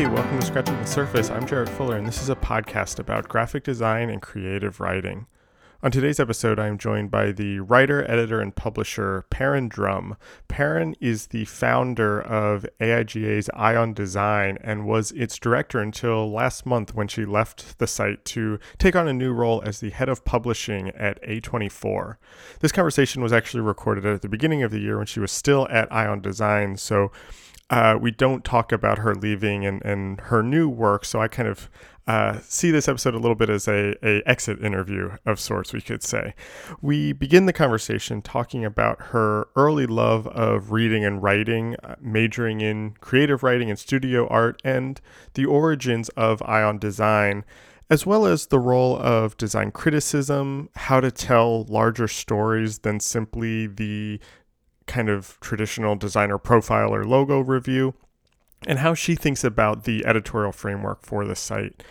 Hey, 0.00 0.06
welcome 0.06 0.40
to 0.40 0.46
Scratching 0.46 0.80
the 0.80 0.86
Surface. 0.86 1.28
I'm 1.28 1.46
Jarrett 1.46 1.68
Fuller, 1.68 1.98
and 1.98 2.08
this 2.08 2.22
is 2.22 2.30
a 2.30 2.34
podcast 2.34 2.98
about 2.98 3.28
graphic 3.28 3.64
design 3.64 4.08
and 4.08 4.22
creative 4.22 4.80
writing. 4.80 5.26
On 5.82 5.90
today's 5.90 6.18
episode, 6.18 6.58
I 6.58 6.68
am 6.68 6.78
joined 6.78 7.10
by 7.10 7.32
the 7.32 7.60
writer, 7.60 8.10
editor, 8.10 8.40
and 8.40 8.56
publisher 8.56 9.26
Perrin 9.28 9.68
Drumm. 9.68 10.16
Perrin 10.48 10.96
is 11.00 11.26
the 11.26 11.44
founder 11.44 12.18
of 12.18 12.64
AIGA's 12.80 13.50
Eye 13.52 13.76
on 13.76 13.92
Design 13.92 14.56
and 14.64 14.86
was 14.86 15.12
its 15.12 15.38
director 15.38 15.80
until 15.80 16.32
last 16.32 16.64
month 16.64 16.94
when 16.94 17.06
she 17.06 17.26
left 17.26 17.78
the 17.78 17.86
site 17.86 18.24
to 18.26 18.58
take 18.78 18.96
on 18.96 19.06
a 19.06 19.12
new 19.12 19.34
role 19.34 19.62
as 19.66 19.80
the 19.80 19.90
head 19.90 20.08
of 20.08 20.24
publishing 20.24 20.88
at 20.90 21.22
A24. 21.24 22.16
This 22.60 22.72
conversation 22.72 23.22
was 23.22 23.34
actually 23.34 23.60
recorded 23.60 24.06
at 24.06 24.22
the 24.22 24.30
beginning 24.30 24.62
of 24.62 24.70
the 24.70 24.80
year 24.80 24.96
when 24.96 25.06
she 25.06 25.20
was 25.20 25.30
still 25.30 25.68
at 25.68 25.92
Eye 25.92 26.06
on 26.06 26.22
Design, 26.22 26.78
so 26.78 27.12
uh, 27.70 27.96
we 28.00 28.10
don't 28.10 28.44
talk 28.44 28.72
about 28.72 28.98
her 28.98 29.14
leaving 29.14 29.64
and, 29.64 29.82
and 29.84 30.20
her 30.22 30.42
new 30.42 30.68
work. 30.68 31.04
So 31.04 31.22
I 31.22 31.28
kind 31.28 31.48
of 31.48 31.70
uh, 32.06 32.40
see 32.42 32.72
this 32.72 32.88
episode 32.88 33.14
a 33.14 33.18
little 33.18 33.36
bit 33.36 33.48
as 33.48 33.68
a, 33.68 33.94
a 34.04 34.28
exit 34.28 34.60
interview 34.60 35.12
of 35.24 35.38
sorts, 35.38 35.72
we 35.72 35.80
could 35.80 36.02
say. 36.02 36.34
We 36.82 37.12
begin 37.12 37.46
the 37.46 37.52
conversation 37.52 38.20
talking 38.20 38.64
about 38.64 39.00
her 39.00 39.46
early 39.54 39.86
love 39.86 40.26
of 40.26 40.72
reading 40.72 41.04
and 41.04 41.22
writing, 41.22 41.76
uh, 41.84 41.94
majoring 42.00 42.60
in 42.60 42.96
creative 43.00 43.44
writing 43.44 43.70
and 43.70 43.78
studio 43.78 44.26
art, 44.26 44.60
and 44.64 45.00
the 45.34 45.46
origins 45.46 46.08
of 46.10 46.42
Eye 46.42 46.64
on 46.64 46.78
Design 46.78 47.44
as 47.90 48.06
well 48.06 48.24
as 48.24 48.46
the 48.46 48.58
role 48.60 48.96
of 48.98 49.36
design 49.36 49.72
criticism, 49.72 50.70
how 50.76 51.00
to 51.00 51.10
tell 51.10 51.64
larger 51.64 52.06
stories 52.06 52.78
than 52.78 53.00
simply 53.00 53.66
the 53.66 54.20
kind 54.90 55.08
of 55.08 55.38
traditional 55.40 55.94
designer 55.94 56.36
profile 56.36 56.92
or 56.92 57.04
logo 57.04 57.38
review, 57.38 57.94
and 58.66 58.80
how 58.80 58.92
she 58.92 59.14
thinks 59.14 59.44
about 59.44 59.84
the 59.84 60.04
editorial 60.04 60.52
framework 60.52 61.02
for 61.02 61.24
the 61.24 61.36
site. 61.36 61.82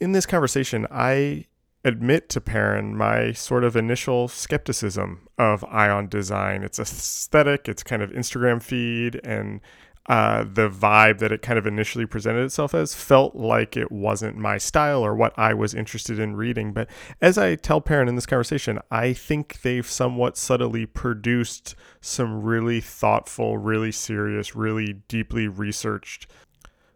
In 0.00 0.10
this 0.10 0.26
conversation, 0.26 0.86
I 0.90 1.46
admit 1.84 2.28
to 2.30 2.40
Perrin 2.40 2.96
my 2.96 3.32
sort 3.32 3.62
of 3.62 3.76
initial 3.76 4.26
skepticism 4.26 5.28
of 5.38 5.64
Eye 5.64 5.88
on 5.88 6.08
Design. 6.08 6.64
It's 6.64 6.80
aesthetic, 6.80 7.68
it's 7.68 7.84
kind 7.84 8.02
of 8.02 8.10
Instagram 8.10 8.60
feed, 8.60 9.20
and 9.24 9.60
uh, 10.06 10.42
the 10.42 10.68
vibe 10.68 11.18
that 11.18 11.30
it 11.30 11.42
kind 11.42 11.58
of 11.58 11.66
initially 11.66 12.06
presented 12.06 12.42
itself 12.42 12.74
as 12.74 12.94
felt 12.94 13.36
like 13.36 13.76
it 13.76 13.92
wasn't 13.92 14.36
my 14.36 14.58
style 14.58 15.04
or 15.04 15.14
what 15.14 15.32
I 15.38 15.54
was 15.54 15.74
interested 15.74 16.18
in 16.18 16.34
reading. 16.34 16.72
But 16.72 16.88
as 17.20 17.38
I 17.38 17.54
tell 17.54 17.80
Perrin 17.80 18.08
in 18.08 18.16
this 18.16 18.26
conversation, 18.26 18.80
I 18.90 19.12
think 19.12 19.62
they've 19.62 19.86
somewhat 19.86 20.36
subtly 20.36 20.86
produced 20.86 21.76
some 22.00 22.42
really 22.42 22.80
thoughtful, 22.80 23.58
really 23.58 23.92
serious, 23.92 24.56
really 24.56 24.94
deeply 25.06 25.46
researched 25.46 26.26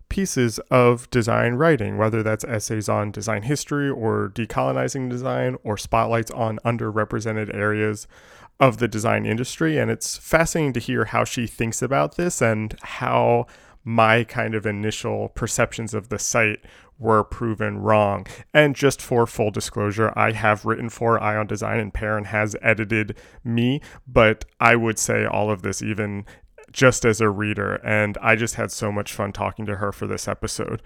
pieces 0.08 0.58
of 0.70 1.08
design 1.10 1.54
writing, 1.54 1.98
whether 1.98 2.22
that's 2.22 2.44
essays 2.44 2.88
on 2.88 3.10
design 3.10 3.42
history 3.42 3.88
or 3.88 4.30
decolonizing 4.34 5.10
design 5.10 5.56
or 5.64 5.76
spotlights 5.76 6.30
on 6.30 6.58
underrepresented 6.64 7.54
areas 7.54 8.06
of 8.58 8.78
the 8.78 8.88
design 8.88 9.26
industry. 9.26 9.78
And 9.78 9.90
it's 9.90 10.16
fascinating 10.16 10.72
to 10.74 10.80
hear 10.80 11.06
how 11.06 11.24
she 11.24 11.46
thinks 11.46 11.82
about 11.82 12.16
this 12.16 12.40
and 12.40 12.74
how 12.82 13.46
my 13.84 14.24
kind 14.24 14.54
of 14.54 14.66
initial 14.66 15.28
perceptions 15.30 15.94
of 15.94 16.08
the 16.08 16.18
site 16.18 16.64
were 16.98 17.22
proven 17.22 17.78
wrong. 17.78 18.26
And 18.52 18.74
just 18.74 19.00
for 19.02 19.26
full 19.26 19.50
disclosure, 19.50 20.12
I 20.16 20.32
have 20.32 20.64
written 20.64 20.88
for 20.88 21.22
Eye 21.22 21.36
on 21.36 21.46
Design 21.46 21.78
and 21.78 21.94
Perrin 21.94 22.24
has 22.24 22.56
edited 22.62 23.16
me, 23.44 23.80
but 24.08 24.44
I 24.60 24.76
would 24.76 24.98
say 24.98 25.24
all 25.24 25.50
of 25.50 25.62
this, 25.62 25.82
even 25.82 26.24
just 26.76 27.06
as 27.06 27.22
a 27.22 27.30
reader. 27.30 27.76
And 27.76 28.18
I 28.20 28.36
just 28.36 28.56
had 28.56 28.70
so 28.70 28.92
much 28.92 29.10
fun 29.14 29.32
talking 29.32 29.64
to 29.64 29.76
her 29.76 29.92
for 29.92 30.06
this 30.06 30.28
episode. 30.28 30.82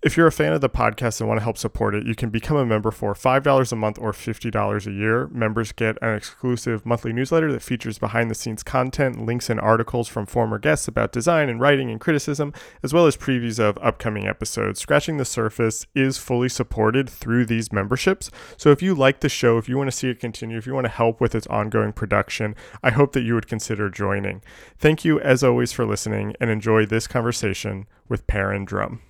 If 0.00 0.16
you're 0.16 0.26
a 0.26 0.32
fan 0.32 0.54
of 0.54 0.62
the 0.62 0.70
podcast 0.70 1.20
and 1.20 1.28
want 1.28 1.38
to 1.38 1.44
help 1.44 1.58
support 1.58 1.94
it, 1.94 2.06
you 2.06 2.14
can 2.14 2.30
become 2.30 2.56
a 2.56 2.64
member 2.64 2.90
for 2.90 3.12
$5 3.12 3.72
a 3.72 3.76
month 3.76 3.98
or 3.98 4.12
$50 4.12 4.86
a 4.86 4.90
year. 4.90 5.28
Members 5.28 5.72
get 5.72 5.98
an 6.00 6.14
exclusive 6.14 6.86
monthly 6.86 7.12
newsletter 7.12 7.52
that 7.52 7.60
features 7.60 7.98
behind 7.98 8.30
the 8.30 8.34
scenes 8.34 8.62
content, 8.62 9.26
links, 9.26 9.50
and 9.50 9.60
articles 9.60 10.08
from 10.08 10.24
former 10.24 10.58
guests 10.58 10.88
about 10.88 11.12
design 11.12 11.50
and 11.50 11.60
writing 11.60 11.90
and 11.90 12.00
criticism, 12.00 12.54
as 12.82 12.94
well 12.94 13.06
as 13.06 13.14
previews 13.14 13.60
of 13.60 13.76
upcoming 13.82 14.26
episodes. 14.26 14.80
Scratching 14.80 15.18
the 15.18 15.26
Surface 15.26 15.86
is 15.94 16.16
fully 16.16 16.48
supported 16.48 17.10
through 17.10 17.44
these 17.44 17.70
memberships. 17.70 18.30
So 18.56 18.70
if 18.70 18.80
you 18.80 18.94
like 18.94 19.20
the 19.20 19.28
show, 19.28 19.58
if 19.58 19.68
you 19.68 19.76
want 19.76 19.90
to 19.90 19.96
see 19.96 20.08
it 20.08 20.20
continue, 20.20 20.56
if 20.56 20.66
you 20.66 20.72
want 20.72 20.86
to 20.86 20.90
help 20.90 21.20
with 21.20 21.34
its 21.34 21.46
ongoing 21.48 21.92
production, 21.92 22.56
I 22.82 22.92
hope 22.92 23.12
that 23.12 23.24
you 23.24 23.34
would 23.34 23.46
consider 23.46 23.90
joining. 23.90 24.40
Thank 24.78 25.04
you, 25.04 25.20
as 25.20 25.33
always, 25.42 25.72
for 25.72 25.84
listening 25.86 26.34
and 26.40 26.50
enjoy 26.50 26.86
this 26.86 27.06
conversation 27.06 27.86
with 28.08 28.26
Perrin 28.26 28.64
Drumm. 28.64 29.00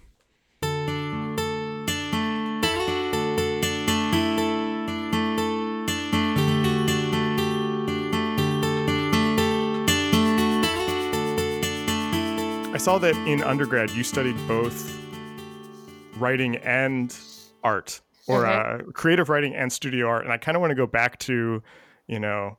I 12.73 12.79
saw 12.79 12.99
that 12.99 13.15
in 13.27 13.43
undergrad 13.43 13.91
you 13.91 14.03
studied 14.03 14.37
both 14.49 14.99
writing 16.17 16.57
and 16.57 17.17
art 17.63 18.01
or 18.27 18.45
mm-hmm. 18.45 18.89
uh, 18.89 18.93
creative 18.93 19.29
writing 19.29 19.55
and 19.55 19.73
studio 19.73 20.09
art. 20.09 20.25
And 20.25 20.33
I 20.33 20.39
kind 20.39 20.57
of 20.57 20.61
want 20.61 20.71
to 20.71 20.75
go 20.75 20.87
back 20.87 21.19
to, 21.21 21.63
you 22.07 22.19
know, 22.19 22.59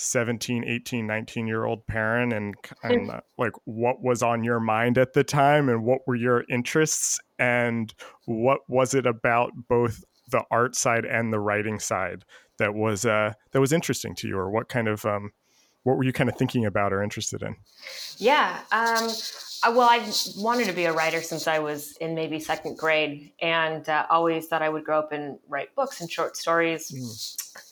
17 0.00 0.64
18 0.64 1.06
19 1.08 1.48
year 1.48 1.64
old 1.64 1.84
Perrin 1.88 2.32
and, 2.32 2.54
and 2.84 3.10
uh, 3.10 3.20
like 3.36 3.52
what 3.64 4.00
was 4.00 4.22
on 4.22 4.44
your 4.44 4.60
mind 4.60 4.96
at 4.96 5.12
the 5.12 5.24
time 5.24 5.68
and 5.68 5.82
what 5.82 6.06
were 6.06 6.14
your 6.14 6.44
interests 6.48 7.18
and 7.40 7.92
what 8.26 8.60
was 8.68 8.94
it 8.94 9.06
about 9.06 9.50
both 9.68 10.04
the 10.30 10.44
art 10.52 10.76
side 10.76 11.04
and 11.04 11.32
the 11.32 11.40
writing 11.40 11.80
side 11.80 12.24
that 12.58 12.74
was 12.74 13.04
uh 13.04 13.32
that 13.50 13.60
was 13.60 13.72
interesting 13.72 14.14
to 14.14 14.28
you 14.28 14.38
or 14.38 14.50
what 14.50 14.68
kind 14.68 14.86
of 14.86 15.04
um 15.04 15.32
what 15.82 15.96
were 15.96 16.04
you 16.04 16.12
kind 16.12 16.30
of 16.30 16.36
thinking 16.36 16.64
about 16.64 16.92
or 16.92 17.02
interested 17.02 17.42
in 17.42 17.56
yeah 18.18 18.60
um 18.70 19.10
well, 19.66 19.88
I 19.90 20.08
wanted 20.36 20.66
to 20.66 20.72
be 20.72 20.84
a 20.84 20.92
writer 20.92 21.20
since 21.20 21.48
I 21.48 21.58
was 21.58 21.96
in 21.96 22.14
maybe 22.14 22.38
second 22.38 22.78
grade, 22.78 23.32
and 23.40 23.88
uh, 23.88 24.06
always 24.08 24.46
thought 24.46 24.62
I 24.62 24.68
would 24.68 24.84
grow 24.84 24.98
up 25.00 25.12
and 25.12 25.38
write 25.48 25.74
books 25.74 26.00
and 26.00 26.10
short 26.10 26.36
stories. 26.36 26.92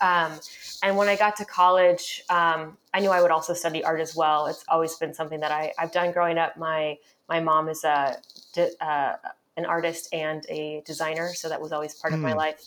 Mm. 0.00 0.32
Um, 0.32 0.40
and 0.82 0.96
when 0.96 1.08
I 1.08 1.16
got 1.16 1.36
to 1.36 1.44
college, 1.44 2.22
um, 2.28 2.76
I 2.92 3.00
knew 3.00 3.10
I 3.10 3.20
would 3.20 3.30
also 3.30 3.54
study 3.54 3.84
art 3.84 4.00
as 4.00 4.14
well. 4.16 4.46
It's 4.46 4.64
always 4.68 4.94
been 4.96 5.14
something 5.14 5.40
that 5.40 5.52
I, 5.52 5.72
have 5.78 5.92
done 5.92 6.12
growing 6.12 6.38
up. 6.38 6.56
My 6.56 6.98
my 7.28 7.40
mom 7.40 7.68
is 7.68 7.84
a 7.84 8.16
uh, 8.80 9.12
an 9.56 9.64
artist 9.64 10.12
and 10.12 10.44
a 10.48 10.82
designer, 10.86 11.32
so 11.34 11.48
that 11.48 11.60
was 11.60 11.72
always 11.72 11.94
part 11.94 12.12
mm. 12.12 12.16
of 12.16 12.22
my 12.22 12.32
hmm. 12.32 12.38
life. 12.38 12.60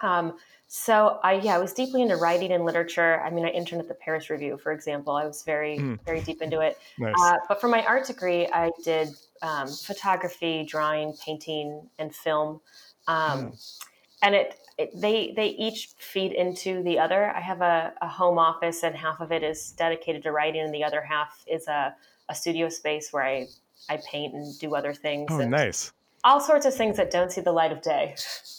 Um, 0.00 0.34
so 0.68 1.20
I 1.22 1.34
yeah, 1.34 1.54
I 1.54 1.58
was 1.58 1.72
deeply 1.72 2.02
into 2.02 2.16
writing 2.16 2.52
and 2.52 2.64
literature. 2.64 3.20
I 3.20 3.30
mean, 3.30 3.44
I 3.44 3.50
interned 3.50 3.80
at 3.80 3.88
the 3.88 3.94
Paris 3.94 4.28
Review, 4.28 4.58
for 4.58 4.72
example. 4.72 5.14
I 5.14 5.24
was 5.24 5.42
very 5.44 5.78
mm. 5.78 5.98
very 6.04 6.20
deep 6.20 6.42
into 6.42 6.60
it. 6.60 6.78
Nice. 6.98 7.14
Uh, 7.18 7.36
but 7.48 7.60
for 7.60 7.68
my 7.68 7.84
art 7.84 8.06
degree, 8.06 8.48
I 8.48 8.70
did 8.82 9.10
um, 9.40 9.68
photography, 9.68 10.64
drawing, 10.64 11.14
painting, 11.24 11.88
and 11.98 12.14
film. 12.14 12.60
Um, 13.06 13.52
mm. 13.52 13.78
And 14.22 14.34
it 14.34 14.58
it, 14.78 14.90
they 14.94 15.32
they 15.36 15.48
each 15.48 15.90
feed 15.98 16.32
into 16.32 16.82
the 16.82 16.98
other. 16.98 17.30
I 17.30 17.40
have 17.40 17.60
a, 17.60 17.92
a, 18.00 18.08
home 18.08 18.38
office, 18.38 18.82
and 18.82 18.94
half 18.94 19.20
of 19.20 19.30
it 19.30 19.42
is 19.42 19.72
dedicated 19.72 20.22
to 20.24 20.32
writing, 20.32 20.62
and 20.62 20.74
the 20.74 20.84
other 20.84 21.00
half 21.00 21.44
is 21.46 21.68
a, 21.68 21.94
a 22.28 22.34
studio 22.34 22.68
space 22.68 23.12
where 23.12 23.24
I 23.24 23.46
I 23.88 24.00
paint 24.10 24.34
and 24.34 24.58
do 24.58 24.74
other 24.74 24.92
things. 24.92 25.30
Oh, 25.30 25.38
nice! 25.38 25.92
All 26.24 26.40
sorts 26.40 26.66
of 26.66 26.74
things 26.74 26.96
that 26.96 27.10
don't 27.10 27.30
see 27.30 27.40
the 27.40 27.52
light 27.52 27.70
of 27.70 27.82
day. 27.82 28.16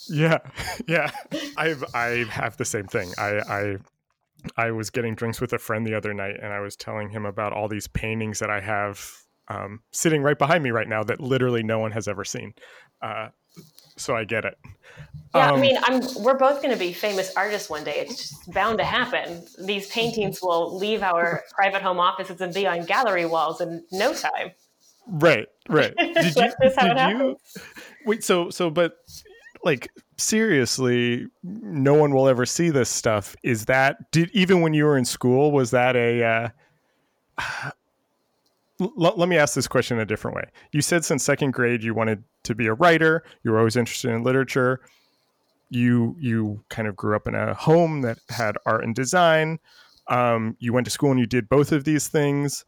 Yeah, 0.07 0.39
yeah. 0.87 1.11
I've 1.57 1.83
I 1.93 2.25
have 2.29 2.55
the 2.57 2.65
same 2.65 2.87
thing. 2.87 3.11
I 3.17 3.39
I 3.49 3.77
I 4.55 4.71
was 4.71 4.89
getting 4.89 5.15
drinks 5.15 5.41
with 5.41 5.51
a 5.53 5.59
friend 5.59 5.85
the 5.85 5.95
other 5.95 6.13
night, 6.13 6.35
and 6.41 6.53
I 6.53 6.61
was 6.61 6.75
telling 6.75 7.09
him 7.09 7.25
about 7.25 7.51
all 7.51 7.67
these 7.67 7.87
paintings 7.87 8.39
that 8.39 8.49
I 8.49 8.61
have 8.61 9.11
um, 9.47 9.81
sitting 9.91 10.21
right 10.21 10.37
behind 10.37 10.63
me 10.63 10.71
right 10.71 10.87
now 10.87 11.03
that 11.03 11.19
literally 11.19 11.63
no 11.63 11.79
one 11.79 11.91
has 11.91 12.07
ever 12.07 12.23
seen. 12.23 12.53
Uh, 13.01 13.29
so 13.97 14.15
I 14.15 14.23
get 14.23 14.45
it. 14.45 14.57
Yeah, 15.33 15.51
um, 15.51 15.59
I 15.59 15.61
mean, 15.61 15.77
I'm, 15.83 16.01
we're 16.23 16.37
both 16.37 16.61
going 16.61 16.73
to 16.73 16.79
be 16.79 16.93
famous 16.93 17.33
artists 17.35 17.69
one 17.69 17.83
day. 17.83 17.95
It's 17.97 18.17
just 18.17 18.51
bound 18.53 18.77
to 18.77 18.85
happen. 18.85 19.45
These 19.65 19.87
paintings 19.89 20.41
will 20.41 20.77
leave 20.77 21.03
our 21.03 21.43
private 21.55 21.81
home 21.81 21.99
offices 21.99 22.39
and 22.39 22.53
be 22.53 22.65
on 22.65 22.85
gallery 22.85 23.25
walls 23.25 23.59
in 23.59 23.83
no 23.91 24.13
time. 24.13 24.51
Right, 25.07 25.47
right. 25.69 25.93
Did 25.97 26.35
you? 26.35 26.51
did 26.61 27.09
you 27.09 27.37
wait, 28.05 28.23
so 28.23 28.49
so, 28.49 28.71
but 28.71 28.93
like 29.63 29.87
seriously, 30.17 31.27
no 31.43 31.93
one 31.93 32.11
will 32.11 32.27
ever 32.27 32.45
see 32.45 32.71
this 32.71 32.89
stuff. 32.89 33.35
Is 33.43 33.65
that 33.65 34.11
did 34.11 34.31
even 34.33 34.61
when 34.61 34.73
you 34.73 34.85
were 34.85 34.97
in 34.97 35.05
school? 35.05 35.51
Was 35.51 35.71
that 35.71 35.95
a? 35.95 36.23
Uh, 37.37 37.71
l- 38.81 39.13
let 39.15 39.29
me 39.29 39.37
ask 39.37 39.55
this 39.55 39.67
question 39.67 39.99
a 39.99 40.05
different 40.05 40.35
way. 40.35 40.45
You 40.71 40.81
said 40.81 41.05
since 41.05 41.23
second 41.23 41.51
grade 41.51 41.83
you 41.83 41.93
wanted 41.93 42.23
to 42.43 42.55
be 42.55 42.67
a 42.67 42.73
writer. 42.73 43.23
You 43.43 43.51
were 43.51 43.57
always 43.57 43.75
interested 43.75 44.11
in 44.11 44.23
literature 44.23 44.81
you 45.69 46.15
you 46.19 46.63
kind 46.69 46.87
of 46.87 46.95
grew 46.95 47.15
up 47.15 47.27
in 47.27 47.35
a 47.35 47.53
home 47.53 48.01
that 48.01 48.19
had 48.29 48.57
art 48.65 48.83
and 48.83 48.95
design. 48.95 49.59
Um, 50.07 50.55
you 50.59 50.73
went 50.73 50.85
to 50.85 50.91
school 50.91 51.11
and 51.11 51.19
you 51.19 51.25
did 51.25 51.49
both 51.49 51.71
of 51.71 51.83
these 51.83 52.07
things. 52.07 52.65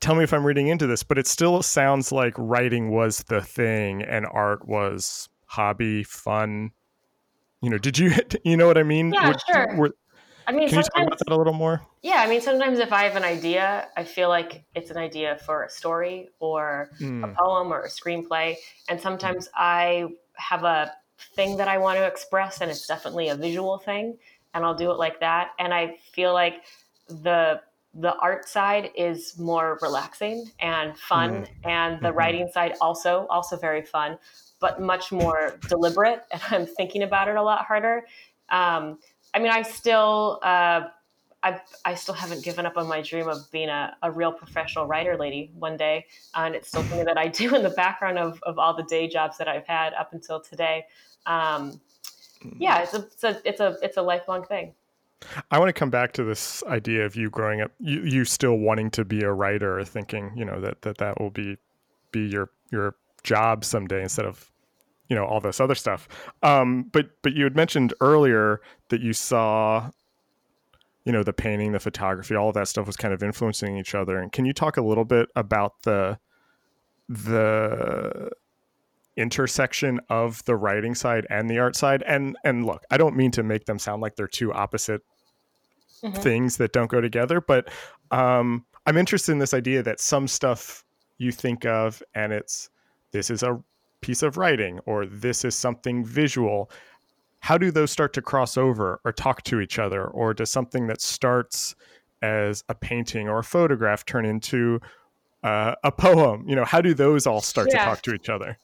tell 0.00 0.14
me 0.14 0.24
if 0.24 0.32
I'm 0.32 0.44
reading 0.44 0.68
into 0.68 0.86
this, 0.86 1.02
but 1.02 1.18
it 1.18 1.26
still 1.26 1.62
sounds 1.62 2.12
like 2.12 2.34
writing 2.36 2.90
was 2.90 3.24
the 3.24 3.40
thing 3.40 4.02
and 4.02 4.26
art 4.30 4.66
was 4.66 5.28
hobby, 5.46 6.02
fun. 6.02 6.72
You 7.62 7.70
know, 7.70 7.78
did 7.78 7.98
you 7.98 8.12
you 8.44 8.56
know 8.56 8.66
what 8.66 8.78
I 8.78 8.82
mean? 8.82 9.12
Yeah, 9.12 9.34
sure. 9.50 9.76
Were, 9.76 9.96
I 10.46 10.52
mean, 10.52 10.68
can 10.68 10.78
you 10.78 10.82
talk 10.82 11.06
about 11.06 11.18
that 11.18 11.30
a 11.30 11.36
little 11.36 11.52
more? 11.52 11.82
Yeah, 12.02 12.16
I 12.16 12.28
mean, 12.28 12.40
sometimes 12.40 12.78
if 12.78 12.92
I 12.92 13.04
have 13.04 13.16
an 13.16 13.24
idea, 13.24 13.88
I 13.96 14.04
feel 14.04 14.28
like 14.28 14.64
it's 14.74 14.90
an 14.90 14.96
idea 14.96 15.38
for 15.44 15.64
a 15.64 15.70
story 15.70 16.28
or 16.38 16.90
mm. 17.00 17.24
a 17.24 17.34
poem 17.34 17.72
or 17.72 17.82
a 17.82 17.88
screenplay, 17.88 18.56
and 18.88 19.00
sometimes 19.00 19.48
I 19.54 20.08
have 20.34 20.64
a 20.64 20.92
thing 21.34 21.56
that 21.56 21.68
I 21.68 21.78
want 21.78 21.98
to 21.98 22.06
express, 22.06 22.60
and 22.60 22.70
it's 22.70 22.86
definitely 22.86 23.28
a 23.28 23.36
visual 23.36 23.78
thing, 23.78 24.18
and 24.52 24.64
I'll 24.64 24.74
do 24.74 24.90
it 24.90 24.98
like 24.98 25.20
that. 25.20 25.50
And 25.58 25.72
I 25.72 25.96
feel 26.12 26.32
like 26.32 26.64
the 27.08 27.60
the 27.96 28.16
art 28.16 28.48
side 28.48 28.90
is 28.96 29.38
more 29.38 29.78
relaxing 29.80 30.50
and 30.58 30.98
fun, 30.98 31.30
mm. 31.30 31.48
and 31.64 32.00
the 32.00 32.08
mm-hmm. 32.08 32.18
writing 32.18 32.50
side 32.52 32.74
also 32.80 33.26
also 33.30 33.56
very 33.56 33.82
fun, 33.82 34.18
but 34.60 34.80
much 34.80 35.12
more 35.12 35.58
deliberate, 35.68 36.22
and 36.32 36.42
I'm 36.50 36.66
thinking 36.66 37.02
about 37.02 37.28
it 37.28 37.36
a 37.36 37.42
lot 37.42 37.64
harder. 37.64 38.04
Um, 38.50 38.98
I 39.34 39.40
mean, 39.40 39.50
I 39.50 39.62
still, 39.62 40.38
uh, 40.42 40.82
I, 41.42 41.60
I 41.84 41.94
still 41.94 42.14
haven't 42.14 42.42
given 42.44 42.64
up 42.64 42.76
on 42.76 42.86
my 42.86 43.02
dream 43.02 43.28
of 43.28 43.50
being 43.50 43.68
a, 43.68 43.96
a 44.02 44.10
real 44.10 44.32
professional 44.32 44.86
writer 44.86 45.16
lady 45.18 45.50
one 45.58 45.76
day. 45.76 46.06
and 46.34 46.54
it's 46.54 46.68
still 46.68 46.82
something 46.82 47.04
that 47.04 47.18
I 47.18 47.28
do 47.42 47.54
in 47.54 47.62
the 47.62 47.70
background 47.70 48.18
of, 48.18 48.40
of 48.44 48.58
all 48.58 48.74
the 48.74 48.84
day 48.84 49.08
jobs 49.08 49.36
that 49.38 49.48
I've 49.48 49.66
had 49.66 49.92
up 49.94 50.12
until 50.12 50.40
today. 50.40 50.86
Um, 51.26 51.80
yeah, 52.58 52.82
it's 52.82 52.94
a, 52.94 52.98
it's 52.98 53.24
a, 53.24 53.40
it's 53.44 53.60
a, 53.60 53.76
it's 53.82 53.96
a 53.96 54.02
lifelong 54.02 54.44
thing. 54.44 54.72
I 55.50 55.58
want 55.58 55.68
to 55.68 55.72
come 55.72 55.90
back 55.90 56.12
to 56.12 56.24
this 56.24 56.62
idea 56.64 57.04
of 57.04 57.16
you 57.16 57.30
growing 57.30 57.60
up, 57.60 57.72
you, 57.78 58.02
you 58.02 58.24
still 58.24 58.56
wanting 58.56 58.90
to 58.92 59.04
be 59.04 59.22
a 59.22 59.32
writer, 59.32 59.82
thinking, 59.84 60.32
you 60.36 60.44
know, 60.44 60.60
that, 60.60 60.82
that 60.82 60.98
that 60.98 61.20
will 61.20 61.30
be, 61.30 61.56
be 62.12 62.20
your, 62.20 62.50
your 62.70 62.94
job 63.22 63.64
someday 63.64 64.02
instead 64.02 64.26
of 64.26 64.50
you 65.08 65.16
know 65.16 65.24
all 65.24 65.40
this 65.40 65.60
other 65.60 65.74
stuff. 65.74 66.08
Um, 66.42 66.84
but 66.92 67.10
but 67.22 67.34
you 67.34 67.44
had 67.44 67.56
mentioned 67.56 67.94
earlier 68.00 68.60
that 68.88 69.00
you 69.00 69.12
saw 69.12 69.90
you 71.04 71.12
know 71.12 71.22
the 71.22 71.32
painting 71.32 71.72
the 71.72 71.80
photography 71.80 72.34
all 72.34 72.48
of 72.48 72.54
that 72.54 72.68
stuff 72.68 72.86
was 72.86 72.96
kind 72.96 73.12
of 73.12 73.22
influencing 73.22 73.76
each 73.76 73.94
other. 73.94 74.18
And 74.18 74.32
can 74.32 74.44
you 74.44 74.52
talk 74.52 74.76
a 74.76 74.82
little 74.82 75.04
bit 75.04 75.28
about 75.36 75.82
the 75.82 76.18
the 77.08 78.30
intersection 79.16 80.00
of 80.08 80.44
the 80.44 80.56
writing 80.56 80.94
side 80.94 81.26
and 81.30 81.48
the 81.48 81.58
art 81.58 81.76
side? 81.76 82.02
And 82.06 82.36
and 82.44 82.66
look 82.66 82.82
i 82.90 82.96
don't 82.96 83.16
mean 83.16 83.30
to 83.32 83.42
make 83.42 83.66
them 83.66 83.78
sound 83.78 84.00
like 84.02 84.16
they're 84.16 84.26
two 84.26 84.52
opposite 84.52 85.02
mm-hmm. 86.02 86.20
things 86.20 86.56
that 86.56 86.72
don't 86.72 86.90
go 86.90 87.00
together 87.00 87.40
but 87.40 87.68
um 88.10 88.64
i'm 88.86 88.96
interested 88.96 89.32
in 89.32 89.38
this 89.38 89.54
idea 89.54 89.82
that 89.82 90.00
some 90.00 90.26
stuff 90.26 90.84
you 91.18 91.30
think 91.30 91.64
of 91.64 92.02
and 92.14 92.32
it's 92.32 92.70
this 93.12 93.30
is 93.30 93.42
a 93.42 93.62
piece 94.04 94.22
of 94.22 94.36
writing 94.36 94.78
or 94.84 95.06
this 95.06 95.46
is 95.46 95.54
something 95.54 96.04
visual 96.04 96.70
how 97.38 97.56
do 97.56 97.70
those 97.70 97.90
start 97.90 98.12
to 98.12 98.20
cross 98.20 98.58
over 98.58 99.00
or 99.02 99.12
talk 99.12 99.42
to 99.44 99.60
each 99.60 99.78
other 99.78 100.04
or 100.04 100.34
does 100.34 100.50
something 100.50 100.88
that 100.88 101.00
starts 101.00 101.74
as 102.20 102.62
a 102.68 102.74
painting 102.74 103.30
or 103.30 103.38
a 103.38 103.42
photograph 103.42 104.04
turn 104.04 104.26
into 104.26 104.78
uh, 105.42 105.74
a 105.84 105.90
poem 105.90 106.46
you 106.46 106.54
know 106.54 106.66
how 106.66 106.82
do 106.82 106.92
those 106.92 107.26
all 107.26 107.40
start 107.40 107.68
yeah. 107.70 107.78
to 107.78 107.84
talk 107.86 108.02
to 108.02 108.12
each 108.12 108.28
other 108.28 108.58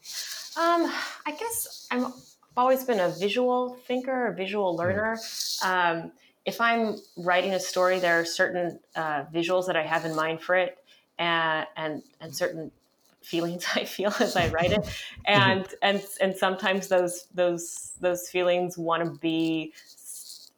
um, 0.59 0.93
i 1.25 1.35
guess 1.39 1.89
i 1.91 1.97
have 1.97 2.13
always 2.55 2.85
been 2.85 3.01
a 3.01 3.09
visual 3.09 3.79
thinker 3.87 4.27
a 4.27 4.35
visual 4.35 4.77
mm-hmm. 4.77 4.81
learner 4.81 5.19
um, 5.65 6.13
if 6.45 6.61
i'm 6.61 6.99
writing 7.17 7.55
a 7.55 7.61
story 7.61 7.99
there 7.99 8.21
are 8.21 8.27
certain 8.27 8.79
uh, 8.95 9.25
visuals 9.33 9.67
that 9.67 9.77
i 9.77 9.83
have 9.83 10.05
in 10.05 10.15
mind 10.15 10.39
for 10.43 10.55
it 10.55 10.77
and 11.19 11.67
and, 11.79 12.03
and 12.21 12.37
certain 12.37 12.71
feelings 13.23 13.65
I 13.75 13.85
feel 13.85 14.13
as 14.21 14.37
I 14.37 14.49
write 14.49 14.73
it, 14.73 14.89
and 15.27 15.67
and 15.83 16.05
and 16.21 16.37
sometimes 16.37 16.89
those 16.89 17.27
those 17.35 17.93
those 18.01 18.29
feelings 18.29 18.79
want 18.79 19.05
to 19.05 19.11
be 19.19 19.73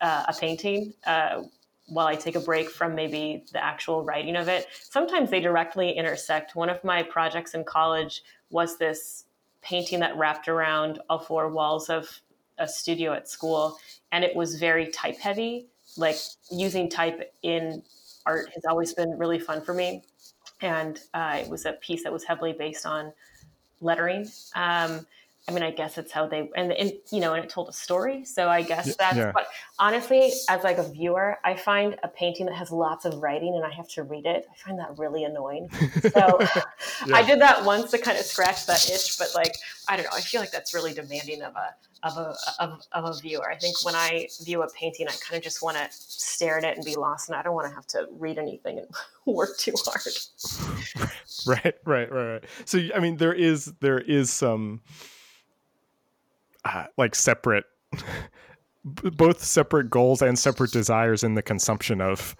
uh, 0.01 0.25
a 0.29 0.35
painting. 0.35 0.95
Uh, 1.07 1.43
while 1.89 2.07
I 2.07 2.15
take 2.15 2.37
a 2.37 2.41
break 2.41 2.71
from 2.71 2.95
maybe 2.95 3.45
the 3.53 3.63
actual 3.63 4.03
writing 4.03 4.37
of 4.37 4.49
it, 4.49 4.67
sometimes 4.73 5.31
they 5.31 5.41
directly 5.41 5.91
intersect. 5.91 6.55
One 6.57 6.71
of 6.71 6.83
my 6.85 7.03
projects 7.03 7.55
in 7.55 7.65
college 7.65 8.23
was 8.51 8.79
this 8.79 9.27
painting 9.61 10.01
that 10.01 10.17
wrapped 10.17 10.49
around 10.49 11.01
all 11.11 11.19
four 11.19 11.51
walls 11.51 11.91
of 11.91 12.21
a 12.59 12.67
studio 12.67 13.13
at 13.13 13.29
school, 13.29 13.79
and 14.11 14.25
it 14.25 14.35
was 14.35 14.59
very 14.59 14.87
type 14.91 15.19
heavy. 15.19 15.67
Like 15.97 16.17
using 16.51 16.89
type 16.89 17.35
in 17.43 17.83
art 18.25 18.51
has 18.55 18.65
always 18.65 18.95
been 18.95 19.19
really 19.19 19.39
fun 19.39 19.61
for 19.61 19.75
me 19.75 20.03
and 20.63 21.01
uh, 21.15 21.39
it 21.41 21.49
was 21.49 21.67
a 21.67 21.73
piece 21.73 22.05
that 22.05 22.13
was 22.13 22.25
heavily 22.25 22.53
based 22.53 22.87
on 22.87 23.13
lettering. 23.81 24.29
Um, 24.55 25.07
I 25.49 25.53
mean, 25.53 25.65
I 25.65 25.73
guess 25.73 25.99
it's 25.99 26.13
how 26.13 26.29
they 26.29 26.49
and, 26.55 26.73
and, 26.73 26.93
you 27.11 27.21
know, 27.21 27.35
and 27.35 27.45
it 27.45 27.51
told 27.51 27.69
a 27.69 27.73
story. 27.73 28.25
So 28.25 28.49
I 28.49 28.63
guess 28.63 28.95
that's 28.97 29.17
yeah. 29.17 29.33
what. 29.33 29.47
Honestly, 29.79 30.33
as 30.49 30.63
like 30.63 30.79
a 30.79 30.89
viewer, 30.89 31.39
I 31.45 31.57
find 31.57 31.97
a 32.05 32.09
painting 32.09 32.47
that 32.47 32.55
has 32.55 32.71
lots 32.71 33.05
of 33.05 33.21
writing 33.21 33.55
and 33.57 33.65
I 33.65 33.71
have 33.75 33.89
to 33.89 34.05
read 34.05 34.25
it. 34.25 34.47
I 34.51 34.55
find 34.57 34.79
that 34.79 34.97
really 34.99 35.25
annoying. 35.25 35.69
So 36.01 36.39
yeah. 36.41 36.63
I 37.13 37.23
did 37.27 37.41
that 37.41 37.65
once 37.65 37.91
to 37.91 37.99
kind 37.99 38.19
of 38.19 38.25
scratch 38.25 38.67
that 38.67 38.89
itch, 38.89 39.19
but 39.19 39.33
like 39.35 39.57
I 39.89 39.97
don't 39.97 40.05
know, 40.05 40.11
I 40.15 40.21
feel 40.21 40.41
like 40.41 40.53
that's 40.53 40.75
really 40.75 40.93
demanding 40.93 41.43
of 41.43 41.57
a 41.57 41.75
of 42.03 42.17
a 42.17 42.35
of, 42.61 42.83
of 42.93 43.05
a 43.05 43.21
viewer. 43.21 43.51
I 43.51 43.57
think 43.57 43.85
when 43.85 43.95
I 43.95 44.29
view 44.45 44.63
a 44.63 44.71
painting, 44.71 45.09
I 45.09 45.13
kind 45.13 45.37
of 45.37 45.43
just 45.43 45.63
want 45.63 45.77
to 45.77 45.89
stare 45.91 46.59
at 46.59 46.65
it 46.65 46.77
and 46.77 46.85
be 46.85 46.95
lost, 46.95 47.29
and 47.29 47.37
I 47.37 47.43
don't 47.43 47.55
want 47.55 47.69
to 47.69 47.75
have 47.75 47.87
to 47.89 48.07
read 48.13 48.39
anything 48.39 48.79
and 48.79 48.89
work 49.27 49.57
too 49.59 49.75
hard. 49.77 51.11
Right, 51.47 51.75
right, 51.85 52.13
right, 52.13 52.33
right. 52.33 52.45
So 52.65 52.81
I 52.95 53.01
mean, 53.01 53.17
there 53.17 53.33
is 53.33 53.67
there 53.81 53.99
is 54.01 54.31
some 54.31 54.81
uh, 56.65 56.85
like 56.97 57.15
separate 57.15 57.65
both 58.85 59.43
separate 59.43 59.89
goals 59.91 60.23
and 60.23 60.37
separate 60.37 60.73
desires 60.73 61.23
in 61.23 61.35
the 61.35 61.43
consumption 61.43 62.01
of 62.01 62.35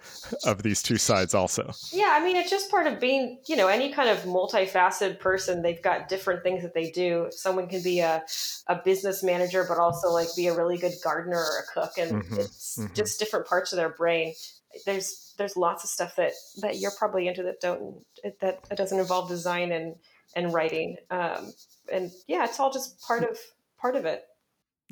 of 0.45 0.61
these 0.61 0.83
two 0.83 0.97
sides 0.97 1.33
also. 1.33 1.71
Yeah 1.91 2.17
i 2.19 2.23
mean 2.23 2.35
it's 2.35 2.49
just 2.49 2.69
part 2.69 2.85
of 2.85 2.99
being 2.99 3.39
you 3.47 3.55
know 3.55 3.67
any 3.67 3.93
kind 3.93 4.09
of 4.09 4.19
multifaceted 4.23 5.19
person 5.19 5.61
they've 5.61 5.81
got 5.81 6.09
different 6.09 6.43
things 6.43 6.61
that 6.63 6.73
they 6.73 6.91
do. 6.91 7.27
Someone 7.31 7.67
can 7.67 7.81
be 7.81 7.99
a, 7.99 8.23
a 8.67 8.75
business 8.83 9.23
manager 9.23 9.65
but 9.67 9.77
also 9.77 10.09
like 10.09 10.27
be 10.35 10.47
a 10.47 10.55
really 10.55 10.77
good 10.77 10.93
gardener 11.01 11.37
or 11.37 11.59
a 11.59 11.73
cook 11.73 11.91
and 11.97 12.23
mm-hmm, 12.23 12.39
it's 12.41 12.77
mm-hmm. 12.77 12.93
just 12.93 13.19
different 13.19 13.47
parts 13.47 13.71
of 13.71 13.77
their 13.77 13.93
brain. 13.93 14.33
There's 14.85 15.33
there's 15.37 15.55
lots 15.55 15.85
of 15.85 15.89
stuff 15.89 16.17
that 16.17 16.33
that 16.61 16.77
you're 16.77 16.91
probably 16.97 17.29
into 17.29 17.43
that 17.43 17.61
don't 17.61 18.03
that, 18.41 18.63
that 18.67 18.77
doesn't 18.77 18.99
involve 18.99 19.29
design 19.29 19.71
and 19.71 19.95
and 20.35 20.53
writing. 20.53 20.97
Um, 21.09 21.53
and 21.91 22.11
yeah 22.27 22.43
it's 22.43 22.59
all 22.59 22.71
just 22.71 22.99
part 22.99 23.23
of 23.23 23.37
part 23.83 23.95
of 23.95 24.05
it 24.05 24.23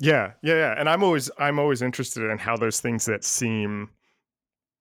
yeah, 0.02 0.32
yeah, 0.42 0.54
yeah. 0.54 0.74
And 0.76 0.88
I'm 0.88 1.04
always 1.04 1.30
I'm 1.38 1.60
always 1.60 1.80
interested 1.80 2.28
in 2.28 2.38
how 2.38 2.56
those 2.56 2.80
things 2.80 3.04
that 3.06 3.22
seem 3.22 3.90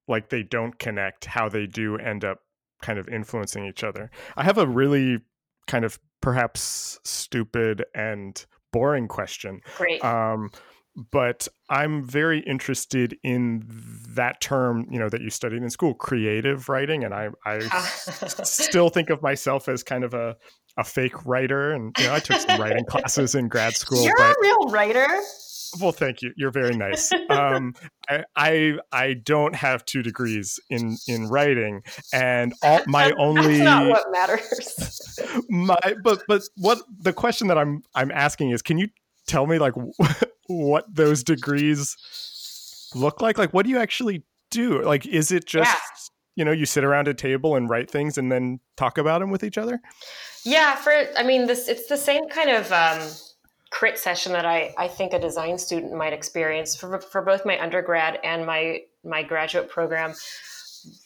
like 0.08 0.30
they 0.30 0.41
don't 0.41 0.77
connect, 0.80 1.25
how 1.25 1.48
they 1.48 1.68
do 1.68 1.98
end 1.98 2.25
up 2.25 2.39
kind 2.82 2.98
of 2.98 3.08
influencing 3.08 3.65
each 3.65 3.84
other. 3.84 4.10
I 4.36 4.44
have 4.44 4.58
a 4.58 4.65
really 4.65 5.20
kind 5.68 5.86
of 5.86 6.00
perhaps 6.22 7.00
stupid 7.03 7.86
and 7.94 8.44
boring 8.74 9.08
question. 9.08 9.62
Great. 9.77 10.03
Um, 10.03 10.50
but 11.12 11.48
I'm 11.70 12.03
very 12.03 12.39
interested 12.39 13.15
in 13.24 13.63
that 14.15 14.41
term, 14.41 14.86
you 14.89 15.00
know, 15.00 15.10
that 15.10 15.22
you 15.22 15.30
studied 15.30 15.62
in 15.62 15.70
school, 15.70 15.94
creative 15.94 16.70
writing, 16.70 17.03
and 17.03 17.13
I, 17.13 17.30
I 17.46 17.60
still 18.44 18.89
think 18.89 19.10
of 19.10 19.22
myself 19.22 19.68
as 19.68 19.84
kind 19.84 20.03
of 20.03 20.13
a 20.13 20.36
a 20.77 20.84
fake 20.84 21.25
writer, 21.25 21.72
and 21.72 21.96
you 21.98 22.06
know, 22.06 22.13
I 22.13 22.20
took 22.20 22.39
some 22.39 22.60
writing 22.60 22.86
classes 22.89 23.36
in 23.36 23.48
grad 23.48 23.74
school. 23.75 24.03
You're 24.03 24.15
but, 24.18 24.32
a 24.32 24.39
real 24.41 24.70
writer. 24.70 25.08
Well, 25.80 25.94
thank 25.94 26.22
you. 26.22 26.34
You're 26.36 26.51
very 26.51 26.75
nice. 26.75 27.12
Um, 27.30 27.75
I, 28.10 28.24
I, 28.36 28.74
I 28.91 29.13
don't 29.13 29.56
have 29.56 29.86
two 29.86 30.03
degrees 30.03 30.60
in 30.70 30.98
in 31.08 31.27
writing, 31.30 31.82
and 32.13 32.53
all 32.62 32.82
my 32.88 33.12
only 33.13 33.60
That's 33.60 33.63
not 33.63 33.88
what 33.88 34.06
matters. 34.12 35.20
my 35.50 35.80
but 36.03 36.24
but 36.27 36.44
what 36.58 36.82
the 37.00 37.13
question 37.13 37.48
that 37.48 37.58
I'm 37.58 37.84
I'm 37.96 38.12
asking 38.12 38.51
is, 38.51 38.62
can 38.62 38.77
you 38.77 38.89
tell 39.27 39.48
me 39.48 39.60
like 39.60 39.74
what 40.48 40.86
those 40.94 41.24
degrees 41.24 41.96
look 42.95 43.21
like? 43.21 43.38
Like, 43.38 43.53
what 43.53 43.65
do 43.65 43.71
you 43.71 43.79
actually 43.79 44.24
do? 44.50 44.81
Like, 44.83 45.05
is 45.05 45.31
it 45.31 45.45
just 45.45 45.71
yeah. 45.71 46.36
you 46.36 46.45
know 46.45 46.51
you 46.51 46.65
sit 46.65 46.83
around 46.83 47.07
a 47.07 47.13
table 47.13 47.55
and 47.55 47.69
write 47.69 47.89
things 47.89 48.17
and 48.17 48.31
then 48.31 48.60
talk 48.77 48.98
about 48.98 49.19
them 49.19 49.31
with 49.31 49.43
each 49.43 49.57
other? 49.57 49.81
Yeah, 50.43 50.75
for 50.75 50.93
I 51.17 51.24
mean, 51.24 51.48
this 51.48 51.67
it's 51.67 51.88
the 51.88 51.98
same 51.98 52.27
kind 52.29 52.50
of 52.50 52.71
um, 52.71 53.00
crit 53.71 53.98
session 53.98 54.33
that 54.33 54.45
I 54.45 54.74
I 54.77 54.88
think 54.88 55.13
a 55.13 55.19
design 55.19 55.57
student 55.57 55.93
might 55.93 56.13
experience 56.13 56.75
for 56.75 57.00
for 57.00 57.21
both 57.21 57.45
my 57.45 57.62
undergrad 57.62 58.19
and 58.24 58.45
my 58.45 58.81
my 59.03 59.24
graduate 59.24 59.69
program. 59.69 60.13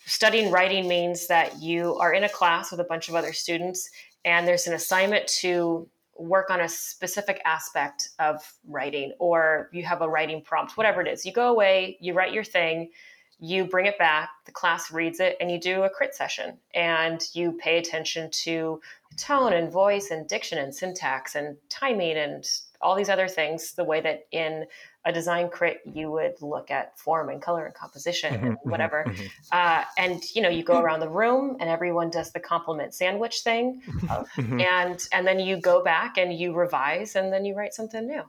Studying 0.06 0.52
writing 0.52 0.88
means 0.88 1.28
that 1.28 1.62
you 1.62 1.96
are 1.98 2.14
in 2.14 2.24
a 2.24 2.30
class 2.30 2.72
with 2.72 2.80
a 2.80 2.86
bunch 2.86 3.10
of 3.10 3.16
other 3.16 3.34
students, 3.34 3.90
and 4.24 4.48
there's 4.48 4.68
an 4.68 4.74
assignment 4.74 5.28
to 5.28 5.88
work 6.18 6.50
on 6.50 6.62
a 6.62 6.70
specific 6.70 7.42
aspect 7.46 8.10
of 8.20 8.42
writing, 8.68 9.14
or 9.20 9.70
you 9.74 9.84
have 9.84 10.02
a 10.02 10.10
writing 10.10 10.42
prompt, 10.42 10.78
whatever 10.78 11.02
it 11.02 11.08
is. 11.08 11.26
You 11.26 11.34
go 11.34 11.50
away, 11.52 11.98
you 12.00 12.14
write 12.14 12.34
your 12.34 12.44
thing, 12.44 12.92
you 13.40 13.66
bring 13.66 13.86
it 13.86 13.98
back, 13.98 14.30
the 14.46 14.52
class 14.52 14.92
reads 14.92 15.20
it, 15.20 15.36
and 15.42 15.52
you 15.52 15.60
do 15.60 15.84
a 15.84 15.90
crit 15.90 16.16
session. 16.16 16.58
And 16.74 17.22
you 17.34 17.52
pay 17.54 17.78
attention 17.78 18.30
to 18.32 18.82
tone 19.18 19.54
and 19.54 19.72
voice 19.72 20.10
and 20.12 20.28
diction 20.28 20.58
and 20.58 20.74
syntax 20.74 21.36
and 21.36 21.58
timing 21.70 22.18
and 22.18 22.46
all 22.86 22.96
these 22.96 23.10
other 23.10 23.28
things, 23.28 23.74
the 23.74 23.84
way 23.84 24.00
that 24.00 24.28
in 24.32 24.66
a 25.06 25.12
design 25.12 25.50
crit 25.50 25.82
you 25.92 26.12
would 26.12 26.40
look 26.40 26.70
at 26.70 26.98
form 27.00 27.30
and 27.30 27.42
color 27.42 27.66
and 27.66 27.74
composition 27.74 28.34
mm-hmm, 28.34 28.46
and 28.46 28.56
mm-hmm, 28.58 28.70
whatever. 28.70 29.04
Mm-hmm. 29.08 29.26
Uh, 29.52 29.84
and 29.98 30.24
you 30.36 30.42
know, 30.42 30.50
you 30.50 30.64
go 30.64 30.80
around 30.80 31.00
the 31.00 31.10
room 31.10 31.58
and 31.60 31.68
everyone 31.68 32.12
does 32.12 32.32
the 32.32 32.40
compliment 32.40 32.94
sandwich 32.94 33.42
thing, 33.42 33.82
mm-hmm. 33.88 34.62
and 34.62 35.08
and 35.12 35.26
then 35.26 35.40
you 35.40 35.60
go 35.60 35.84
back 35.84 36.18
and 36.18 36.32
you 36.34 36.54
revise 36.54 37.16
and 37.16 37.34
then 37.34 37.44
you 37.44 37.56
write 37.56 37.74
something 37.74 38.06
new. 38.06 38.22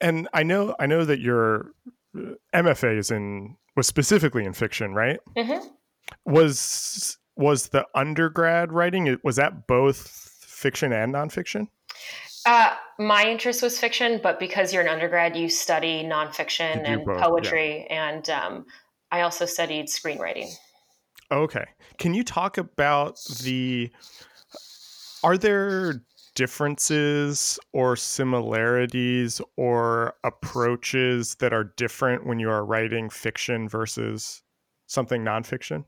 And 0.00 0.26
I 0.32 0.42
know 0.42 0.74
I 0.80 0.86
know 0.86 1.04
that 1.04 1.20
your 1.20 1.72
uh, 2.16 2.34
MFA 2.54 2.96
is 2.98 3.10
in 3.10 3.56
was 3.76 3.86
specifically 3.86 4.46
in 4.46 4.54
fiction, 4.54 4.94
right? 4.94 5.20
Mm-hmm. 5.36 5.68
Was 6.24 7.18
was 7.36 7.68
the 7.68 7.86
undergrad 7.94 8.72
writing 8.72 9.18
was 9.22 9.36
that 9.36 9.66
both 9.66 9.98
fiction 10.40 10.94
and 10.94 11.12
nonfiction? 11.14 11.68
Uh, 12.48 12.74
my 12.98 13.28
interest 13.28 13.62
was 13.62 13.78
fiction, 13.78 14.20
but 14.22 14.40
because 14.40 14.72
you're 14.72 14.80
an 14.80 14.88
undergrad, 14.88 15.36
you 15.36 15.50
study 15.50 16.02
nonfiction 16.02 16.82
and 16.82 17.04
both, 17.04 17.20
poetry, 17.20 17.86
yeah. 17.90 18.08
and 18.08 18.30
um, 18.30 18.66
I 19.10 19.20
also 19.20 19.44
studied 19.44 19.88
screenwriting. 19.88 20.50
Okay, 21.30 21.66
can 21.98 22.14
you 22.14 22.24
talk 22.24 22.56
about 22.56 23.18
the? 23.42 23.90
Are 25.22 25.36
there 25.36 26.02
differences 26.36 27.58
or 27.74 27.96
similarities 27.96 29.42
or 29.58 30.14
approaches 30.24 31.34
that 31.40 31.52
are 31.52 31.74
different 31.76 32.26
when 32.26 32.38
you 32.38 32.48
are 32.48 32.64
writing 32.64 33.10
fiction 33.10 33.68
versus 33.68 34.42
something 34.86 35.22
nonfiction? 35.22 35.84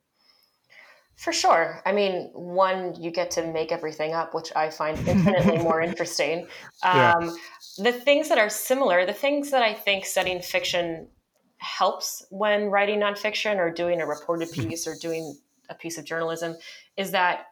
For 1.21 1.35
sure. 1.35 1.83
I 1.85 1.93
mean, 1.93 2.31
one, 2.33 2.95
you 2.99 3.11
get 3.11 3.31
to 3.33 3.47
make 3.53 3.73
everything 3.73 4.15
up, 4.15 4.33
which 4.33 4.51
I 4.57 4.71
find 4.71 4.97
infinitely 5.07 5.59
more 5.59 5.83
interesting. 5.91 6.47
Um, 6.83 7.25
yeah. 7.27 7.31
The 7.77 7.93
things 7.93 8.31
that 8.31 8.39
are 8.39 8.49
similar, 8.49 9.05
the 9.05 9.13
things 9.13 9.51
that 9.51 9.63
I 9.63 9.75
think 9.75 10.07
studying 10.07 10.41
fiction 10.41 11.09
helps 11.59 12.25
when 12.31 12.71
writing 12.71 13.01
nonfiction 13.01 13.59
or 13.59 13.71
doing 13.71 14.01
a 14.01 14.07
reported 14.07 14.51
piece 14.53 14.87
or 14.87 14.95
doing 14.99 15.37
a 15.69 15.75
piece 15.75 15.99
of 15.99 16.07
journalism 16.07 16.57
is 16.97 17.11
that 17.11 17.49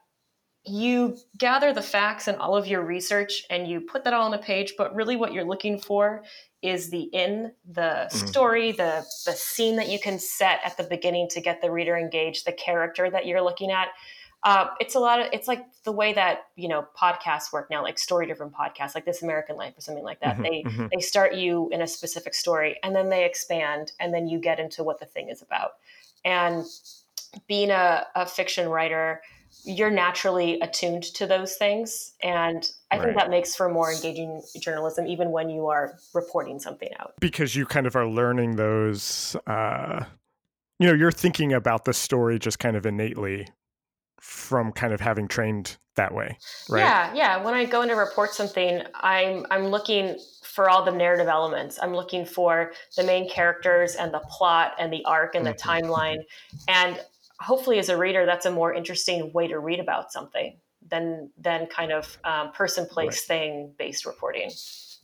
you 0.65 1.19
gather 1.37 1.75
the 1.75 1.83
facts 1.83 2.27
and 2.27 2.39
all 2.39 2.57
of 2.57 2.67
your 2.67 2.81
research 2.81 3.45
and 3.51 3.69
you 3.69 3.83
put 3.83 4.03
that 4.05 4.15
all 4.15 4.27
on 4.27 4.35
a 4.35 4.39
page 4.39 4.75
but 4.77 4.95
really 4.95 5.15
what 5.15 5.33
you're 5.33 5.45
looking 5.45 5.79
for 5.79 6.25
is 6.63 6.91
the 6.91 7.03
in 7.13 7.53
the 7.73 7.81
mm-hmm. 7.81 8.27
story 8.27 8.73
the 8.73 9.05
the 9.27 9.33
scene 9.33 9.77
that 9.77 9.89
you 9.89 9.99
can 9.99 10.19
set 10.19 10.61
at 10.65 10.77
the 10.77 10.83
beginning 10.85 11.29
to 11.29 11.41
get 11.41 11.61
the 11.61 11.71
reader 11.71 11.97
engaged 11.97 12.47
the 12.47 12.53
character 12.53 13.11
that 13.11 13.27
you're 13.27 13.43
looking 13.43 13.71
at 13.71 13.89
uh, 14.45 14.69
it's 14.79 14.95
a 14.95 15.01
lot 15.01 15.21
of 15.21 15.27
it's 15.33 15.49
like 15.49 15.65
the 15.83 15.91
way 15.91 16.13
that 16.13 16.47
you 16.57 16.69
know 16.69 16.87
podcasts 16.97 17.53
work 17.53 17.69
now 17.71 17.83
like 17.83 17.99
story 17.99 18.27
driven 18.27 18.51
podcasts 18.51 18.95
like 18.95 19.05
this 19.05 19.23
american 19.23 19.57
life 19.57 19.77
or 19.77 19.81
something 19.81 20.05
like 20.05 20.21
that 20.21 20.35
mm-hmm, 20.35 20.43
they 20.43 20.63
mm-hmm. 20.63 20.87
they 20.93 21.01
start 21.01 21.35
you 21.35 21.69
in 21.71 21.83
a 21.83 21.87
specific 21.87 22.35
story 22.35 22.79
and 22.83 22.95
then 22.95 23.09
they 23.09 23.25
expand 23.25 23.93
and 24.01 24.13
then 24.13 24.29
you 24.29 24.39
get 24.39 24.61
into 24.61 24.83
what 24.83 24.99
the 25.01 25.07
thing 25.07 25.29
is 25.29 25.43
about 25.43 25.73
and 26.25 26.65
being 27.47 27.71
a, 27.71 28.07
a 28.15 28.27
fiction 28.27 28.69
writer 28.69 29.21
you're 29.65 29.91
naturally 29.91 30.61
attuned 30.61 31.03
to 31.03 31.27
those 31.27 31.57
things. 31.57 32.13
And 32.23 32.69
I 32.91 32.97
right. 32.97 33.05
think 33.05 33.17
that 33.17 33.31
makes 33.31 33.55
for 33.55 33.69
more 33.69 33.93
engaging 33.93 34.43
journalism, 34.61 35.07
even 35.07 35.31
when 35.31 35.51
you 35.51 35.67
are 35.67 35.99
reporting 36.15 36.59
something 36.59 36.91
out. 36.99 37.15
Because 37.21 37.55
you 37.55 37.67
kind 37.67 37.87
of 37.87 37.97
are 37.97 38.07
learning 38.07 38.57
those, 38.57 39.37
uh, 39.47 40.05
you 40.79 40.87
know, 40.87 40.95
you're 40.95 41.13
thinking 41.13 41.53
about 41.53 41.85
the 41.85 41.93
story 41.93 42.39
just 42.39 42.59
kind 42.59 42.77
of 42.77 42.87
innately 42.87 43.49
from 44.21 44.73
kind 44.73 44.93
of 44.93 45.01
having 45.01 45.29
trained 45.29 45.77
that 45.97 46.15
way, 46.15 46.39
right? 46.69 46.81
Yeah, 46.81 47.15
yeah. 47.15 47.45
When 47.45 47.55
I 47.55 47.65
go 47.65 47.83
in 47.83 47.89
to 47.89 47.95
report 47.95 48.33
something, 48.33 48.83
I'm 48.95 49.45
I'm 49.51 49.67
looking 49.67 50.17
for 50.43 50.69
all 50.69 50.85
the 50.85 50.93
narrative 50.93 51.29
elements. 51.29 51.79
I'm 51.81 51.95
looking 51.95 52.25
for 52.25 52.73
the 52.97 53.05
main 53.05 53.29
characters 53.29 53.95
and 53.95 54.13
the 54.13 54.21
plot 54.21 54.75
and 54.79 54.93
the 54.93 55.05
arc 55.05 55.35
and 55.35 55.45
the 55.45 55.55
mm-hmm. 55.55 55.71
timeline. 55.71 56.19
And 56.67 57.01
hopefully 57.41 57.79
as 57.79 57.89
a 57.89 57.97
reader 57.97 58.27
that's 58.27 58.47
a 58.47 58.51
more 58.51 58.73
interesting 58.73 59.33
way 59.33 59.47
to 59.47 59.59
read 59.59 59.81
about 59.81 60.13
something 60.13 60.57
than 60.91 61.31
than 61.39 61.67
kind 61.67 61.93
of 61.93 62.19
um, 62.25 62.53
person 62.53 62.87
place 62.87 63.29
right. 63.29 63.39
thing 63.39 63.73
based 63.79 64.07
reporting 64.07 64.51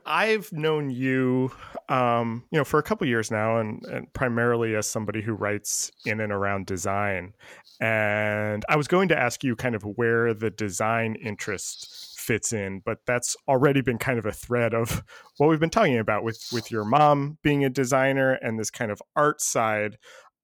I've 0.06 0.52
known 0.52 0.90
you, 0.90 1.50
um, 1.88 2.44
you 2.50 2.58
know, 2.58 2.64
for 2.64 2.78
a 2.78 2.82
couple 2.82 3.06
years 3.06 3.30
now, 3.30 3.58
and, 3.58 3.82
and, 3.86 4.12
primarily 4.12 4.74
as 4.74 4.86
somebody 4.86 5.22
who 5.22 5.32
writes 5.32 5.90
in 6.04 6.20
and 6.20 6.32
around 6.32 6.66
design. 6.66 7.32
And 7.80 8.64
I 8.68 8.76
was 8.76 8.86
going 8.86 9.08
to 9.08 9.18
ask 9.18 9.42
you 9.42 9.56
kind 9.56 9.74
of 9.74 9.82
where 9.82 10.34
the 10.34 10.50
design 10.50 11.16
interest 11.16 12.18
fits 12.18 12.52
in, 12.52 12.80
but 12.84 12.98
that's 13.06 13.36
already 13.48 13.80
been 13.80 13.98
kind 13.98 14.18
of 14.18 14.26
a 14.26 14.32
thread 14.32 14.74
of 14.74 15.02
what 15.36 15.48
we've 15.48 15.60
been 15.60 15.70
talking 15.70 15.98
about 15.98 16.24
with 16.24 16.48
with 16.52 16.70
your 16.70 16.84
mom 16.84 17.38
being 17.42 17.64
a 17.64 17.70
designer 17.70 18.32
and 18.32 18.58
this 18.58 18.70
kind 18.70 18.90
of 18.90 19.02
art 19.16 19.40
side. 19.40 19.98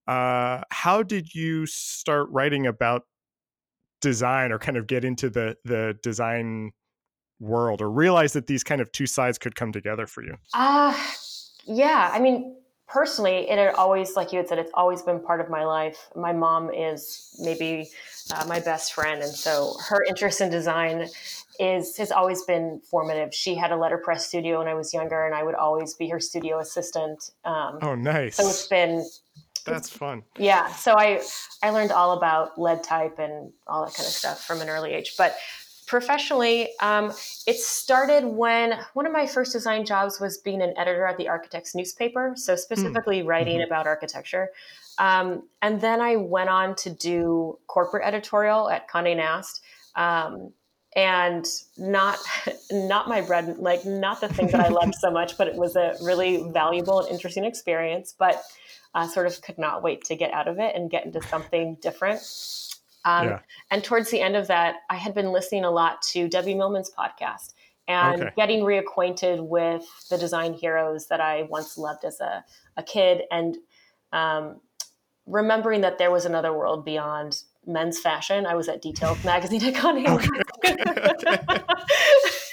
Uh, 0.07 0.63
how 0.71 1.03
did 1.03 1.35
you 1.35 1.67
start 1.67 2.29
writing 2.31 2.67
about 2.67 3.03
design 4.01 4.51
or 4.53 4.59
kind 4.59 4.77
of 4.77 4.87
get 4.87 5.05
into 5.05 5.31
the 5.31 5.57
the 5.65 5.97
design 6.03 6.73
world 7.39 7.81
or 7.81 7.91
realize 7.91 8.33
that 8.33 8.47
these 8.47 8.65
kind 8.65 8.81
of 8.81 8.91
two 8.93 9.07
sides 9.07 9.39
could 9.39 9.55
come 9.55 9.73
together 9.73 10.07
for 10.07 10.23
you? 10.23 10.37
Uh 10.55 10.97
yeah, 11.67 12.11
I 12.13 12.19
mean 12.19 12.57
personally 12.89 13.49
it 13.49 13.59
had 13.59 13.75
always 13.75 14.17
like 14.17 14.33
you 14.33 14.39
had 14.39 14.49
said 14.49 14.59
it's 14.59 14.73
always 14.75 15.03
been 15.03 15.21
part 15.21 15.41
of 15.41 15.49
my 15.49 15.65
life. 15.65 16.09
My 16.17 16.33
mom 16.33 16.71
is 16.71 17.37
maybe 17.41 17.89
uh, 18.33 18.45
my 18.47 18.61
best 18.61 18.95
friend 18.95 19.23
and 19.23 19.33
so 19.33 19.75
her 19.89 20.05
interest 20.09 20.41
in 20.41 20.51
design 20.51 21.09
is 21.61 21.97
has 21.99 22.11
always 22.11 22.43
been 22.45 22.81
formative. 22.91 23.35
She 23.35 23.55
had 23.55 23.71
a 23.71 23.77
letterpress 23.77 24.27
studio 24.27 24.59
when 24.59 24.67
I 24.67 24.75
was 24.75 24.95
younger, 24.95 25.27
and 25.27 25.35
I 25.35 25.43
would 25.43 25.55
always 25.55 25.95
be 25.95 26.09
her 26.09 26.19
studio 26.19 26.59
assistant. 26.59 27.33
Um, 27.45 27.79
oh, 27.83 27.95
nice! 27.95 28.37
So 28.37 28.49
it's 28.49 28.67
been 28.67 29.07
that's 29.65 29.89
fun. 29.89 30.23
Yeah. 30.39 30.73
So 30.73 30.95
I 30.97 31.23
I 31.63 31.71
learned 31.71 31.93
all 31.93 32.13
about 32.13 32.59
lead 32.61 32.83
type 32.83 33.19
and 33.19 33.53
all 33.67 33.85
that 33.85 33.95
kind 33.95 34.07
of 34.07 34.13
stuff 34.13 34.45
from 34.45 34.61
an 34.61 34.69
early 34.69 34.93
age. 34.93 35.15
But 35.17 35.37
professionally, 35.87 36.71
um, 36.81 37.13
it 37.47 37.57
started 37.57 38.25
when 38.25 38.75
one 38.95 39.07
of 39.07 39.13
my 39.13 39.27
first 39.27 39.53
design 39.53 39.85
jobs 39.85 40.21
was 40.21 40.39
being 40.39 40.63
an 40.63 40.73
editor 40.79 41.05
at 41.07 41.17
the 41.17 41.29
Architects 41.29 41.75
newspaper. 41.75 42.33
So 42.37 42.55
specifically 42.57 43.23
mm. 43.23 43.27
writing 43.27 43.57
mm-hmm. 43.57 43.67
about 43.67 43.87
architecture. 43.87 44.51
Um, 44.99 45.49
and 45.63 45.81
then 45.81 46.01
I 46.01 46.17
went 46.17 46.51
on 46.51 46.77
to 46.77 46.91
do 46.91 47.59
corporate 47.67 48.07
editorial 48.07 48.71
at 48.71 48.89
Condé 48.89 49.17
Nast. 49.17 49.63
Um, 49.97 50.53
and 50.97 51.47
not 51.77 52.19
not 52.71 53.09
my 53.09 53.21
bread 53.21 53.57
like 53.59 53.85
not 53.85 54.21
the 54.21 54.29
thing 54.29 54.49
that 54.49 54.61
i 54.61 54.69
loved 54.69 54.95
so 54.97 55.11
much 55.11 55.39
but 55.39 55.47
it 55.47 55.55
was 55.55 55.77
a 55.77 55.95
really 56.03 56.51
valuable 56.51 57.01
and 57.01 57.09
interesting 57.11 57.45
experience 57.45 58.15
but 58.19 58.43
uh, 58.95 59.07
sort 59.07 59.27
of 59.27 59.41
could 59.43 59.59
not 59.59 59.83
wait 59.83 60.05
to 60.05 60.17
get 60.17 60.33
out 60.33 60.49
of 60.49 60.59
it 60.59 60.75
and 60.75 60.91
get 60.91 61.05
into 61.05 61.23
something 61.23 61.77
different. 61.81 62.21
Um, 63.03 63.29
yeah. 63.29 63.39
And 63.71 63.83
towards 63.83 64.11
the 64.11 64.21
end 64.21 64.37
of 64.37 64.49
that, 64.49 64.75
I 64.91 64.97
had 64.97 65.15
been 65.15 65.33
listening 65.33 65.65
a 65.65 65.71
lot 65.71 66.03
to 66.13 66.29
Debbie 66.29 66.55
Millman's 66.55 66.91
podcast 66.91 67.55
and 67.89 68.23
okay. 68.23 68.33
getting 68.37 68.61
reacquainted 68.61 69.49
with 69.49 69.87
the 70.11 70.19
design 70.19 70.53
heroes 70.53 71.07
that 71.07 71.19
I 71.19 71.45
once 71.45 71.79
loved 71.79 72.05
as 72.05 72.21
a, 72.21 72.45
a 72.77 72.83
kid 72.83 73.23
and 73.31 73.57
um, 74.13 74.61
remembering 75.27 75.81
that 75.81 75.99
there 75.99 76.11
was 76.11 76.27
another 76.27 76.53
world 76.53 76.85
beyond 76.85 77.43
men's 77.67 77.99
fashion. 77.99 78.47
I 78.47 78.55
was 78.55 78.69
at 78.69 78.83
Details 78.83 79.25
magazine 79.25 79.65
at 79.65 79.75
Condé. 79.75 80.07
Okay. 80.65 82.37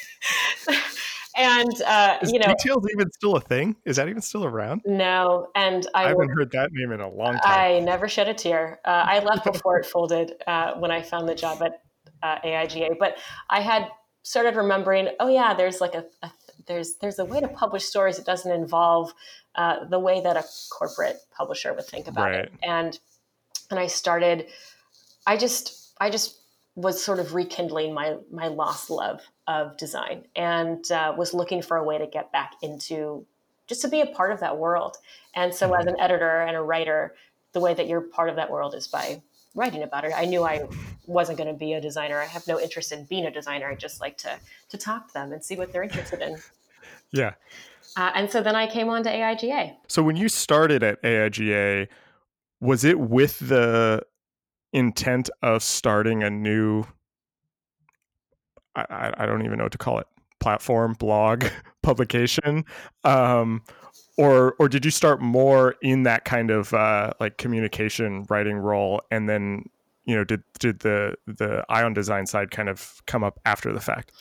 and 1.38 1.82
uh, 1.84 2.18
is 2.22 2.32
you 2.32 2.40
know, 2.40 2.48
details 2.48 2.86
even 2.92 3.12
still 3.12 3.36
a 3.36 3.42
thing? 3.42 3.76
Is 3.86 3.96
that 3.98 4.10
even 4.10 4.22
still 4.22 4.44
around? 4.44 4.82
No, 4.86 5.48
and 5.56 5.88
I, 5.94 6.06
I 6.06 6.08
haven't 6.10 6.30
heard 6.30 6.52
that 6.52 6.72
name 6.74 6.92
in 6.92 7.00
a 7.00 7.10
long 7.10 7.34
time. 7.34 7.42
I 7.46 7.80
never 7.80 8.08
shed 8.08 8.28
a 8.28 8.34
tear. 8.34 8.80
Uh, 8.84 9.06
I 9.06 9.20
left 9.20 9.46
before 9.54 9.78
it 9.78 9.86
folded 9.86 10.34
uh, 10.48 10.74
when 10.76 10.92
I 10.92 11.02
found 11.02 11.30
the 11.30 11.36
job 11.36 11.62
at 11.62 11.82
uh, 12.24 12.40
AIGA, 12.44 12.98
but 13.00 13.18
I 13.50 13.62
had 13.62 13.88
started 14.24 14.56
remembering. 14.56 15.10
Oh 15.20 15.28
yeah, 15.28 15.54
there's 15.54 15.80
like 15.80 15.94
a, 15.94 16.06
a 16.24 16.32
there's 16.66 16.96
there's 16.96 17.20
a 17.20 17.26
way 17.26 17.40
to 17.40 17.48
publish 17.48 17.86
stories 17.86 18.18
that 18.18 18.26
doesn't 18.26 18.52
involve 18.52 19.14
uh, 19.56 19.86
the 19.86 20.00
way 20.00 20.22
that 20.22 20.36
a 20.38 20.44
corporate 20.72 21.18
publisher 21.32 21.74
would 21.74 21.86
think 21.86 22.08
about 22.08 22.32
right. 22.32 22.46
it, 22.46 22.54
and 22.64 23.00
and 23.70 23.80
I 23.80 23.88
started. 23.88 24.48
I 25.28 25.38
just 25.38 25.94
I 26.00 26.10
just 26.10 26.40
was 26.76 27.04
sort 27.04 27.20
of 27.20 27.36
rekindling 27.36 27.94
my 27.94 28.18
my 28.32 28.48
lost 28.48 28.90
love 28.90 29.22
of 29.48 29.78
design 29.78 30.24
and 30.36 30.92
uh, 30.92 31.14
was 31.18 31.34
looking 31.34 31.62
for 31.62 31.78
a 31.78 31.84
way 31.84 31.98
to 31.98 32.08
get 32.08 32.32
back 32.32 32.54
into 32.62 33.26
just 33.68 33.82
to 33.82 33.88
be 33.88 34.02
a 34.02 34.06
part 34.06 34.32
of 34.32 34.40
that 34.40 34.58
world. 34.58 34.98
And 35.36 35.54
so, 35.54 35.74
as 35.74 35.86
mm-hmm. 35.86 35.96
an 35.96 36.00
editor 36.00 36.42
and 36.42 36.56
a 36.56 36.62
writer, 36.62 37.16
the 37.54 37.60
way 37.60 37.74
that 37.74 37.88
you're 37.88 38.02
part 38.02 38.30
of 38.30 38.36
that 38.36 38.50
world 38.50 38.76
is 38.76 38.88
by 38.88 39.22
writing 39.56 39.84
about 39.84 40.06
it. 40.06 40.14
I 40.16 40.26
knew 40.26 40.44
I 40.44 40.68
wasn't 41.06 41.38
going 41.38 41.52
to 41.52 41.58
be 41.58 41.74
a 41.74 41.82
designer. 41.82 42.20
I 42.20 42.26
have 42.26 42.48
no 42.48 42.60
interest 42.60 42.92
in 42.92 43.06
being 43.06 43.26
a 43.26 43.32
designer. 43.32 43.68
I 43.70 43.76
just 43.76 44.02
like 44.02 44.18
to 44.20 44.38
to 44.70 44.78
talk 44.78 45.08
to 45.08 45.14
them 45.14 45.32
and 45.32 45.44
see 45.44 45.56
what 45.56 45.72
they're 45.72 45.84
interested 45.84 46.22
in. 46.22 46.38
Yeah. 47.12 47.36
Uh, 47.96 48.12
and 48.16 48.30
so 48.30 48.44
then 48.44 48.58
I 48.58 48.68
came 48.68 48.90
on 48.90 49.02
to 49.04 49.10
AIGA. 49.10 49.78
So 49.88 50.04
when 50.04 50.18
you 50.18 50.28
started 50.28 50.84
at 50.84 51.02
AIGA, 51.04 51.88
was 52.60 52.84
it 52.84 53.00
with 53.00 53.40
the 53.40 54.04
intent 54.74 55.30
of 55.42 55.64
starting 55.64 56.24
a 56.24 56.30
new 56.30 56.84
I, 58.78 59.14
I 59.18 59.26
don't 59.26 59.44
even 59.46 59.58
know 59.58 59.66
what 59.66 59.72
to 59.74 59.78
call 59.78 60.00
it. 60.00 60.08
Platform 60.40 60.94
blog 60.94 61.46
publication 61.82 62.64
um, 63.04 63.64
or 64.18 64.56
or 64.60 64.68
did 64.68 64.84
you 64.84 64.92
start 64.92 65.22
more 65.22 65.76
in 65.82 66.04
that 66.04 66.26
kind 66.26 66.52
of 66.52 66.74
uh, 66.74 67.14
like 67.20 67.38
communication 67.38 68.26
writing 68.30 68.58
role? 68.58 69.02
And 69.12 69.30
then 69.30 69.70
you 70.06 70.16
know 70.16 70.24
did 70.24 70.44
did 70.60 70.80
the 70.80 71.16
the 71.26 71.64
Eye 71.70 71.84
on 71.84 71.94
Design 71.94 72.26
side 72.26 72.52
kind 72.52 72.68
of 72.68 73.02
come 73.06 73.24
up 73.24 73.40
after 73.46 73.72
the 73.72 73.80
fact? 73.80 74.12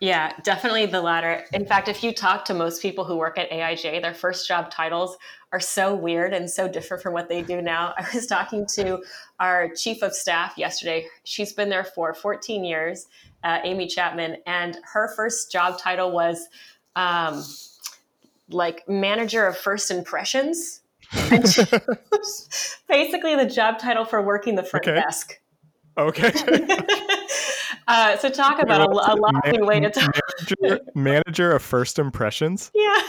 Yeah, 0.00 0.32
definitely 0.42 0.86
the 0.86 1.00
latter. 1.00 1.44
In 1.52 1.64
fact, 1.64 1.86
if 1.86 2.02
you 2.02 2.12
talk 2.12 2.44
to 2.46 2.54
most 2.54 2.82
people 2.82 3.04
who 3.04 3.16
work 3.16 3.38
at 3.38 3.48
AIGA, 3.50 4.02
their 4.02 4.14
first 4.14 4.48
job 4.48 4.68
titles 4.68 5.16
are 5.52 5.60
so 5.60 5.94
weird 5.94 6.32
and 6.32 6.50
so 6.50 6.66
different 6.66 7.02
from 7.02 7.12
what 7.12 7.28
they 7.28 7.42
do 7.42 7.60
now. 7.60 7.94
I 7.98 8.06
was 8.14 8.26
talking 8.26 8.66
to 8.74 9.02
our 9.38 9.68
chief 9.74 10.02
of 10.02 10.14
staff 10.14 10.54
yesterday. 10.56 11.06
She's 11.24 11.52
been 11.52 11.68
there 11.68 11.84
for 11.84 12.14
14 12.14 12.64
years, 12.64 13.06
uh, 13.44 13.58
Amy 13.62 13.86
Chapman, 13.86 14.38
and 14.46 14.78
her 14.92 15.12
first 15.14 15.52
job 15.52 15.78
title 15.78 16.10
was 16.10 16.48
um, 16.96 17.44
like 18.48 18.88
manager 18.88 19.46
of 19.46 19.56
first 19.56 19.90
impressions. 19.90 20.80
basically 22.88 23.36
the 23.36 23.48
job 23.52 23.78
title 23.78 24.06
for 24.06 24.22
working 24.22 24.54
the 24.54 24.62
front 24.62 24.88
okay. 24.88 24.98
desk. 24.98 25.38
Okay. 25.98 26.32
uh, 27.86 28.16
so 28.16 28.30
talk 28.30 28.62
about 28.62 28.80
a, 28.80 29.12
a 29.12 29.52
Man- 29.52 29.66
way 29.66 29.80
to 29.80 29.90
talk. 29.90 30.18
Manager, 30.62 30.80
manager 30.94 31.52
of 31.52 31.62
first 31.62 31.98
impressions. 31.98 32.70
Yeah. 32.74 33.02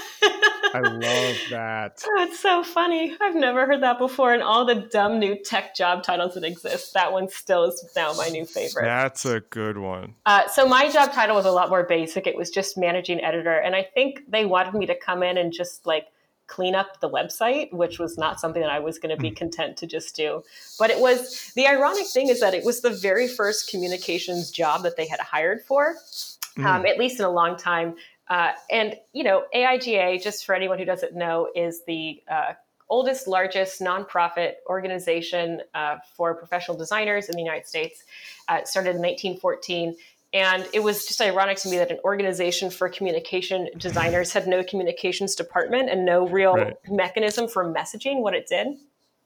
I 0.73 0.79
love 0.79 1.37
that. 1.49 2.03
Oh, 2.15 2.23
it's 2.23 2.39
so 2.39 2.63
funny. 2.63 3.15
I've 3.19 3.35
never 3.35 3.65
heard 3.65 3.81
that 3.81 3.97
before. 3.97 4.33
And 4.33 4.43
all 4.43 4.65
the 4.65 4.75
dumb 4.75 5.19
new 5.19 5.35
tech 5.35 5.75
job 5.75 6.03
titles 6.03 6.35
that 6.35 6.43
exist, 6.43 6.93
that 6.93 7.11
one 7.11 7.29
still 7.29 7.63
is 7.63 7.85
now 7.95 8.13
my 8.13 8.29
new 8.29 8.45
favorite. 8.45 8.85
That's 8.85 9.25
a 9.25 9.39
good 9.39 9.77
one. 9.77 10.15
Uh, 10.25 10.47
so 10.47 10.67
my 10.67 10.89
job 10.89 11.11
title 11.11 11.35
was 11.35 11.45
a 11.45 11.51
lot 11.51 11.69
more 11.69 11.83
basic. 11.83 12.27
It 12.27 12.37
was 12.37 12.49
just 12.49 12.77
managing 12.77 13.21
editor, 13.21 13.55
and 13.55 13.75
I 13.75 13.83
think 13.83 14.21
they 14.27 14.45
wanted 14.45 14.75
me 14.75 14.85
to 14.87 14.95
come 14.95 15.23
in 15.23 15.37
and 15.37 15.51
just 15.51 15.85
like 15.85 16.07
clean 16.47 16.75
up 16.75 16.99
the 16.99 17.09
website, 17.09 17.71
which 17.73 17.99
was 17.99 18.17
not 18.17 18.39
something 18.39 18.61
that 18.61 18.71
I 18.71 18.79
was 18.79 18.99
going 18.99 19.15
to 19.15 19.21
be 19.21 19.29
hmm. 19.29 19.35
content 19.35 19.77
to 19.77 19.87
just 19.87 20.15
do. 20.15 20.43
But 20.77 20.89
it 20.89 20.99
was 20.99 21.51
the 21.55 21.67
ironic 21.67 22.07
thing 22.07 22.29
is 22.29 22.39
that 22.41 22.53
it 22.53 22.63
was 22.63 22.81
the 22.81 22.91
very 22.91 23.27
first 23.27 23.69
communications 23.69 24.51
job 24.51 24.83
that 24.83 24.97
they 24.97 25.07
had 25.07 25.19
hired 25.19 25.63
for, 25.63 25.95
mm. 26.57 26.65
um, 26.65 26.85
at 26.85 26.97
least 26.97 27.19
in 27.19 27.25
a 27.25 27.31
long 27.31 27.57
time. 27.57 27.95
Uh, 28.29 28.51
and 28.71 28.95
you 29.11 29.23
know, 29.23 29.43
AIGA, 29.53 30.21
just 30.23 30.45
for 30.45 30.55
anyone 30.55 30.79
who 30.79 30.85
doesn't 30.85 31.15
know, 31.15 31.49
is 31.55 31.83
the 31.85 32.23
uh, 32.29 32.53
oldest, 32.89 33.27
largest 33.27 33.81
nonprofit 33.81 34.53
organization 34.67 35.61
uh, 35.73 35.97
for 36.15 36.35
professional 36.35 36.77
designers 36.77 37.29
in 37.29 37.35
the 37.35 37.41
United 37.41 37.67
States. 37.67 38.03
Uh, 38.47 38.59
it 38.61 38.67
started 38.67 38.91
in 38.91 39.01
1914 39.01 39.95
and 40.33 40.67
it 40.73 40.81
was 40.81 41.05
just 41.05 41.21
ironic 41.21 41.57
to 41.59 41.69
me 41.69 41.77
that 41.77 41.91
an 41.91 41.99
organization 42.03 42.71
for 42.71 42.89
communication 42.89 43.69
designers 43.77 44.33
had 44.33 44.47
no 44.47 44.63
communications 44.63 45.35
department 45.35 45.89
and 45.89 46.05
no 46.05 46.27
real 46.27 46.55
right. 46.55 46.75
mechanism 46.89 47.47
for 47.47 47.71
messaging 47.71 48.21
what 48.21 48.33
it 48.33 48.47
did. 48.47 48.67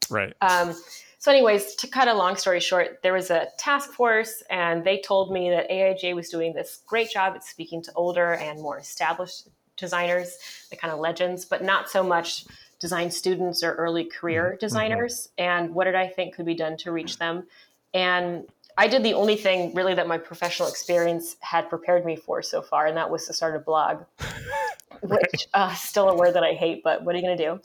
Right. 0.10 0.34
Um, 0.42 0.76
so, 1.20 1.32
anyways, 1.32 1.76
to 1.76 1.88
cut 1.88 2.08
a 2.08 2.14
long 2.14 2.36
story 2.36 2.60
short, 2.60 3.00
there 3.02 3.14
was 3.14 3.32
a 3.32 3.48
task 3.58 3.92
force, 3.92 4.44
and 4.52 4.84
they 4.84 5.00
told 5.00 5.32
me 5.32 5.50
that 5.50 5.70
AIGA 5.70 6.14
was 6.14 6.30
doing 6.30 6.54
this 6.54 6.82
great 6.86 7.10
job 7.10 7.34
at 7.36 7.44
speaking 7.44 7.82
to 7.84 7.92
older 7.96 8.34
and 8.34 8.62
more 8.62 8.78
established 8.78 9.48
designers, 9.78 10.38
the 10.70 10.76
kind 10.76 10.94
of 10.94 11.00
legends, 11.00 11.44
but 11.44 11.64
not 11.64 11.90
so 11.90 12.04
much 12.04 12.46
design 12.80 13.10
students 13.10 13.64
or 13.64 13.74
early 13.74 14.04
career 14.04 14.50
mm-hmm. 14.50 14.60
designers. 14.60 15.30
Mm-hmm. 15.40 15.50
And 15.50 15.76
what 15.76 15.86
did 15.86 15.96
I 15.96 16.08
think 16.08 16.36
could 16.36 16.46
be 16.46 16.54
done 16.54 16.78
to 16.78 16.92
reach 16.92 17.18
them? 17.18 17.48
And 17.96 18.46
I 18.78 18.88
did 18.88 19.02
the 19.02 19.16
only 19.16 19.38
thing 19.38 19.74
really 19.74 19.96
that 19.96 20.08
my 20.08 20.20
professional 20.20 20.70
experience 20.70 21.36
had 21.40 21.68
prepared 21.68 22.06
me 22.06 22.16
for 22.16 22.44
so 22.44 22.62
far, 22.62 22.86
and 22.86 22.96
that 22.96 23.10
was 23.10 23.26
to 23.26 23.34
start 23.34 23.56
a 23.56 23.60
blog, 23.60 24.04
right. 24.22 24.78
which 25.02 25.48
uh, 25.56 25.74
still 25.74 26.10
a 26.10 26.16
word 26.16 26.36
that 26.36 26.44
I 26.44 26.54
hate, 26.54 26.84
but 26.84 27.04
what 27.04 27.16
are 27.16 27.18
you 27.18 27.26
going 27.26 27.38
to 27.38 27.44
do? 27.44 27.60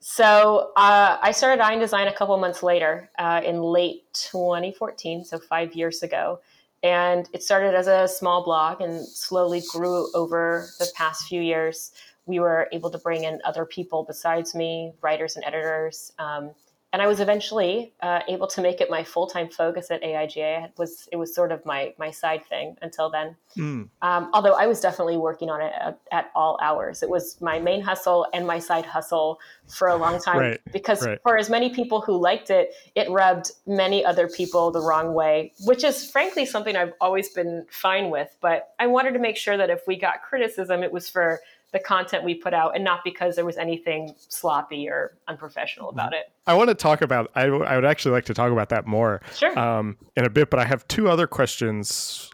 So 0.00 0.72
uh, 0.76 1.18
I 1.20 1.30
started 1.32 1.62
Eye 1.62 1.74
on 1.74 1.78
Design 1.78 2.08
a 2.08 2.12
couple 2.12 2.36
months 2.38 2.62
later 2.62 3.10
uh, 3.18 3.42
in 3.44 3.62
late 3.62 4.04
2014, 4.14 5.24
so 5.24 5.38
five 5.38 5.74
years 5.74 6.02
ago. 6.02 6.40
And 6.82 7.28
it 7.34 7.42
started 7.42 7.74
as 7.74 7.86
a 7.86 8.08
small 8.08 8.42
blog 8.42 8.80
and 8.80 9.06
slowly 9.06 9.62
grew 9.70 10.10
over 10.14 10.70
the 10.78 10.88
past 10.94 11.28
few 11.28 11.42
years. 11.42 11.92
We 12.24 12.40
were 12.40 12.68
able 12.72 12.90
to 12.90 12.96
bring 12.96 13.24
in 13.24 13.40
other 13.44 13.66
people 13.66 14.04
besides 14.04 14.54
me, 14.54 14.94
writers 15.02 15.36
and 15.36 15.44
editors. 15.44 16.12
Um, 16.18 16.52
and 16.92 17.00
I 17.00 17.06
was 17.06 17.20
eventually 17.20 17.92
uh, 18.02 18.20
able 18.28 18.48
to 18.48 18.60
make 18.60 18.80
it 18.80 18.90
my 18.90 19.04
full 19.04 19.28
time 19.28 19.48
focus 19.48 19.90
at 19.90 20.02
AIGA. 20.02 20.64
It 20.64 20.72
was 20.76 21.08
it 21.12 21.16
was 21.16 21.32
sort 21.32 21.52
of 21.52 21.64
my 21.64 21.94
my 21.98 22.10
side 22.10 22.44
thing 22.48 22.76
until 22.82 23.10
then. 23.10 23.36
Mm. 23.56 23.88
Um, 24.02 24.30
although 24.32 24.54
I 24.54 24.66
was 24.66 24.80
definitely 24.80 25.16
working 25.16 25.50
on 25.50 25.60
it 25.60 25.72
at, 25.78 26.00
at, 26.10 26.30
all 26.34 26.58
hours. 26.62 27.02
It 27.02 27.08
was 27.08 27.40
my 27.40 27.58
main 27.58 27.80
hustle 27.80 28.26
and 28.32 28.46
my 28.46 28.58
side 28.58 28.86
hustle 28.86 29.40
for 29.68 29.88
a 29.88 29.96
long 29.96 30.20
time. 30.20 30.38
Right. 30.38 30.60
Because 30.72 31.04
right. 31.06 31.18
for 31.22 31.36
as 31.36 31.50
many 31.50 31.70
people 31.70 32.00
who 32.00 32.16
liked 32.16 32.50
it, 32.50 32.70
it 32.94 33.10
rubbed 33.10 33.50
many 33.66 34.04
other 34.04 34.28
people 34.28 34.70
the 34.70 34.80
wrong 34.80 35.14
way, 35.14 35.52
which 35.64 35.82
is 35.82 36.10
frankly 36.10 36.46
something 36.46 36.76
I've 36.76 36.92
always 37.00 37.28
been 37.30 37.66
fine 37.70 38.10
with. 38.10 38.36
But 38.40 38.70
I 38.78 38.86
wanted 38.86 39.12
to 39.12 39.18
make 39.18 39.36
sure 39.36 39.56
that 39.56 39.70
if 39.70 39.80
we 39.86 39.96
got 39.96 40.22
criticism, 40.22 40.82
it 40.82 40.92
was 40.92 41.08
for 41.08 41.40
the 41.72 41.78
content 41.78 42.24
we 42.24 42.34
put 42.34 42.52
out 42.52 42.74
and 42.74 42.82
not 42.82 43.00
because 43.04 43.36
there 43.36 43.44
was 43.44 43.56
anything 43.56 44.12
sloppy 44.16 44.88
or 44.88 45.16
unprofessional 45.28 45.88
about 45.88 46.12
it. 46.12 46.32
I 46.46 46.54
want 46.54 46.68
to 46.68 46.74
talk 46.74 47.00
about, 47.00 47.30
I, 47.34 47.44
w- 47.44 47.64
I 47.64 47.76
would 47.76 47.84
actually 47.84 48.12
like 48.12 48.24
to 48.24 48.34
talk 48.34 48.50
about 48.50 48.70
that 48.70 48.86
more 48.86 49.20
sure. 49.34 49.56
um, 49.58 49.96
in 50.16 50.24
a 50.24 50.30
bit, 50.30 50.50
but 50.50 50.58
I 50.58 50.64
have 50.64 50.86
two 50.88 51.08
other 51.08 51.26
questions 51.26 52.30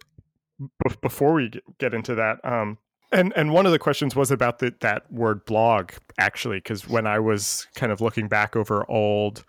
b- 0.58 0.94
before 1.02 1.34
we 1.34 1.50
get 1.78 1.92
into 1.92 2.14
that. 2.14 2.42
Um, 2.44 2.78
and 3.12 3.32
and 3.36 3.52
one 3.52 3.66
of 3.66 3.72
the 3.72 3.78
questions 3.78 4.16
was 4.16 4.30
about 4.30 4.58
the, 4.58 4.74
that 4.80 5.10
word 5.12 5.44
blog 5.44 5.92
actually, 6.18 6.58
because 6.58 6.88
when 6.88 7.06
I 7.06 7.18
was 7.18 7.66
kind 7.76 7.92
of 7.92 8.00
looking 8.00 8.26
back 8.26 8.56
over 8.56 8.84
old 8.90 9.44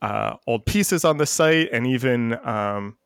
uh, 0.00 0.36
old 0.46 0.64
pieces 0.64 1.04
on 1.04 1.18
the 1.18 1.26
site 1.26 1.68
and 1.72 1.86
even 1.86 2.38
um, 2.46 2.96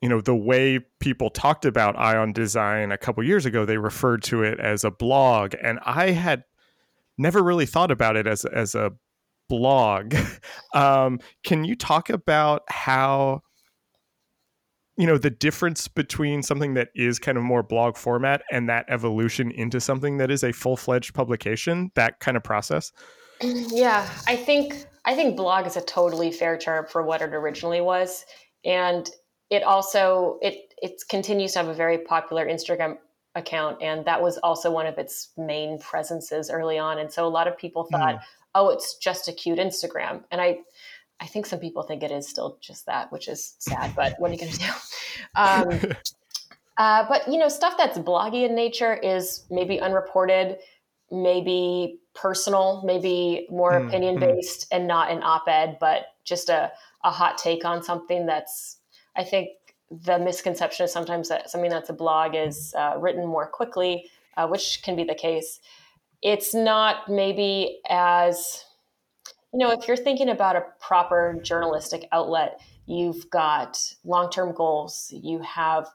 you 0.00 0.08
know 0.08 0.20
the 0.20 0.34
way 0.34 0.80
people 1.00 1.30
talked 1.30 1.64
about 1.64 1.98
Eye 1.98 2.16
on 2.16 2.32
Design 2.32 2.92
a 2.92 2.98
couple 2.98 3.22
years 3.24 3.46
ago 3.46 3.64
they 3.64 3.78
referred 3.78 4.22
to 4.24 4.42
it 4.42 4.60
as 4.60 4.84
a 4.84 4.90
blog. 4.90 5.54
And 5.62 5.78
i 5.84 6.10
had 6.10 6.44
never 7.16 7.42
really 7.42 7.66
thought 7.66 7.90
about 7.90 8.16
it 8.16 8.26
as 8.26 8.44
as 8.44 8.74
a 8.74 8.92
blog. 9.48 10.14
Um, 10.74 11.18
can 11.44 11.64
you 11.64 11.74
talk 11.74 12.10
about 12.10 12.62
how 12.68 13.40
you 14.98 15.06
know 15.06 15.16
the 15.16 15.30
difference 15.30 15.88
between 15.88 16.42
something 16.42 16.74
that 16.74 16.88
is 16.94 17.18
kind 17.18 17.38
of 17.38 17.44
more 17.44 17.62
blog 17.62 17.96
format 17.96 18.42
and 18.52 18.68
that 18.68 18.84
evolution 18.88 19.50
into 19.52 19.80
something 19.80 20.18
that 20.18 20.30
is 20.30 20.44
a 20.44 20.52
full-fledged 20.52 21.14
publication 21.14 21.90
that 21.94 22.20
kind 22.20 22.36
of 22.36 22.44
process? 22.44 22.92
Yeah 23.40 24.08
i 24.26 24.36
think 24.36 24.84
i 25.06 25.14
think 25.14 25.36
blog 25.36 25.66
is 25.66 25.76
a 25.76 25.80
totally 25.80 26.30
fair 26.30 26.58
term 26.58 26.84
for 26.86 27.02
what 27.02 27.22
it 27.22 27.32
originally 27.32 27.80
was. 27.80 28.26
And 28.64 29.08
it 29.50 29.62
also 29.62 30.38
it 30.42 30.74
it 30.80 31.02
continues 31.08 31.52
to 31.52 31.60
have 31.60 31.68
a 31.68 31.74
very 31.74 31.98
popular 31.98 32.46
Instagram 32.46 32.98
account, 33.34 33.82
and 33.82 34.04
that 34.04 34.20
was 34.20 34.38
also 34.38 34.70
one 34.70 34.86
of 34.86 34.98
its 34.98 35.30
main 35.36 35.78
presences 35.78 36.50
early 36.50 36.78
on. 36.78 36.98
And 36.98 37.12
so 37.12 37.26
a 37.26 37.28
lot 37.28 37.48
of 37.48 37.56
people 37.56 37.84
thought, 37.90 38.16
mm. 38.16 38.20
oh, 38.54 38.68
it's 38.70 38.96
just 38.96 39.28
a 39.28 39.32
cute 39.32 39.58
Instagram, 39.58 40.24
and 40.30 40.40
I. 40.40 40.58
I 41.20 41.26
think 41.26 41.46
some 41.46 41.58
people 41.58 41.82
think 41.82 42.04
it 42.04 42.12
is 42.12 42.28
still 42.28 42.58
just 42.60 42.86
that, 42.86 43.10
which 43.10 43.26
is 43.26 43.56
sad. 43.58 43.92
But 43.96 44.14
what 44.20 44.30
are 44.30 44.34
you 44.34 44.38
going 44.38 44.52
to 44.52 44.58
do? 44.58 44.70
Um, 45.34 45.80
uh, 46.76 47.04
but 47.08 47.26
you 47.26 47.38
know, 47.38 47.48
stuff 47.48 47.74
that's 47.76 47.98
bloggy 47.98 48.48
in 48.48 48.54
nature 48.54 48.94
is 48.94 49.44
maybe 49.50 49.80
unreported, 49.80 50.58
maybe 51.10 51.98
personal, 52.14 52.82
maybe 52.84 53.48
more 53.50 53.72
mm, 53.72 53.88
opinion 53.88 54.20
based, 54.20 54.62
mm. 54.70 54.76
and 54.76 54.86
not 54.86 55.10
an 55.10 55.24
op-ed, 55.24 55.78
but 55.80 56.06
just 56.24 56.48
a, 56.48 56.70
a 57.02 57.10
hot 57.10 57.36
take 57.36 57.64
on 57.64 57.82
something 57.82 58.26
that's 58.26 58.77
I 59.18 59.24
think 59.24 59.50
the 59.90 60.18
misconception 60.18 60.84
is 60.84 60.92
sometimes 60.92 61.28
that 61.28 61.50
something 61.50 61.70
that's 61.70 61.90
a 61.90 61.94
blog 61.94 62.34
is 62.34 62.74
uh, 62.78 62.94
written 62.98 63.26
more 63.26 63.46
quickly, 63.46 64.08
uh, 64.36 64.46
which 64.46 64.82
can 64.82 64.96
be 64.96 65.04
the 65.04 65.14
case. 65.14 65.60
It's 66.22 66.54
not 66.54 67.08
maybe 67.08 67.80
as, 67.88 68.64
you 69.52 69.58
know, 69.58 69.72
if 69.72 69.88
you're 69.88 69.96
thinking 69.96 70.28
about 70.28 70.56
a 70.56 70.64
proper 70.80 71.38
journalistic 71.42 72.06
outlet, 72.12 72.60
you've 72.86 73.28
got 73.30 73.82
long 74.04 74.30
term 74.30 74.54
goals, 74.54 75.12
you 75.12 75.40
have 75.40 75.88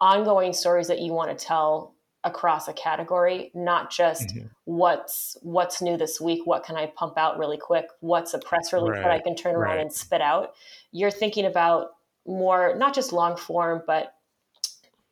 ongoing 0.00 0.52
stories 0.52 0.88
that 0.88 1.00
you 1.00 1.12
want 1.12 1.36
to 1.36 1.44
tell 1.44 1.94
across 2.24 2.66
a 2.66 2.72
category 2.72 3.52
not 3.54 3.88
just 3.88 4.30
mm-hmm. 4.30 4.46
what's 4.64 5.36
what's 5.42 5.80
new 5.80 5.96
this 5.96 6.20
week 6.20 6.44
what 6.44 6.64
can 6.64 6.74
i 6.74 6.86
pump 6.86 7.16
out 7.16 7.38
really 7.38 7.56
quick 7.56 7.86
what's 8.00 8.34
a 8.34 8.38
press 8.40 8.72
release 8.72 8.90
right. 8.90 9.02
that 9.02 9.10
i 9.12 9.20
can 9.20 9.36
turn 9.36 9.54
around 9.54 9.76
right. 9.76 9.80
and 9.80 9.92
spit 9.92 10.20
out 10.20 10.54
you're 10.90 11.10
thinking 11.10 11.46
about 11.46 11.90
more 12.26 12.74
not 12.76 12.94
just 12.94 13.12
long 13.12 13.36
form 13.36 13.82
but 13.86 14.16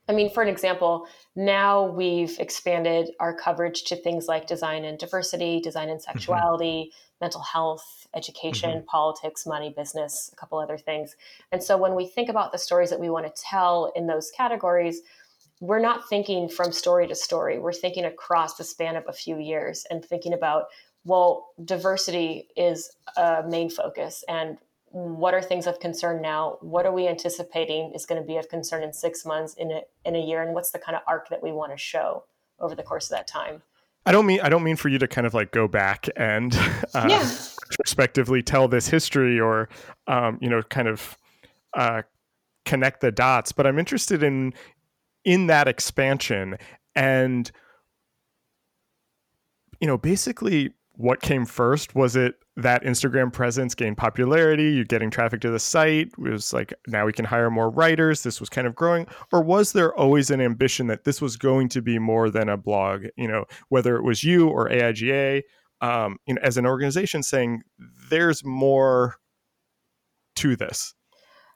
I 0.09 0.12
mean, 0.12 0.31
for 0.31 0.42
an 0.42 0.48
example, 0.48 1.07
now 1.35 1.87
we've 1.87 2.38
expanded 2.38 3.12
our 3.20 3.35
coverage 3.35 3.85
to 3.85 3.96
things 3.96 4.29
like 4.29 4.46
design 4.46 4.85
and 4.85 4.98
diversity, 4.98 5.61
design 5.61 5.88
and 5.88 5.98
mm-hmm. 5.98 6.12
sexuality, 6.12 6.90
mm-hmm. 6.90 7.24
mental 7.24 7.40
health, 7.40 8.07
education, 8.14 8.70
mm-hmm. 8.70 8.87
politics, 8.87 9.46
money, 9.46 9.72
business, 9.74 10.31
a 10.33 10.37
couple 10.37 10.59
other 10.59 10.77
things. 10.77 11.16
And 11.53 11.62
so 11.62 11.77
when 11.79 11.94
we 11.94 12.07
think 12.07 12.29
about 12.29 12.53
the 12.53 12.59
stories 12.59 12.90
that 12.90 13.00
we 13.00 13.09
want 13.09 13.27
to 13.27 13.42
tell 13.42 13.92
in 13.96 14.07
those 14.07 14.31
categories, 14.31 15.00
we're 15.61 15.81
not 15.81 16.09
thinking 16.09 16.48
from 16.48 16.70
story 16.70 17.07
to 17.09 17.14
story. 17.14 17.59
We're 17.59 17.72
thinking 17.72 18.05
across 18.05 18.57
the 18.57 18.64
span 18.64 18.96
of 18.96 19.05
a 19.09 19.12
few 19.12 19.38
years 19.38 19.87
and 19.90 20.05
thinking 20.05 20.35
about, 20.35 20.64
well, 21.05 21.48
diversity 21.64 22.48
is 22.57 22.90
a 23.16 23.42
main 23.48 23.70
focus. 23.70 24.22
And 24.29 24.59
what 24.94 25.35
are 25.35 25.42
things 25.42 25.66
of 25.66 25.80
concern 25.80 26.22
now? 26.22 26.57
What 26.61 26.87
are 26.87 26.92
we 26.92 27.09
anticipating 27.09 27.90
is 27.96 28.07
going 28.07 28.22
to 28.22 28.26
be 28.26 28.37
of 28.37 28.48
concern 28.48 28.85
in 28.85 28.92
six 28.92 29.26
months, 29.26 29.54
in 29.54 29.72
a, 29.72 29.80
in 30.04 30.14
a 30.14 30.20
year? 30.20 30.40
And 30.40 30.54
what's 30.54 30.70
the 30.70 30.78
kind 30.78 30.94
of 30.94 31.02
arc 31.09 31.30
that 31.30 31.42
we 31.42 31.50
want 31.50 31.72
to 31.72 31.76
show 31.76 32.22
over 32.61 32.76
the 32.76 32.85
course 32.85 33.07
of 33.07 33.11
that 33.11 33.26
time? 33.26 33.62
I 34.07 34.12
don't 34.12 34.24
mean 34.24 34.40
I 34.40 34.48
don't 34.48 34.62
mean 34.62 34.76
for 34.76 34.88
you 34.88 34.98
to 34.98 35.09
kind 35.09 35.26
of 35.26 35.35
like 35.35 35.50
go 35.50 35.66
back 35.66 36.09
and 36.14 36.54
uh, 36.94 37.07
yeah. 37.09 37.28
prospectively 37.70 38.40
tell 38.40 38.68
this 38.68 38.87
history 38.87 39.40
or 39.40 39.68
um, 40.07 40.38
you 40.40 40.48
know 40.48 40.62
kind 40.62 40.87
of 40.87 41.18
uh, 41.76 42.02
connect 42.64 43.00
the 43.00 43.11
dots, 43.11 43.50
but 43.50 43.66
I'm 43.66 43.80
interested 43.80 44.22
in 44.22 44.54
in 45.24 45.48
that 45.48 45.66
expansion 45.66 46.57
and 46.94 47.50
you 49.80 49.88
know 49.88 49.98
basically 49.98 50.72
what 50.96 51.20
came 51.20 51.44
first 51.44 51.94
was 51.94 52.16
it 52.16 52.37
that 52.57 52.83
instagram 52.85 53.33
presence 53.33 53.74
gained 53.74 53.96
popularity 53.96 54.70
You're 54.72 54.85
getting 54.85 55.11
traffic 55.11 55.40
to 55.40 55.50
the 55.50 55.59
site 55.59 56.09
it 56.09 56.30
was 56.30 56.52
like 56.52 56.72
now 56.87 57.07
we 57.07 57.12
can 57.12 57.24
hire 57.24 57.50
more 57.50 57.70
writers 57.70 58.22
this 58.22 58.40
was 58.40 58.48
kind 58.48 58.66
of 58.66 58.74
growing 58.74 59.07
or 59.33 59.42
was 59.42 59.72
there 59.72 59.94
always 59.94 60.30
an 60.30 60.40
ambition 60.40 60.87
that 60.87 61.04
this 61.04 61.20
was 61.20 61.37
going 61.37 61.68
to 61.70 61.83
be 61.83 61.98
more 61.98 62.30
than 62.30 62.48
a 62.48 62.57
blog 62.57 63.07
you 63.16 63.28
know 63.28 63.44
whether 63.68 63.96
it 63.96 64.04
was 64.04 64.22
you 64.22 64.48
or 64.48 64.68
aiga 64.68 65.42
um, 65.80 66.16
you 66.26 66.35
know 66.35 66.40
as 66.42 66.57
an 66.57 66.66
organization 66.66 67.22
saying 67.22 67.62
there's 68.09 68.44
more 68.44 69.16
to 70.37 70.57
this 70.57 70.94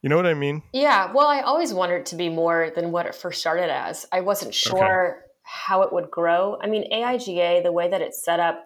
you 0.02 0.08
know 0.08 0.16
what 0.16 0.26
I 0.26 0.34
mean? 0.34 0.62
Yeah. 0.72 1.12
Well, 1.12 1.26
I 1.26 1.40
always 1.40 1.74
wanted 1.74 2.06
to 2.06 2.16
be 2.16 2.28
more 2.28 2.70
than 2.74 2.92
what 2.92 3.06
it 3.06 3.14
first 3.14 3.40
started 3.40 3.70
as. 3.70 4.06
I 4.12 4.20
wasn't 4.20 4.54
sure 4.54 5.16
okay. 5.16 5.20
how 5.42 5.82
it 5.82 5.92
would 5.92 6.10
grow. 6.10 6.56
I 6.60 6.68
mean, 6.68 6.90
AIGA, 6.92 7.64
the 7.64 7.72
way 7.72 7.90
that 7.90 8.00
it's 8.00 8.24
set 8.24 8.38
up, 8.38 8.64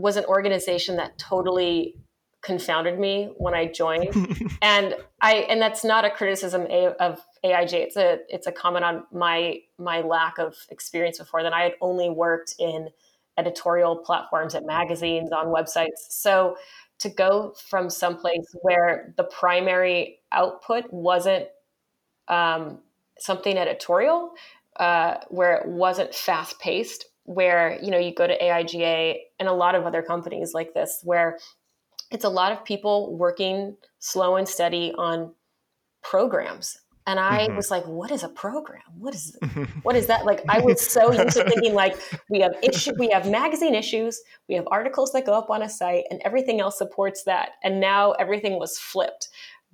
was 0.00 0.16
an 0.16 0.24
organization 0.26 0.96
that 0.96 1.18
totally 1.18 1.96
confounded 2.42 2.98
me 2.98 3.32
when 3.36 3.54
I 3.54 3.66
joined. 3.66 4.08
and 4.62 4.96
I 5.20 5.34
and 5.48 5.60
that's 5.60 5.84
not 5.84 6.04
a 6.04 6.10
criticism 6.10 6.62
of 6.98 7.20
AIGA. 7.44 7.74
It's 7.74 7.96
a 7.96 8.18
it's 8.28 8.46
a 8.46 8.52
comment 8.52 8.84
on 8.84 9.04
my 9.12 9.60
my 9.78 10.00
lack 10.00 10.38
of 10.38 10.56
experience 10.70 11.18
before 11.18 11.42
that. 11.42 11.52
I 11.52 11.62
had 11.62 11.74
only 11.80 12.10
worked 12.10 12.54
in 12.58 12.88
editorial 13.38 13.96
platforms 13.96 14.54
at 14.54 14.64
magazines 14.64 15.32
on 15.32 15.46
websites. 15.46 16.08
So 16.08 16.56
to 16.98 17.08
go 17.08 17.54
from 17.68 17.88
someplace 17.88 18.54
where 18.62 19.14
the 19.16 19.24
primary 19.24 20.18
output 20.32 20.84
wasn't 20.90 21.46
um, 22.28 22.78
something 23.18 23.56
editorial, 23.56 24.32
uh, 24.78 25.16
where 25.28 25.56
it 25.56 25.66
wasn't 25.66 26.14
fast 26.14 26.60
paced, 26.60 27.06
where 27.24 27.78
you 27.82 27.90
know 27.90 27.98
you 27.98 28.14
go 28.14 28.26
to 28.26 28.38
AIGA 28.38 29.16
and 29.38 29.48
a 29.48 29.52
lot 29.52 29.74
of 29.74 29.84
other 29.84 30.02
companies 30.02 30.54
like 30.54 30.74
this, 30.74 31.00
where 31.02 31.38
it's 32.10 32.24
a 32.24 32.28
lot 32.28 32.52
of 32.52 32.64
people 32.64 33.16
working 33.16 33.76
slow 33.98 34.36
and 34.36 34.48
steady 34.48 34.92
on 34.98 35.32
programs 36.02 36.78
and 37.10 37.18
I 37.18 37.46
mm-hmm. 37.46 37.56
was 37.56 37.72
like, 37.72 37.84
what 37.86 38.10
is 38.10 38.22
a 38.22 38.28
program? 38.28 38.82
What 38.98 39.14
is 39.14 39.36
what 39.82 39.96
is 39.96 40.06
that? 40.06 40.26
Like 40.26 40.42
I 40.48 40.60
was 40.60 40.80
so 40.80 41.12
used 41.12 41.36
to 41.36 41.44
thinking 41.44 41.74
like 41.74 41.96
we 42.28 42.40
have 42.40 42.52
issue 42.62 42.92
we 42.98 43.10
have 43.10 43.28
magazine 43.28 43.74
issues, 43.74 44.20
we 44.48 44.54
have 44.54 44.66
articles 44.70 45.10
that 45.12 45.26
go 45.26 45.32
up 45.32 45.50
on 45.50 45.62
a 45.62 45.68
site 45.68 46.04
and 46.10 46.20
everything 46.24 46.60
else 46.60 46.78
supports 46.78 47.24
that. 47.24 47.52
And 47.64 47.80
now 47.80 48.12
everything 48.12 48.58
was 48.58 48.78
flipped. 48.78 49.28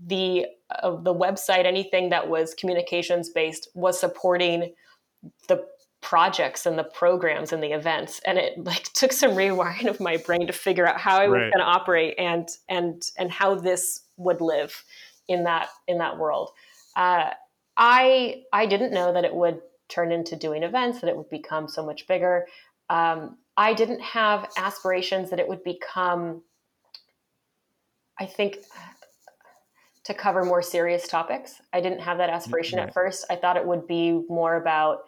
The 0.06 0.46
uh, 0.70 0.96
the 0.96 1.14
website, 1.14 1.66
anything 1.66 2.11
that 2.11 2.28
was 2.28 2.54
communications 2.54 3.28
based 3.28 3.68
was 3.74 4.00
supporting 4.00 4.72
the 5.48 5.66
projects 6.07 6.66
and 6.66 6.79
the 6.79 6.85
programs 6.85 7.53
and 7.53 7.61
the 7.61 7.73
events 7.73 8.21
and 8.25 8.38
it 8.38 8.57
like 8.62 8.85
took 8.95 9.12
some 9.12 9.33
rewiring 9.33 9.88
of 9.88 9.99
my 9.99 10.16
brain 10.16 10.47
to 10.47 10.53
figure 10.53 10.87
out 10.87 11.01
how 11.01 11.19
I 11.19 11.27
was 11.27 11.40
right. 11.40 11.53
going 11.53 11.59
to 11.59 11.64
operate 11.64 12.14
and 12.16 12.49
and 12.69 13.03
and 13.19 13.29
how 13.29 13.57
this 13.57 14.03
would 14.16 14.40
live 14.40 14.85
in 15.27 15.42
that 15.45 15.69
in 15.88 15.99
that 15.99 16.16
world. 16.16 16.51
Uh, 16.95 17.31
I 17.77 18.45
I 18.53 18.66
didn't 18.66 18.92
know 18.92 19.12
that 19.12 19.25
it 19.25 19.35
would 19.35 19.61
turn 19.88 20.12
into 20.12 20.37
doing 20.37 20.62
events, 20.62 21.01
that 21.01 21.09
it 21.09 21.16
would 21.16 21.29
become 21.29 21.66
so 21.66 21.85
much 21.85 22.07
bigger. 22.07 22.47
Um, 22.88 23.38
I 23.57 23.75
didn't 23.75 24.01
have 24.01 24.49
aspirations 24.57 25.31
that 25.31 25.40
it 25.40 25.49
would 25.49 25.64
become. 25.64 26.42
I 28.21 28.27
think 28.27 28.59
to 30.05 30.14
cover 30.14 30.45
more 30.45 30.62
serious 30.62 31.09
topics. 31.09 31.61
I 31.73 31.81
didn't 31.81 31.99
have 31.99 32.19
that 32.19 32.31
aspiration 32.31 32.79
right. 32.79 32.87
at 32.87 32.95
first. 32.95 33.27
I 33.29 33.35
thought 33.35 33.57
it 33.57 33.66
would 33.66 33.88
be 33.88 34.23
more 34.29 34.55
about 34.55 35.01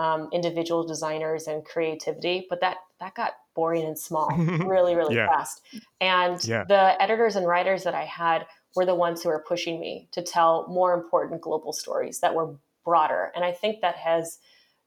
um, 0.00 0.30
individual 0.32 0.82
designers 0.82 1.46
and 1.46 1.62
creativity, 1.62 2.46
but 2.48 2.62
that 2.62 2.78
that 3.00 3.14
got 3.14 3.32
boring 3.54 3.84
and 3.84 3.98
small 3.98 4.30
really, 4.64 4.96
really 4.96 5.16
yeah. 5.16 5.26
fast. 5.28 5.60
And 6.00 6.42
yeah. 6.42 6.64
the 6.64 7.00
editors 7.02 7.36
and 7.36 7.46
writers 7.46 7.84
that 7.84 7.94
I 7.94 8.06
had 8.06 8.46
were 8.74 8.86
the 8.86 8.94
ones 8.94 9.22
who 9.22 9.28
were 9.28 9.44
pushing 9.46 9.78
me 9.78 10.08
to 10.12 10.22
tell 10.22 10.66
more 10.68 10.94
important 10.94 11.42
global 11.42 11.74
stories 11.74 12.20
that 12.20 12.34
were 12.34 12.56
broader. 12.82 13.30
And 13.34 13.44
I 13.44 13.52
think 13.52 13.82
that 13.82 13.96
has 13.96 14.38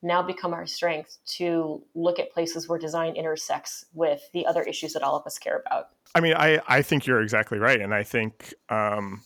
now 0.01 0.23
become 0.23 0.51
our 0.51 0.65
strength 0.65 1.17
to 1.25 1.83
look 1.93 2.17
at 2.17 2.31
places 2.31 2.67
where 2.67 2.79
design 2.79 3.15
intersects 3.15 3.85
with 3.93 4.27
the 4.33 4.47
other 4.47 4.63
issues 4.63 4.93
that 4.93 5.03
all 5.03 5.15
of 5.15 5.27
us 5.27 5.37
care 5.37 5.61
about. 5.63 5.89
I 6.15 6.21
mean, 6.21 6.33
I, 6.33 6.59
I 6.67 6.81
think 6.81 7.05
you're 7.05 7.21
exactly 7.21 7.59
right. 7.59 7.79
And 7.79 7.93
I 7.93 8.01
think 8.01 8.53
um, 8.69 9.21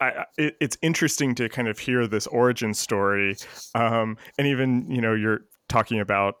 I, 0.00 0.24
it, 0.38 0.56
it's 0.60 0.78
interesting 0.82 1.34
to 1.36 1.48
kind 1.48 1.68
of 1.68 1.78
hear 1.78 2.06
this 2.06 2.26
origin 2.26 2.74
story. 2.74 3.36
Um, 3.74 4.16
and 4.38 4.46
even, 4.46 4.90
you 4.90 5.00
know, 5.00 5.14
you're 5.14 5.42
talking 5.68 6.00
about 6.00 6.36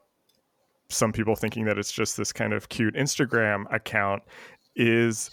some 0.88 1.12
people 1.12 1.36
thinking 1.36 1.64
that 1.66 1.78
it's 1.78 1.92
just 1.92 2.16
this 2.16 2.32
kind 2.32 2.52
of 2.52 2.68
cute 2.68 2.94
Instagram 2.94 3.72
account 3.72 4.22
is 4.74 5.30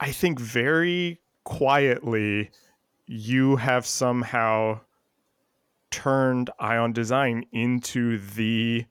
I 0.00 0.12
think 0.12 0.38
very 0.38 1.20
quietly 1.44 2.50
you 3.06 3.56
have 3.56 3.86
somehow 3.86 4.80
turned 5.90 6.50
Eye 6.58 6.76
on 6.76 6.92
Design 6.92 7.46
into 7.52 8.18
the 8.18 8.84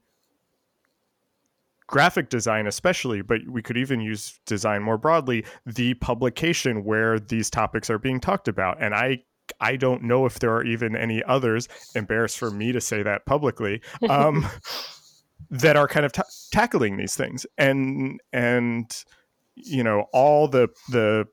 graphic 1.86 2.28
design 2.28 2.66
especially 2.66 3.22
but 3.22 3.40
we 3.48 3.62
could 3.62 3.76
even 3.76 4.00
use 4.00 4.40
design 4.46 4.82
more 4.82 4.98
broadly 4.98 5.44
the 5.64 5.94
publication 5.94 6.84
where 6.84 7.18
these 7.18 7.48
topics 7.48 7.88
are 7.88 7.98
being 7.98 8.20
talked 8.20 8.48
about 8.48 8.80
and 8.82 8.94
i 8.94 9.18
i 9.60 9.76
don't 9.76 10.02
know 10.02 10.26
if 10.26 10.38
there 10.40 10.52
are 10.52 10.64
even 10.64 10.96
any 10.96 11.22
others 11.24 11.68
embarrassed 11.94 12.38
for 12.38 12.50
me 12.50 12.72
to 12.72 12.80
say 12.80 13.02
that 13.02 13.24
publicly 13.26 13.80
um, 14.08 14.46
that 15.50 15.76
are 15.76 15.86
kind 15.86 16.04
of 16.04 16.12
t- 16.12 16.22
tackling 16.50 16.96
these 16.96 17.14
things 17.14 17.46
and 17.56 18.20
and 18.32 19.04
you 19.54 19.82
know 19.82 20.06
all 20.12 20.48
the 20.48 20.68
the 20.90 21.26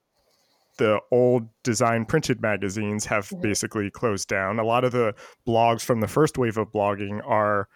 the 0.78 1.00
old 1.12 1.48
design 1.64 2.06
printed 2.06 2.42
magazines 2.42 3.06
have 3.06 3.28
mm-hmm. 3.28 3.42
basically 3.42 3.90
closed 3.92 4.28
down. 4.28 4.60
A 4.60 4.64
lot 4.64 4.84
of 4.84 4.92
the 4.92 5.14
blogs 5.48 5.82
from 5.82 6.02
the 6.02 6.08
first 6.08 6.38
wave 6.38 6.58
of 6.58 6.72
blogging 6.72 7.22
are, 7.28 7.68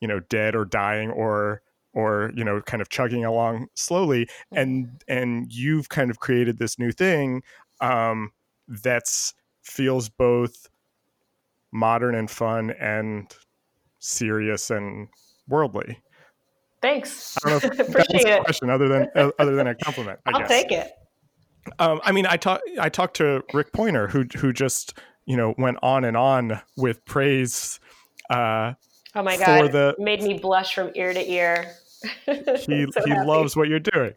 you 0.00 0.08
know, 0.08 0.20
dead 0.20 0.54
or 0.56 0.64
dying 0.64 1.10
or 1.10 1.62
or 1.98 2.30
you 2.36 2.44
know 2.44 2.60
kind 2.60 2.80
of 2.80 2.88
chugging 2.88 3.24
along 3.24 3.66
slowly 3.74 4.28
and 4.52 5.02
and 5.08 5.52
you've 5.52 5.88
kind 5.88 6.12
of 6.12 6.20
created 6.20 6.58
this 6.58 6.78
new 6.78 6.92
thing 6.92 7.42
um 7.80 8.30
that's 8.68 9.34
feels 9.62 10.08
both 10.08 10.68
modern 11.72 12.14
and 12.14 12.30
fun 12.30 12.70
and 12.78 13.34
serious 13.98 14.70
and 14.70 15.08
worldly 15.48 15.98
Thanks. 16.80 17.36
I 17.44 17.50
don't 17.50 17.64
know 17.64 17.70
if 17.72 17.88
Appreciate 17.88 18.26
it. 18.34 18.44
question 18.44 18.70
other 18.70 18.86
than 18.86 19.32
other 19.40 19.56
than 19.56 19.66
a 19.66 19.74
compliment. 19.74 20.20
I 20.24 20.38
will 20.38 20.46
take 20.46 20.70
it. 20.70 20.92
Um, 21.80 22.00
I 22.04 22.12
mean, 22.12 22.24
I 22.24 22.36
talked 22.36 22.62
I 22.78 22.88
talked 22.88 23.16
to 23.16 23.42
Rick 23.52 23.72
Poynor, 23.72 24.08
who 24.08 24.26
who 24.38 24.52
just 24.52 24.96
you 25.26 25.36
know 25.36 25.56
went 25.58 25.78
on 25.82 26.04
and 26.04 26.16
on 26.16 26.60
with 26.76 27.04
praise. 27.04 27.80
Uh, 28.30 28.74
oh 29.16 29.24
my 29.24 29.36
god! 29.36 29.72
The, 29.72 29.96
made 29.98 30.22
me 30.22 30.38
blush 30.38 30.72
from 30.72 30.92
ear 30.94 31.12
to 31.12 31.28
ear. 31.28 31.74
he 32.26 32.86
so 32.90 33.04
he 33.04 33.10
happy. 33.10 33.26
loves 33.26 33.56
what 33.56 33.68
you're 33.68 33.80
doing. 33.80 34.14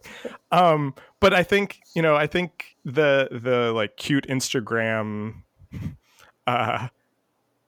Um, 0.51 0.93
but 1.19 1.33
I 1.33 1.43
think 1.43 1.79
you 1.95 2.01
know 2.01 2.15
I 2.15 2.27
think 2.27 2.75
the 2.85 3.29
the 3.31 3.71
like 3.73 3.97
cute 3.97 4.27
Instagram 4.27 5.43
uh, 6.47 6.87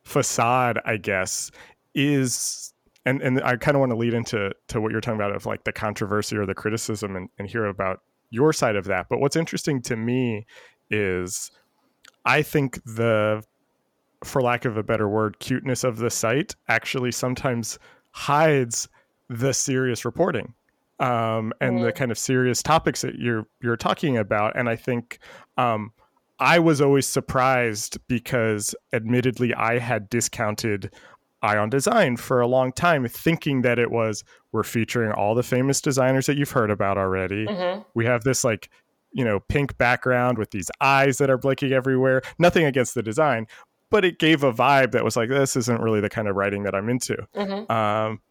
facade, 0.03 0.79
I 0.85 0.97
guess, 0.97 1.51
is 1.95 2.73
and 3.05 3.21
and 3.21 3.41
I 3.43 3.55
kind 3.57 3.75
of 3.75 3.79
want 3.79 3.91
to 3.91 3.97
lead 3.97 4.13
into 4.13 4.51
to 4.67 4.81
what 4.81 4.91
you're 4.91 5.01
talking 5.01 5.19
about 5.19 5.35
of 5.35 5.45
like 5.45 5.63
the 5.63 5.73
controversy 5.73 6.37
or 6.37 6.45
the 6.45 6.55
criticism 6.55 7.15
and, 7.15 7.29
and 7.37 7.47
hear 7.47 7.65
about 7.65 8.01
your 8.29 8.53
side 8.53 8.75
of 8.75 8.85
that. 8.85 9.07
But 9.09 9.19
what's 9.19 9.35
interesting 9.35 9.81
to 9.83 9.95
me 9.95 10.45
is 10.89 11.51
I 12.25 12.41
think 12.41 12.83
the 12.83 13.43
for 14.23 14.41
lack 14.41 14.65
of 14.65 14.77
a 14.77 14.83
better 14.83 15.09
word, 15.09 15.39
cuteness 15.39 15.83
of 15.83 15.97
the 15.97 16.09
site 16.09 16.55
actually 16.69 17.11
sometimes 17.11 17.77
hides 18.11 18.87
the 19.29 19.53
serious 19.53 20.05
reporting. 20.05 20.53
um, 20.99 21.53
and 21.59 21.83
the 21.83 21.91
kind 21.91 22.11
of 22.11 22.17
serious 22.17 22.61
topics 22.63 23.01
that 23.01 23.15
you're 23.15 23.45
you're 23.61 23.77
talking 23.77 24.17
about. 24.17 24.57
And 24.57 24.69
I 24.69 24.75
think 24.75 25.19
um, 25.57 25.91
I 26.39 26.59
was 26.59 26.81
always 26.81 27.07
surprised 27.07 27.97
because, 28.07 28.75
admittedly, 28.93 29.53
I 29.53 29.79
had 29.79 30.09
discounted 30.09 30.93
Eye 31.41 31.57
on 31.57 31.69
Design 31.69 32.15
for 32.17 32.39
a 32.39 32.47
long 32.47 32.71
time, 32.71 33.07
thinking 33.07 33.63
that 33.63 33.79
it 33.79 33.91
was 33.91 34.23
we're 34.51 34.63
featuring 34.63 35.11
all 35.11 35.35
the 35.35 35.43
famous 35.43 35.81
designers 35.81 36.25
that 36.27 36.37
you've 36.37 36.51
heard 36.51 36.71
about 36.71 36.97
already. 36.97 37.45
Mm-hmm. 37.47 37.81
We 37.95 38.05
have 38.05 38.23
this 38.23 38.43
like 38.43 38.69
you 39.11 39.25
know 39.25 39.39
pink 39.41 39.77
background 39.77 40.37
with 40.37 40.51
these 40.51 40.69
eyes 40.79 41.17
that 41.17 41.29
are 41.29 41.37
blinking 41.37 41.73
everywhere. 41.73 42.21
Nothing 42.39 42.65
against 42.65 42.93
the 42.95 43.03
design, 43.03 43.47
but 43.89 44.05
it 44.05 44.19
gave 44.19 44.43
a 44.43 44.53
vibe 44.53 44.91
that 44.91 45.03
was 45.03 45.17
like 45.17 45.29
this 45.29 45.55
isn't 45.57 45.81
really 45.81 45.99
the 46.01 46.09
kind 46.09 46.27
of 46.27 46.35
writing 46.35 46.63
that 46.63 46.75
I'm 46.75 46.87
into. 46.87 47.17
Mm-hmm. 47.35 47.71
Um, 47.71 48.21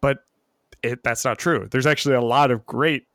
but 0.00 0.24
it, 0.82 1.02
that's 1.02 1.24
not 1.24 1.38
true. 1.38 1.68
There's 1.70 1.86
actually 1.86 2.14
a 2.14 2.22
lot 2.22 2.50
of 2.50 2.66
great 2.66 3.06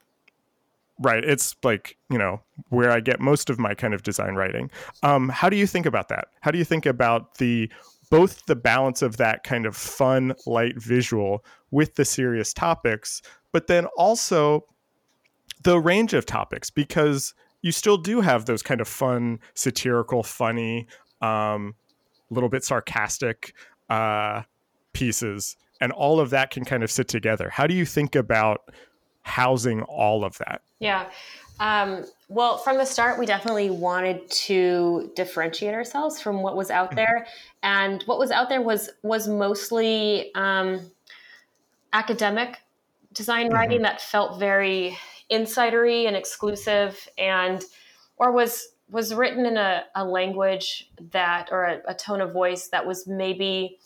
right 1.01 1.25
it's 1.25 1.57
like 1.61 1.97
you 2.09 2.17
know 2.17 2.39
where 2.69 2.89
i 2.89 3.01
get 3.01 3.19
most 3.19 3.49
of 3.49 3.59
my 3.59 3.73
kind 3.73 3.93
of 3.93 4.01
design 4.03 4.35
writing. 4.35 4.69
Um, 5.03 5.27
how 5.29 5.49
do 5.49 5.57
you 5.57 5.67
think 5.67 5.85
about 5.85 6.07
that? 6.09 6.29
How 6.39 6.51
do 6.51 6.57
you 6.57 6.63
think 6.63 6.85
about 6.85 7.37
the 7.37 7.69
both 8.09 8.45
the 8.45 8.55
balance 8.55 9.01
of 9.01 9.17
that 9.17 9.43
kind 9.43 9.65
of 9.65 9.75
fun, 9.75 10.33
light 10.45 10.81
visual 10.81 11.43
with 11.71 11.95
the 11.95 12.05
serious 12.05 12.53
topics, 12.53 13.21
but 13.51 13.67
then 13.67 13.87
also 13.97 14.65
the 15.63 15.79
range 15.79 16.13
of 16.13 16.25
topics? 16.25 16.69
Because 16.69 17.33
you 17.61 17.71
still 17.71 17.97
do 17.97 18.21
have 18.21 18.45
those 18.45 18.61
kind 18.61 18.79
of 18.79 18.87
fun, 18.87 19.39
satirical, 19.55 20.23
funny, 20.23 20.87
um, 21.21 21.75
little 22.29 22.49
bit 22.49 22.63
sarcastic 22.63 23.53
uh, 23.89 24.43
pieces, 24.93 25.57
and 25.85 25.93
all 25.93 26.19
of 26.19 26.31
that 26.31 26.49
can 26.49 26.65
kind 26.65 26.83
of 26.83 26.89
sit 26.89 27.07
together. 27.07 27.47
How 27.47 27.67
do 27.67 27.75
you 27.75 27.85
think 27.85 28.15
about 28.15 28.71
housing 29.21 29.83
all 29.83 30.25
of 30.25 30.35
that? 30.39 30.63
Yeah. 30.79 31.05
Um, 31.59 32.05
well, 32.27 32.57
from 32.57 32.77
the 32.77 32.85
start, 32.85 33.19
we 33.19 33.27
definitely 33.27 33.69
wanted 33.69 34.27
to 34.31 35.11
differentiate 35.15 35.75
ourselves 35.75 36.19
from 36.19 36.41
what 36.41 36.57
was 36.57 36.71
out 36.71 36.87
mm-hmm. 36.87 36.95
there, 36.95 37.27
and 37.61 38.01
what 38.07 38.17
was 38.17 38.31
out 38.31 38.49
there 38.49 38.63
was 38.63 38.89
was 39.03 39.27
mostly 39.27 40.33
um, 40.33 40.89
academic 41.93 42.63
design 43.13 43.45
mm-hmm. 43.45 43.55
writing 43.55 43.81
that 43.83 44.01
felt 44.01 44.39
very 44.39 44.97
insidery 45.31 46.07
and 46.07 46.15
exclusive, 46.15 47.07
and 47.19 47.63
or 48.17 48.31
was 48.31 48.69
was 48.89 49.13
written 49.13 49.45
in 49.45 49.55
a, 49.55 49.83
a 49.93 50.03
language 50.03 50.91
that 51.11 51.49
or 51.51 51.65
a, 51.65 51.81
a, 51.87 51.93
tone 51.93 52.21
of 52.21 52.33
voice 52.33 52.69
that 52.69 52.85
was 52.85 53.07
maybe 53.07 53.79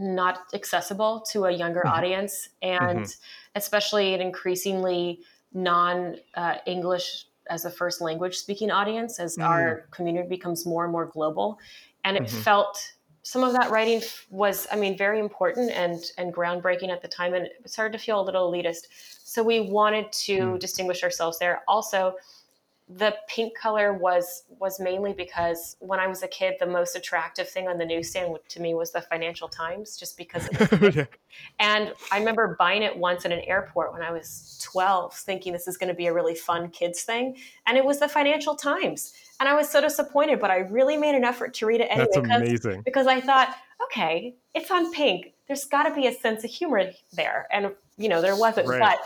not 0.00 0.40
accessible 0.54 1.24
to 1.32 1.44
a 1.44 1.50
younger 1.50 1.80
mm-hmm. 1.80 1.96
audience, 1.96 2.48
and 2.62 3.00
mm-hmm. 3.00 3.20
especially 3.54 4.14
an 4.14 4.20
increasingly 4.20 5.20
non 5.52 6.16
uh, 6.34 6.56
English 6.66 7.26
as 7.48 7.64
a 7.64 7.70
first 7.70 8.00
language 8.00 8.36
speaking 8.36 8.70
audience 8.70 9.20
as 9.20 9.36
mm. 9.36 9.44
our 9.44 9.86
community 9.92 10.28
becomes 10.28 10.66
more 10.66 10.82
and 10.84 10.92
more 10.92 11.06
global. 11.06 11.58
And 12.04 12.16
it 12.16 12.24
mm-hmm. 12.24 12.38
felt 12.38 12.92
some 13.22 13.42
of 13.42 13.52
that 13.52 13.70
writing 13.70 14.02
was, 14.30 14.66
I 14.70 14.76
mean, 14.76 14.96
very 14.96 15.18
important 15.18 15.70
and 15.72 16.00
and 16.18 16.32
groundbreaking 16.32 16.90
at 16.90 17.02
the 17.02 17.08
time, 17.08 17.34
and 17.34 17.46
it 17.46 17.68
started 17.68 17.96
to 17.98 18.04
feel 18.04 18.20
a 18.20 18.24
little 18.24 18.50
elitist. 18.50 18.86
So 19.24 19.42
we 19.42 19.60
wanted 19.60 20.12
to 20.12 20.38
mm. 20.38 20.58
distinguish 20.60 21.02
ourselves 21.02 21.38
there. 21.38 21.62
Also, 21.66 22.14
the 22.88 23.16
pink 23.28 23.58
color 23.58 23.92
was 23.92 24.44
was 24.60 24.78
mainly 24.78 25.12
because 25.12 25.76
when 25.80 25.98
I 25.98 26.06
was 26.06 26.22
a 26.22 26.28
kid, 26.28 26.54
the 26.60 26.66
most 26.66 26.94
attractive 26.94 27.48
thing 27.48 27.66
on 27.66 27.78
the 27.78 27.84
newsstand 27.84 28.36
to 28.48 28.60
me 28.60 28.74
was 28.74 28.92
the 28.92 29.00
Financial 29.00 29.48
Times, 29.48 29.96
just 29.96 30.16
because. 30.16 30.48
yeah. 30.94 31.06
And 31.58 31.92
I 32.12 32.18
remember 32.20 32.54
buying 32.58 32.82
it 32.82 32.96
once 32.96 33.24
at 33.24 33.32
an 33.32 33.40
airport 33.40 33.92
when 33.92 34.02
I 34.02 34.12
was 34.12 34.60
twelve, 34.62 35.14
thinking 35.14 35.52
this 35.52 35.66
is 35.66 35.76
going 35.76 35.88
to 35.88 35.94
be 35.94 36.06
a 36.06 36.12
really 36.12 36.36
fun 36.36 36.68
kids 36.70 37.02
thing, 37.02 37.36
and 37.66 37.76
it 37.76 37.84
was 37.84 37.98
the 37.98 38.08
Financial 38.08 38.54
Times, 38.54 39.14
and 39.40 39.48
I 39.48 39.54
was 39.54 39.68
so 39.68 39.80
disappointed. 39.80 40.38
But 40.38 40.52
I 40.52 40.58
really 40.58 40.96
made 40.96 41.16
an 41.16 41.24
effort 41.24 41.54
to 41.54 41.66
read 41.66 41.80
it 41.80 41.88
anyway. 41.90 42.06
That's 42.14 42.16
amazing. 42.18 42.82
Because, 42.82 42.84
because 42.84 43.06
I 43.08 43.20
thought, 43.20 43.56
okay, 43.86 44.36
it's 44.54 44.70
on 44.70 44.92
pink. 44.92 45.34
There's 45.48 45.64
got 45.64 45.88
to 45.88 45.94
be 45.94 46.06
a 46.06 46.12
sense 46.12 46.44
of 46.44 46.50
humor 46.50 46.84
there, 47.12 47.48
and 47.50 47.72
you 47.98 48.08
know 48.08 48.22
there 48.22 48.36
wasn't. 48.36 48.68
Right. 48.68 48.78
But 48.78 49.00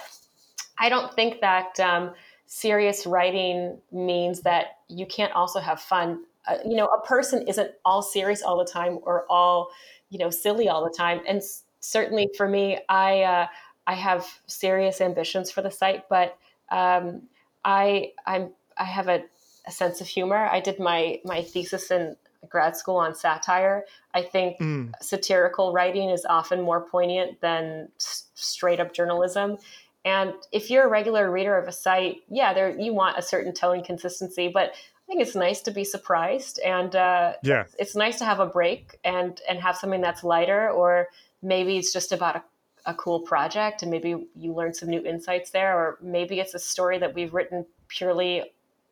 I 0.78 0.90
don't 0.90 1.14
think 1.14 1.40
that. 1.40 1.80
Um, 1.80 2.12
serious 2.52 3.06
writing 3.06 3.78
means 3.92 4.40
that 4.40 4.78
you 4.88 5.06
can't 5.06 5.32
also 5.34 5.60
have 5.60 5.80
fun. 5.80 6.24
Uh, 6.48 6.56
you 6.66 6.74
know, 6.74 6.86
a 6.86 7.00
person 7.06 7.46
isn't 7.46 7.70
all 7.84 8.02
serious 8.02 8.42
all 8.42 8.58
the 8.58 8.64
time 8.64 8.98
or 9.04 9.24
all, 9.30 9.68
you 10.08 10.18
know, 10.18 10.30
silly 10.30 10.68
all 10.68 10.82
the 10.82 10.92
time. 10.94 11.20
And 11.28 11.38
s- 11.38 11.62
certainly 11.78 12.28
for 12.36 12.48
me, 12.48 12.80
I 12.88 13.22
uh, 13.22 13.46
I 13.86 13.94
have 13.94 14.26
serious 14.48 15.00
ambitions 15.00 15.52
for 15.52 15.62
the 15.62 15.70
site, 15.70 16.08
but 16.08 16.38
um, 16.72 17.22
I 17.64 18.14
I'm 18.26 18.50
I 18.76 18.84
have 18.84 19.06
a, 19.06 19.22
a, 19.68 19.70
sense 19.70 20.00
of 20.00 20.08
humor. 20.08 20.48
I 20.50 20.58
did 20.58 20.80
my 20.80 21.20
my 21.24 21.42
thesis 21.42 21.92
in 21.92 22.16
grad 22.48 22.76
school 22.76 22.96
on 22.96 23.14
satire. 23.14 23.84
I 24.12 24.22
think 24.22 24.58
mm. 24.58 24.92
satirical 25.00 25.72
writing 25.72 26.10
is 26.10 26.26
often 26.28 26.62
more 26.62 26.80
poignant 26.80 27.40
than 27.40 27.90
s- 27.96 28.24
straight 28.34 28.80
up 28.80 28.92
journalism. 28.92 29.58
And 30.04 30.32
if 30.52 30.70
you're 30.70 30.86
a 30.86 30.88
regular 30.88 31.30
reader 31.30 31.56
of 31.58 31.68
a 31.68 31.72
site, 31.72 32.22
yeah, 32.28 32.54
there 32.54 32.70
you 32.70 32.94
want 32.94 33.18
a 33.18 33.22
certain 33.22 33.52
tone 33.52 33.84
consistency, 33.84 34.48
but 34.48 34.70
I 34.72 35.06
think 35.06 35.20
it's 35.20 35.34
nice 35.34 35.60
to 35.62 35.70
be 35.70 35.84
surprised, 35.84 36.60
and 36.64 36.94
uh, 36.94 37.32
yeah, 37.42 37.62
it's, 37.62 37.74
it's, 37.78 37.96
nice 37.96 38.18
to 38.18 38.24
have 38.24 38.38
a 38.38 38.46
break 38.46 38.98
and 39.02 39.40
and 39.48 39.58
have 39.58 39.76
something 39.76 40.00
that's 40.00 40.22
lighter, 40.22 40.70
or 40.70 41.08
maybe 41.42 41.76
it's 41.76 41.92
just 41.92 42.12
about 42.12 42.36
a, 42.36 42.42
a 42.86 42.94
cool 42.94 43.20
project, 43.20 43.82
and 43.82 43.90
maybe 43.90 44.28
you 44.36 44.54
learn 44.54 44.72
some 44.72 44.88
new 44.88 45.04
insights 45.04 45.50
there, 45.50 45.76
or 45.76 45.98
maybe 46.00 46.38
it's 46.38 46.54
a 46.54 46.60
story 46.60 46.96
that 46.98 47.12
we've 47.12 47.34
written 47.34 47.66
purely 47.88 48.44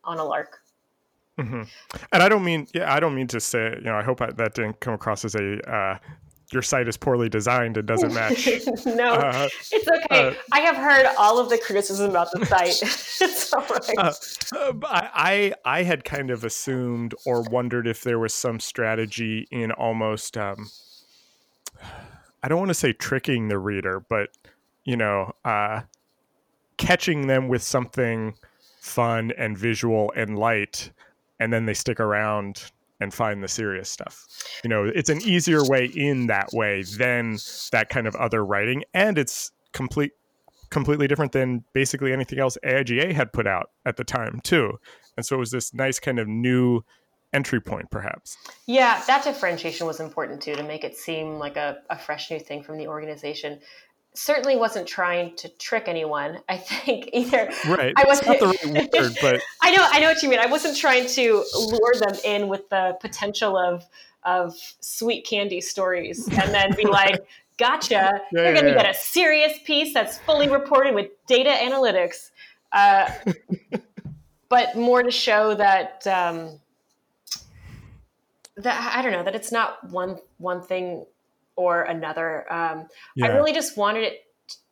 on 0.03 0.19
a 0.19 0.23
lark. 0.23 0.59
Mm-hmm. 1.39 1.63
And 2.11 2.23
I 2.23 2.27
don't 2.27 2.43
mean, 2.43 2.67
yeah, 2.73 2.93
I 2.93 2.99
don't 2.99 3.15
mean 3.15 3.27
to 3.27 3.39
say, 3.39 3.75
you 3.77 3.85
know, 3.85 3.95
I 3.95 4.03
hope 4.03 4.21
I, 4.21 4.31
that 4.31 4.55
didn't 4.55 4.81
come 4.81 4.93
across 4.93 5.23
as 5.23 5.35
a 5.35 5.73
uh, 5.73 5.97
your 6.51 6.61
site 6.61 6.87
is 6.87 6.97
poorly 6.97 7.29
designed 7.29 7.77
and 7.77 7.87
doesn't 7.87 8.13
match. 8.13 8.47
no, 8.85 9.13
uh, 9.13 9.47
it's 9.71 9.87
okay. 9.87 10.29
Uh, 10.29 10.33
I 10.51 10.61
have 10.61 10.75
heard 10.75 11.05
all 11.17 11.39
of 11.39 11.49
the 11.49 11.57
criticism 11.57 12.09
about 12.09 12.31
the 12.31 12.45
site. 12.45 12.81
it's 13.21 13.53
all 13.53 13.61
right. 13.61 13.97
Uh, 13.97 14.13
uh 14.53 15.07
I 15.13 15.53
I 15.63 15.83
had 15.83 16.03
kind 16.03 16.31
of 16.31 16.43
assumed 16.43 17.13
or 17.25 17.43
wondered 17.43 17.87
if 17.87 18.03
there 18.03 18.19
was 18.19 18.33
some 18.33 18.59
strategy 18.59 19.47
in 19.51 19.71
almost 19.71 20.37
um, 20.37 20.69
I 22.41 22.47
don't 22.47 22.59
want 22.59 22.69
to 22.69 22.75
say 22.75 22.93
tricking 22.93 23.47
the 23.47 23.59
reader, 23.59 23.99
but 23.99 24.29
you 24.83 24.97
know, 24.97 25.33
uh, 25.45 25.81
catching 26.77 27.27
them 27.27 27.47
with 27.47 27.61
something 27.61 28.33
fun 28.79 29.31
and 29.37 29.57
visual 29.57 30.11
and 30.15 30.37
light, 30.39 30.91
and 31.39 31.53
then 31.53 31.65
they 31.65 31.73
stick 31.73 31.99
around 31.99 32.71
and 32.99 33.13
find 33.13 33.43
the 33.43 33.47
serious 33.47 33.89
stuff. 33.89 34.25
You 34.63 34.69
know, 34.69 34.85
it's 34.85 35.09
an 35.09 35.21
easier 35.21 35.63
way 35.63 35.85
in 35.85 36.27
that 36.27 36.49
way 36.53 36.83
than 36.83 37.37
that 37.71 37.89
kind 37.89 38.07
of 38.07 38.15
other 38.15 38.45
writing, 38.45 38.83
and 38.93 39.17
it's 39.17 39.51
complete 39.73 40.11
completely 40.69 41.07
different 41.07 41.31
than 41.31 41.63
basically 41.73 42.13
anything 42.13 42.37
else 42.37 42.55
AIGA 42.63 43.11
had 43.13 43.33
put 43.33 43.47
out 43.47 43.71
at 43.87 43.97
the 43.97 44.03
time 44.03 44.39
too. 44.43 44.77
And 45.17 45.25
so 45.25 45.35
it 45.35 45.39
was 45.39 45.49
this 45.49 45.73
nice 45.73 45.99
kind 45.99 46.19
of 46.19 46.27
new 46.27 46.83
entry 47.33 47.61
point 47.61 47.91
perhaps 47.91 48.37
yeah 48.65 49.03
that 49.05 49.23
differentiation 49.23 49.85
was 49.85 49.99
important 49.99 50.41
too 50.41 50.55
to 50.55 50.63
make 50.63 50.83
it 50.83 50.95
seem 50.95 51.37
like 51.37 51.57
a, 51.57 51.77
a 51.89 51.97
fresh 51.97 52.31
new 52.31 52.39
thing 52.39 52.63
from 52.63 52.77
the 52.77 52.87
organization 52.87 53.59
certainly 54.13 54.55
wasn't 54.55 54.87
trying 54.87 55.35
to 55.37 55.49
trick 55.49 55.85
anyone. 55.87 56.39
I 56.49 56.57
think 56.57 57.09
either 57.13 57.51
right. 57.67 57.93
I 57.95 58.05
was 58.05 58.25
not 58.25 58.39
the 58.39 58.47
right 58.47 58.89
word, 58.93 59.17
but 59.21 59.41
I 59.61 59.71
know 59.75 59.87
I 59.89 59.99
know 59.99 60.07
what 60.07 60.21
you 60.21 60.29
mean. 60.29 60.39
I 60.39 60.47
wasn't 60.47 60.77
trying 60.77 61.07
to 61.07 61.43
lure 61.55 61.93
them 61.99 62.17
in 62.23 62.47
with 62.47 62.69
the 62.69 62.97
potential 63.01 63.57
of 63.57 63.85
of 64.23 64.55
sweet 64.81 65.25
candy 65.25 65.61
stories 65.61 66.27
and 66.31 66.53
then 66.53 66.75
be 66.75 66.85
like, 66.85 67.19
"Gotcha! 67.57 67.93
Yeah, 67.93 68.17
You're 68.31 68.43
yeah, 68.45 68.51
going 68.53 68.65
to 68.65 68.71
yeah. 68.71 68.83
get 68.83 68.95
a 68.95 68.97
serious 68.97 69.53
piece 69.63 69.93
that's 69.93 70.17
fully 70.19 70.49
reported 70.49 70.93
with 70.93 71.09
data 71.27 71.51
analytics." 71.51 72.31
Uh, 72.71 73.09
but 74.49 74.75
more 74.75 75.03
to 75.03 75.11
show 75.11 75.55
that. 75.55 76.05
Um, 76.07 76.59
that 78.57 78.93
I 78.93 79.01
don't 79.01 79.13
know 79.13 79.23
that 79.23 79.35
it's 79.35 79.53
not 79.53 79.89
one 79.89 80.19
one 80.37 80.61
thing 80.61 81.05
or 81.59 81.81
another. 81.81 82.51
Um, 82.51 82.87
yeah. 83.17 83.25
I 83.25 83.29
really 83.35 83.51
just 83.51 83.75
wanted 83.75 84.05
it 84.05 84.25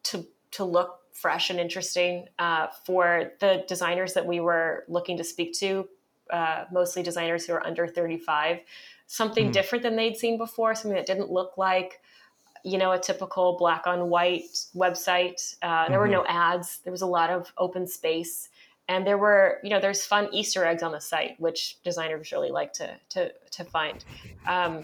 to 0.04 0.26
to 0.52 0.63
look 0.63 1.02
fresh 1.12 1.50
and 1.50 1.60
interesting 1.60 2.28
uh, 2.39 2.67
for 2.86 3.34
the 3.41 3.65
designers 3.67 4.13
that 4.13 4.26
we 4.26 4.39
were 4.39 4.86
looking 4.88 5.17
to 5.17 5.23
speak 5.23 5.52
to, 5.52 5.86
uh, 6.32 6.63
mostly 6.71 7.04
designers 7.04 7.45
who 7.45 7.52
are 7.52 7.65
under 7.67 7.88
35. 7.88 8.60
Something 9.08 9.50
mm. 9.50 9.52
different 9.52 9.84
than 9.84 9.97
they'd 9.97 10.15
seen 10.15 10.38
before, 10.38 10.76
something 10.76 10.95
that 10.95 11.06
didn't 11.06 11.30
look 11.30 11.58
like 11.58 12.00
you 12.63 12.78
know 12.78 12.93
a 12.93 13.00
typical 13.00 13.58
black 13.58 13.86
on 13.86 14.10
white 14.10 14.58
website 14.76 15.56
uh, 15.62 15.88
there 15.88 16.00
mm-hmm. 16.00 16.00
were 16.00 16.08
no 16.08 16.26
ads 16.28 16.80
there 16.84 16.91
was 16.91 17.04
a 17.04 17.06
lot 17.06 17.30
of 17.30 17.54
open 17.58 17.86
space 17.86 18.50
and 18.89 19.06
there 19.06 19.17
were 19.17 19.60
you 19.63 19.69
know 19.69 19.80
there's 19.80 20.04
fun 20.04 20.28
easter 20.34 20.65
eggs 20.65 20.82
on 20.82 20.91
the 20.91 21.00
site 21.00 21.39
which 21.39 21.82
designers 21.84 22.32
really 22.32 22.50
like 22.50 22.73
to 22.73 22.89
to 23.10 23.32
to 23.52 23.63
find 23.63 24.04
um, 24.47 24.84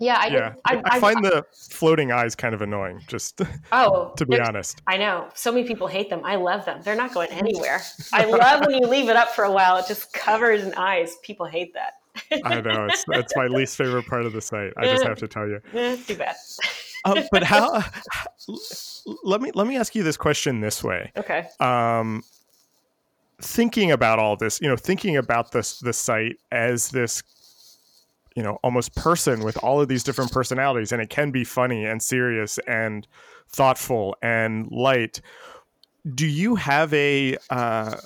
Yeah, 0.00 0.18
I, 0.18 0.26
yeah. 0.28 0.54
I, 0.64 0.76
I, 0.76 0.82
I 0.92 1.00
find 1.00 1.22
the 1.22 1.44
floating 1.52 2.10
eyes 2.10 2.34
kind 2.34 2.54
of 2.54 2.62
annoying. 2.62 3.02
Just 3.06 3.42
oh, 3.72 4.14
to 4.16 4.24
be 4.24 4.40
honest, 4.40 4.80
I 4.86 4.96
know 4.96 5.28
so 5.34 5.52
many 5.52 5.68
people 5.68 5.86
hate 5.86 6.08
them. 6.08 6.22
I 6.24 6.36
love 6.36 6.64
them. 6.64 6.80
They're 6.82 6.96
not 6.96 7.12
going 7.12 7.30
anywhere. 7.30 7.82
I 8.12 8.24
love 8.24 8.66
when 8.66 8.82
you 8.82 8.88
leave 8.88 9.10
it 9.10 9.16
up 9.16 9.28
for 9.28 9.44
a 9.44 9.52
while; 9.52 9.76
it 9.76 9.86
just 9.86 10.12
covers 10.14 10.64
in 10.64 10.72
eyes. 10.74 11.16
People 11.22 11.44
hate 11.44 11.74
that. 11.74 11.94
I 12.44 12.60
know 12.62 12.86
it's 12.86 13.04
that's 13.06 13.36
my 13.36 13.46
least 13.46 13.76
favorite 13.76 14.06
part 14.06 14.24
of 14.24 14.32
the 14.32 14.40
site. 14.40 14.72
I 14.78 14.86
just 14.86 15.04
have 15.04 15.18
to 15.18 15.28
tell 15.28 15.46
you. 15.46 15.60
Too 15.98 16.16
bad. 16.16 16.34
um, 17.04 17.18
but 17.30 17.42
how? 17.42 17.84
Let 19.22 19.42
me 19.42 19.50
let 19.54 19.66
me 19.66 19.76
ask 19.76 19.94
you 19.94 20.02
this 20.02 20.16
question 20.16 20.60
this 20.60 20.82
way. 20.82 21.12
Okay. 21.18 21.46
Um, 21.60 22.22
thinking 23.42 23.90
about 23.92 24.18
all 24.18 24.36
this, 24.36 24.60
you 24.62 24.68
know, 24.68 24.76
thinking 24.76 25.18
about 25.18 25.52
this 25.52 25.78
the 25.78 25.92
site 25.92 26.38
as 26.52 26.88
this 26.88 27.22
you 28.36 28.42
know 28.42 28.58
almost 28.62 28.94
person 28.94 29.42
with 29.44 29.56
all 29.58 29.80
of 29.80 29.88
these 29.88 30.04
different 30.04 30.32
personalities 30.32 30.92
and 30.92 31.02
it 31.02 31.10
can 31.10 31.30
be 31.30 31.44
funny 31.44 31.84
and 31.84 32.02
serious 32.02 32.58
and 32.66 33.06
thoughtful 33.48 34.16
and 34.22 34.70
light. 34.70 35.20
Do 36.14 36.26
you 36.26 36.54
have 36.54 36.94
a 36.94 37.36
uh, 37.50 37.96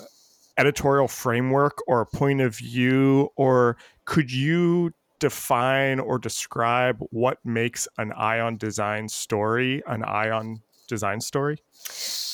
editorial 0.56 1.08
framework 1.08 1.78
or 1.86 2.00
a 2.00 2.06
point 2.06 2.40
of 2.40 2.56
view 2.56 3.30
or 3.36 3.76
could 4.04 4.32
you 4.32 4.92
define 5.20 6.00
or 6.00 6.18
describe 6.18 6.98
what 7.10 7.38
makes 7.44 7.86
an 7.98 8.12
Eye 8.12 8.40
on 8.40 8.56
Design 8.56 9.08
story 9.08 9.82
an 9.86 10.02
ion 10.04 10.60
design 10.88 11.20
story? 11.20 11.58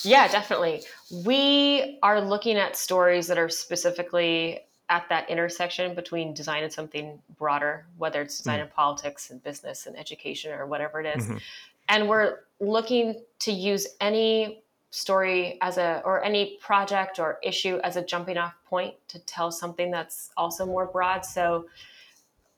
Yeah 0.03 0.29
definitely. 0.29 0.83
We 1.25 1.99
are 2.03 2.21
looking 2.21 2.57
at 2.57 2.77
stories 2.77 3.27
that 3.27 3.39
are 3.39 3.49
specifically 3.49 4.61
at 4.91 5.09
that 5.09 5.31
intersection 5.31 5.95
between 5.95 6.35
design 6.35 6.65
and 6.65 6.73
something 6.73 7.19
broader, 7.39 7.87
whether 7.97 8.21
it's 8.21 8.37
design 8.37 8.59
mm. 8.59 8.63
and 8.63 8.71
politics 8.73 9.31
and 9.31 9.43
business 9.43 9.87
and 9.87 9.97
education 9.97 10.53
or 10.53 10.67
whatever 10.67 11.01
it 11.01 11.17
is. 11.17 11.25
Mm-hmm. 11.25 11.37
And 11.89 12.09
we're 12.09 12.41
looking 12.59 13.23
to 13.41 13.53
use 13.53 13.87
any 14.01 14.63
story 14.91 15.57
as 15.63 15.79
a 15.79 16.03
or 16.05 16.23
any 16.25 16.59
project 16.61 17.21
or 17.21 17.39
issue 17.43 17.79
as 17.85 17.97
a 17.97 18.05
jumping 18.05 18.37
off 18.37 18.55
point 18.67 18.95
to 19.09 19.21
tell 19.21 19.53
something 19.53 19.91
that's 19.91 20.31
also 20.37 20.67
more 20.67 20.87
broad. 20.87 21.25
So 21.25 21.67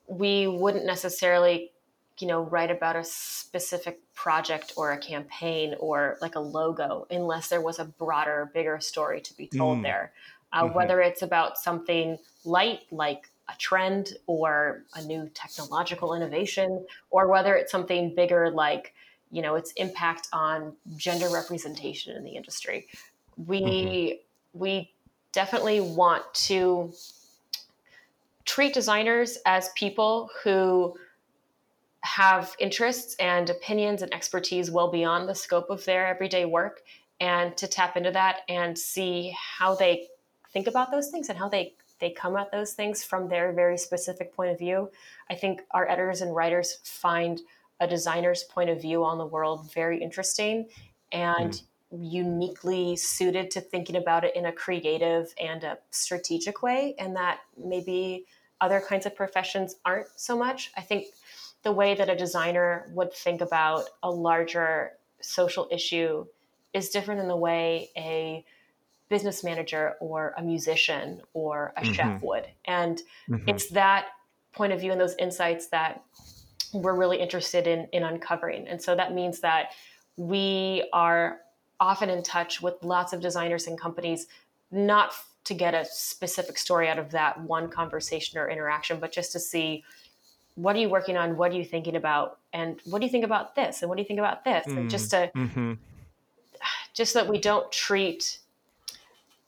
we 0.06 0.46
wouldn't 0.46 0.86
necessarily 0.86 1.70
you 2.18 2.26
know 2.26 2.42
write 2.42 2.70
about 2.70 2.96
a 2.96 3.04
specific 3.04 4.00
project 4.14 4.72
or 4.76 4.92
a 4.92 4.98
campaign 4.98 5.74
or 5.80 6.18
like 6.20 6.34
a 6.34 6.40
logo 6.40 7.06
unless 7.10 7.48
there 7.48 7.60
was 7.60 7.78
a 7.78 7.84
broader 7.84 8.50
bigger 8.52 8.78
story 8.80 9.20
to 9.20 9.36
be 9.36 9.46
told 9.46 9.78
mm. 9.78 9.82
there 9.82 10.12
uh, 10.52 10.64
mm-hmm. 10.64 10.74
whether 10.74 11.00
it's 11.00 11.22
about 11.22 11.58
something 11.58 12.18
light 12.44 12.80
like 12.90 13.30
a 13.48 13.56
trend 13.58 14.14
or 14.26 14.84
a 14.94 15.02
new 15.02 15.28
technological 15.34 16.14
innovation, 16.14 16.84
or 17.10 17.28
whether 17.28 17.54
it's 17.54 17.72
something 17.72 18.14
bigger 18.14 18.50
like 18.50 18.94
you 19.30 19.42
know 19.42 19.54
its 19.54 19.72
impact 19.72 20.28
on 20.32 20.74
gender 20.96 21.28
representation 21.30 22.16
in 22.16 22.24
the 22.24 22.36
industry. 22.36 22.86
We 23.36 23.60
mm-hmm. 23.60 24.58
we 24.58 24.92
definitely 25.32 25.80
want 25.80 26.22
to 26.34 26.92
treat 28.44 28.74
designers 28.74 29.38
as 29.46 29.70
people 29.70 30.30
who 30.42 30.94
have 32.02 32.54
interests 32.58 33.14
and 33.20 33.48
opinions 33.48 34.02
and 34.02 34.12
expertise 34.12 34.70
well 34.70 34.90
beyond 34.90 35.28
the 35.28 35.34
scope 35.34 35.70
of 35.70 35.84
their 35.84 36.06
everyday 36.06 36.44
work 36.44 36.82
and 37.20 37.56
to 37.56 37.68
tap 37.68 37.96
into 37.96 38.10
that 38.10 38.40
and 38.48 38.76
see 38.76 39.34
how 39.36 39.74
they 39.76 40.08
think 40.52 40.66
about 40.66 40.90
those 40.90 41.08
things 41.08 41.28
and 41.28 41.38
how 41.38 41.48
they 41.48 41.74
they 41.98 42.10
come 42.10 42.36
at 42.36 42.50
those 42.50 42.72
things 42.72 43.04
from 43.04 43.28
their 43.28 43.52
very 43.52 43.78
specific 43.78 44.34
point 44.34 44.50
of 44.50 44.58
view. 44.58 44.90
I 45.30 45.34
think 45.34 45.62
our 45.70 45.88
editors 45.88 46.20
and 46.20 46.34
writers 46.34 46.78
find 46.82 47.40
a 47.78 47.86
designer's 47.86 48.42
point 48.42 48.70
of 48.70 48.82
view 48.82 49.04
on 49.04 49.18
the 49.18 49.26
world 49.26 49.72
very 49.72 50.02
interesting 50.02 50.68
and 51.12 51.52
mm. 51.52 51.62
uniquely 51.92 52.96
suited 52.96 53.52
to 53.52 53.60
thinking 53.60 53.96
about 53.96 54.24
it 54.24 54.34
in 54.34 54.46
a 54.46 54.52
creative 54.52 55.32
and 55.40 55.62
a 55.62 55.78
strategic 55.90 56.62
way, 56.62 56.96
and 56.98 57.14
that 57.14 57.40
maybe 57.56 58.26
other 58.60 58.80
kinds 58.80 59.06
of 59.06 59.14
professions 59.14 59.76
aren't 59.84 60.08
so 60.16 60.36
much. 60.36 60.72
I 60.76 60.80
think 60.80 61.06
the 61.62 61.72
way 61.72 61.94
that 61.94 62.08
a 62.08 62.16
designer 62.16 62.90
would 62.94 63.12
think 63.12 63.40
about 63.40 63.84
a 64.02 64.10
larger 64.10 64.92
social 65.20 65.68
issue 65.70 66.26
is 66.72 66.88
different 66.88 67.20
than 67.20 67.28
the 67.28 67.36
way 67.36 67.90
a 67.96 68.44
business 69.12 69.44
manager 69.44 69.94
or 70.00 70.32
a 70.38 70.42
musician 70.42 71.20
or 71.34 71.74
a 71.76 71.82
mm-hmm. 71.82 71.92
chef 71.92 72.22
would. 72.22 72.46
And 72.64 72.96
mm-hmm. 73.28 73.46
it's 73.46 73.68
that 73.68 74.06
point 74.52 74.72
of 74.72 74.80
view 74.80 74.90
and 74.90 74.98
those 74.98 75.14
insights 75.18 75.66
that 75.66 76.02
we're 76.72 76.94
really 76.94 77.18
interested 77.18 77.66
in, 77.66 77.86
in 77.92 78.04
uncovering. 78.04 78.66
And 78.66 78.80
so 78.80 78.96
that 78.96 79.12
means 79.12 79.40
that 79.40 79.72
we 80.16 80.88
are 80.94 81.40
often 81.78 82.08
in 82.08 82.22
touch 82.22 82.62
with 82.62 82.82
lots 82.82 83.12
of 83.12 83.20
designers 83.20 83.66
and 83.66 83.78
companies, 83.78 84.28
not 84.70 85.12
to 85.44 85.52
get 85.52 85.74
a 85.74 85.84
specific 85.84 86.56
story 86.56 86.88
out 86.88 86.98
of 86.98 87.10
that 87.10 87.38
one 87.42 87.68
conversation 87.68 88.38
or 88.38 88.48
interaction, 88.48 88.98
but 88.98 89.12
just 89.12 89.30
to 89.32 89.38
see 89.38 89.84
what 90.54 90.74
are 90.74 90.78
you 90.78 90.88
working 90.88 91.18
on? 91.18 91.36
What 91.36 91.52
are 91.52 91.56
you 91.56 91.66
thinking 91.66 91.96
about? 91.96 92.38
And 92.54 92.80
what 92.86 93.00
do 93.00 93.04
you 93.04 93.12
think 93.12 93.24
about 93.24 93.54
this? 93.56 93.82
And 93.82 93.90
what 93.90 93.96
do 93.96 94.02
you 94.02 94.08
think 94.08 94.20
about 94.20 94.42
this? 94.44 94.66
Mm. 94.66 94.76
And 94.78 94.90
just 94.90 95.10
to, 95.10 95.30
mm-hmm. 95.36 95.72
just 96.94 97.12
so 97.12 97.20
that 97.20 97.28
we 97.28 97.38
don't 97.38 97.70
treat 97.70 98.38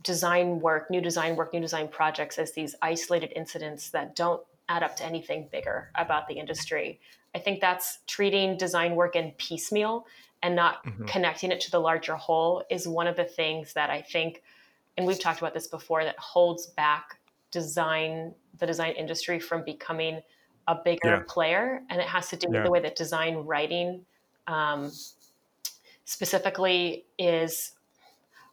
design 0.04 0.60
work, 0.60 0.90
new 0.90 1.00
design 1.00 1.34
work, 1.34 1.52
new 1.52 1.60
design 1.60 1.88
projects 1.88 2.38
as 2.38 2.52
these 2.52 2.76
isolated 2.82 3.32
incidents 3.34 3.90
that 3.90 4.14
don't 4.14 4.42
add 4.68 4.82
up 4.82 4.96
to 4.96 5.04
anything 5.04 5.48
bigger 5.50 5.90
about 5.96 6.28
the 6.28 6.34
industry. 6.34 7.00
I 7.34 7.38
think 7.38 7.60
that's 7.60 7.98
treating 8.06 8.56
design 8.56 8.94
work 8.94 9.16
in 9.16 9.32
piecemeal 9.32 10.06
and 10.42 10.54
not 10.54 10.84
mm-hmm. 10.84 11.06
connecting 11.06 11.50
it 11.50 11.60
to 11.62 11.70
the 11.70 11.80
larger 11.80 12.14
whole 12.14 12.62
is 12.70 12.86
one 12.86 13.06
of 13.06 13.16
the 13.16 13.24
things 13.24 13.72
that 13.72 13.90
I 13.90 14.02
think, 14.02 14.42
and 14.96 15.06
we've 15.06 15.18
talked 15.18 15.40
about 15.40 15.54
this 15.54 15.66
before, 15.66 16.04
that 16.04 16.18
holds 16.18 16.66
back 16.66 17.18
design, 17.50 18.34
the 18.58 18.66
design 18.66 18.92
industry 18.92 19.40
from 19.40 19.64
becoming 19.64 20.20
a 20.68 20.74
bigger 20.74 21.16
yeah. 21.16 21.22
player. 21.26 21.82
And 21.88 22.00
it 22.00 22.06
has 22.06 22.28
to 22.28 22.36
do 22.36 22.48
yeah. 22.50 22.58
with 22.58 22.64
the 22.64 22.70
way 22.70 22.80
that 22.80 22.94
design 22.94 23.36
writing 23.36 24.04
um, 24.46 24.92
specifically 26.04 27.06
is 27.18 27.72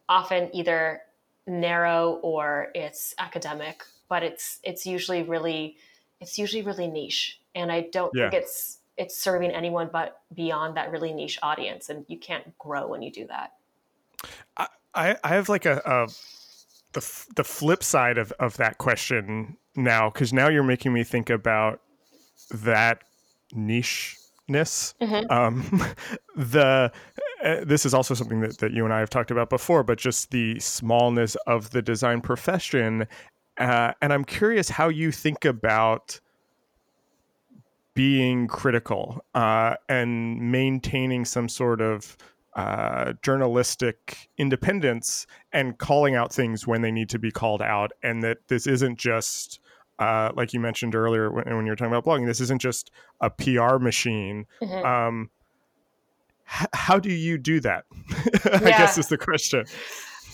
often 0.08 0.50
either 0.56 1.02
narrow 1.48 2.20
or 2.22 2.70
it's 2.76 3.14
academic, 3.18 3.84
but 4.10 4.24
it's 4.24 4.60
it's 4.64 4.86
usually 4.86 5.24
really 5.24 5.78
it's 6.20 6.38
usually 6.38 6.64
really 6.64 6.88
niche, 6.88 7.40
and 7.56 7.72
I 7.72 7.82
don't 7.92 8.12
yeah. 8.14 8.30
think 8.30 8.44
it's 8.44 8.80
it's 8.98 9.18
serving 9.18 9.52
anyone 9.52 9.90
but 9.92 10.22
beyond 10.34 10.78
that 10.78 10.92
really 10.92 11.14
niche 11.14 11.40
audience, 11.42 11.90
and 11.90 12.06
you 12.08 12.18
can't 12.18 12.58
grow 12.58 12.88
when 12.88 13.02
you 13.02 13.12
do 13.12 13.28
that. 13.28 13.54
I 14.94 15.16
I 15.24 15.30
have 15.30 15.50
like 15.50 15.66
a, 15.66 15.82
a 15.86 16.08
the 16.94 17.26
the 17.36 17.44
flip 17.44 17.84
side 17.84 18.18
of 18.18 18.32
of 18.34 18.58
that 18.58 18.78
question 18.78 19.58
now 19.76 20.10
because 20.10 20.34
now 20.34 20.50
you're 20.50 20.64
making 20.64 20.94
me 20.94 21.04
think 21.04 21.30
about 21.30 21.82
that 22.52 23.04
niche 23.54 24.18
Mm-hmm. 25.02 25.32
Um, 25.32 25.84
the 26.36 26.92
uh, 27.44 27.64
this 27.64 27.86
is 27.86 27.94
also 27.94 28.14
something 28.14 28.42
that, 28.42 28.58
that 28.60 28.72
you 28.72 28.86
and 28.86 28.94
I 28.94 29.00
have 29.00 29.10
talked 29.10 29.32
about 29.32 29.50
before, 29.50 29.84
but 29.84 29.98
just 29.98 30.32
the 30.32 30.60
smallness 30.60 31.36
of 31.48 31.72
the 31.72 31.82
design 31.82 32.22
profession. 32.22 33.08
Uh, 33.58 33.94
and 34.02 34.14
I'm 34.14 34.24
curious 34.24 34.70
how 34.70 34.90
you 34.90 35.12
think 35.12 35.46
about 35.46 36.20
being 37.94 38.48
critical 38.48 39.24
uh, 39.34 39.76
and 39.90 40.52
maintaining 40.52 41.26
some 41.26 41.50
sort 41.50 41.82
of 41.82 42.18
uh, 42.56 43.14
journalistic 43.22 44.30
independence 44.38 45.26
and 45.52 45.78
calling 45.78 46.16
out 46.16 46.34
things 46.34 46.68
when 46.68 46.82
they 46.82 46.92
need 46.92 47.10
to 47.10 47.20
be 47.20 47.32
called 47.32 47.62
out, 47.62 47.92
and 48.04 48.24
that 48.24 48.38
this 48.48 48.68
isn't 48.68 48.98
just 48.98 49.60
uh, 50.02 50.32
like 50.36 50.52
you 50.52 50.60
mentioned 50.60 50.96
earlier 50.96 51.32
when, 51.32 51.46
when, 51.46 51.66
you 51.66 51.72
were 51.72 51.76
talking 51.76 51.94
about 51.94 52.04
blogging, 52.04 52.26
this 52.26 52.42
isn't 52.42 52.60
just 52.60 52.90
a 53.22 53.30
PR 53.30 53.78
machine. 53.78 54.48
Mm-hmm. 54.60 54.84
Um, 54.86 55.30
h- 56.60 56.68
how 56.74 56.98
do 56.98 57.12
you 57.12 57.38
do 57.38 57.60
that? 57.60 57.86
I 58.46 58.60
yeah. 58.64 58.78
guess 58.80 58.98
is 58.98 59.08
the 59.08 59.18
question. 59.20 59.66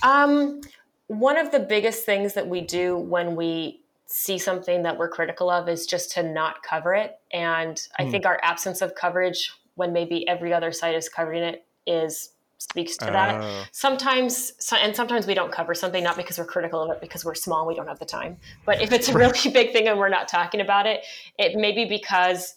Um, 0.03 0.61
one 1.07 1.38
of 1.38 1.51
the 1.51 1.59
biggest 1.59 2.05
things 2.05 2.34
that 2.36 2.47
we 2.47 2.61
do 2.61 2.97
when 2.97 3.36
we 3.36 3.82
see 4.05 4.38
something 4.38 4.84
that 4.84 4.97
we're 4.97 5.09
critical 5.09 5.49
of 5.49 5.68
is 5.68 5.86
just 5.86 6.13
to 6.13 6.24
not 6.24 6.63
cover 6.63 6.93
it. 6.95 7.18
And 7.34 7.86
I 7.99 8.05
mm. 8.05 8.11
think 8.11 8.26
our 8.26 8.39
absence 8.41 8.82
of 8.82 8.95
coverage 8.95 9.51
when 9.76 9.91
maybe 9.91 10.26
every 10.30 10.53
other 10.53 10.72
site 10.72 10.95
is 10.95 11.09
covering 11.09 11.43
it 11.43 11.65
is 11.86 12.30
speaks 12.58 12.97
to 12.97 13.05
that. 13.05 13.41
Uh, 13.41 13.66
sometimes, 13.72 14.53
and 14.80 14.95
sometimes 14.95 15.28
we 15.28 15.34
don't 15.34 15.51
cover 15.51 15.74
something 15.74 16.03
not 16.03 16.18
because 16.18 16.38
we're 16.38 16.45
critical 16.45 16.82
of 16.82 16.91
it, 16.91 17.01
because 17.01 17.24
we're 17.24 17.36
small 17.36 17.68
we 17.68 17.76
don't 17.76 17.88
have 17.88 17.99
the 17.99 18.05
time. 18.05 18.38
But 18.66 18.82
if 18.82 18.91
it's 18.91 19.10
a 19.10 19.14
really 19.14 19.49
big 19.53 19.72
thing 19.72 19.88
and 19.88 19.97
we're 19.97 20.10
not 20.10 20.28
talking 20.28 20.62
about 20.62 20.86
it, 20.86 21.05
it 21.38 21.55
may 21.55 21.72
be 21.72 21.86
because 21.86 22.55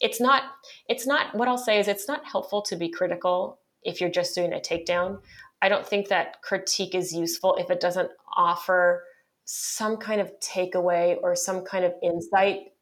it's 0.00 0.20
not. 0.20 0.42
It's 0.88 1.06
not. 1.06 1.34
What 1.34 1.48
I'll 1.48 1.58
say 1.58 1.78
is, 1.78 1.88
it's 1.88 2.08
not 2.08 2.24
helpful 2.24 2.62
to 2.62 2.76
be 2.76 2.88
critical 2.88 3.58
if 3.82 4.00
you're 4.00 4.10
just 4.10 4.34
doing 4.34 4.52
a 4.52 4.60
takedown. 4.60 5.20
I 5.60 5.68
don't 5.68 5.86
think 5.86 6.08
that 6.08 6.40
critique 6.42 6.94
is 6.94 7.12
useful 7.12 7.56
if 7.56 7.70
it 7.70 7.80
doesn't 7.80 8.10
offer 8.36 9.04
some 9.44 9.96
kind 9.96 10.20
of 10.20 10.30
takeaway 10.40 11.16
or 11.22 11.34
some 11.34 11.64
kind 11.64 11.84
of 11.84 11.94
insight 12.02 12.72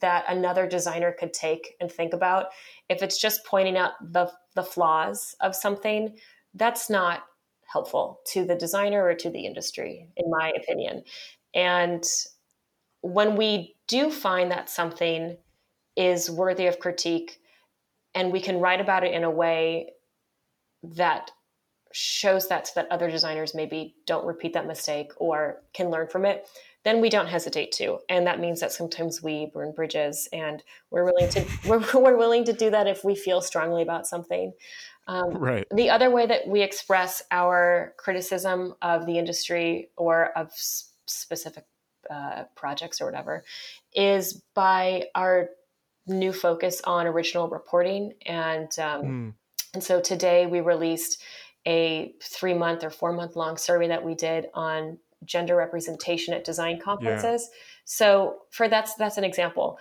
that 0.00 0.24
another 0.28 0.66
designer 0.66 1.14
could 1.18 1.32
take 1.32 1.74
and 1.80 1.90
think 1.90 2.12
about. 2.12 2.46
If 2.88 3.02
it's 3.02 3.20
just 3.20 3.44
pointing 3.44 3.76
out 3.76 3.92
the 4.00 4.30
the 4.54 4.62
flaws 4.62 5.34
of 5.40 5.54
something, 5.54 6.16
that's 6.54 6.88
not 6.88 7.24
helpful 7.66 8.20
to 8.32 8.44
the 8.44 8.54
designer 8.54 9.04
or 9.04 9.14
to 9.14 9.30
the 9.30 9.44
industry, 9.46 10.08
in 10.16 10.30
my 10.30 10.52
opinion. 10.56 11.02
And 11.54 12.04
when 13.00 13.36
we 13.36 13.76
do 13.88 14.10
find 14.10 14.50
that 14.50 14.70
something 14.70 15.36
is 15.96 16.30
worthy 16.30 16.66
of 16.66 16.78
critique 16.78 17.38
and 18.14 18.32
we 18.32 18.40
can 18.40 18.58
write 18.58 18.80
about 18.80 19.04
it 19.04 19.12
in 19.12 19.24
a 19.24 19.30
way 19.30 19.90
that 20.82 21.30
shows 21.92 22.48
that 22.48 22.66
so 22.66 22.72
that 22.76 22.90
other 22.90 23.10
designers 23.10 23.54
maybe 23.54 23.94
don't 24.06 24.26
repeat 24.26 24.52
that 24.54 24.66
mistake 24.66 25.12
or 25.16 25.62
can 25.72 25.90
learn 25.90 26.08
from 26.08 26.24
it 26.24 26.46
then 26.84 27.00
we 27.00 27.08
don't 27.08 27.26
hesitate 27.26 27.72
to 27.72 27.98
and 28.08 28.26
that 28.26 28.40
means 28.40 28.60
that 28.60 28.72
sometimes 28.72 29.22
we 29.22 29.50
burn 29.52 29.72
bridges 29.72 30.28
and 30.32 30.62
we're 30.90 31.04
willing 31.04 31.28
to 31.28 31.44
we're, 31.66 31.84
we're 31.94 32.16
willing 32.16 32.44
to 32.44 32.52
do 32.52 32.70
that 32.70 32.86
if 32.86 33.04
we 33.04 33.14
feel 33.14 33.40
strongly 33.40 33.82
about 33.82 34.06
something 34.06 34.52
um, 35.06 35.30
right 35.30 35.66
the 35.74 35.90
other 35.90 36.10
way 36.10 36.26
that 36.26 36.46
we 36.46 36.62
express 36.62 37.22
our 37.30 37.94
criticism 37.98 38.74
of 38.82 39.06
the 39.06 39.18
industry 39.18 39.90
or 39.96 40.26
of 40.36 40.48
s- 40.48 40.92
specific 41.06 41.64
uh, 42.10 42.44
projects 42.54 43.00
or 43.00 43.06
whatever 43.06 43.42
is 43.94 44.42
by 44.54 45.04
our 45.14 45.48
new 46.06 46.32
focus 46.32 46.82
on 46.84 47.06
original 47.06 47.48
reporting 47.48 48.12
and 48.26 48.78
um, 48.78 49.02
mm. 49.02 49.34
and 49.72 49.82
so 49.82 50.00
today 50.00 50.46
we 50.46 50.60
released 50.60 51.22
a 51.66 52.14
three 52.22 52.52
month 52.52 52.84
or 52.84 52.90
four 52.90 53.12
month 53.12 53.36
long 53.36 53.56
survey 53.56 53.88
that 53.88 54.04
we 54.04 54.14
did 54.14 54.46
on 54.52 54.98
gender 55.24 55.56
representation 55.56 56.34
at 56.34 56.44
design 56.44 56.80
conferences. 56.80 57.48
Yeah. 57.50 57.58
So 57.84 58.36
for 58.50 58.68
that's 58.68 58.94
that's 58.94 59.18
an 59.18 59.24
example. 59.24 59.78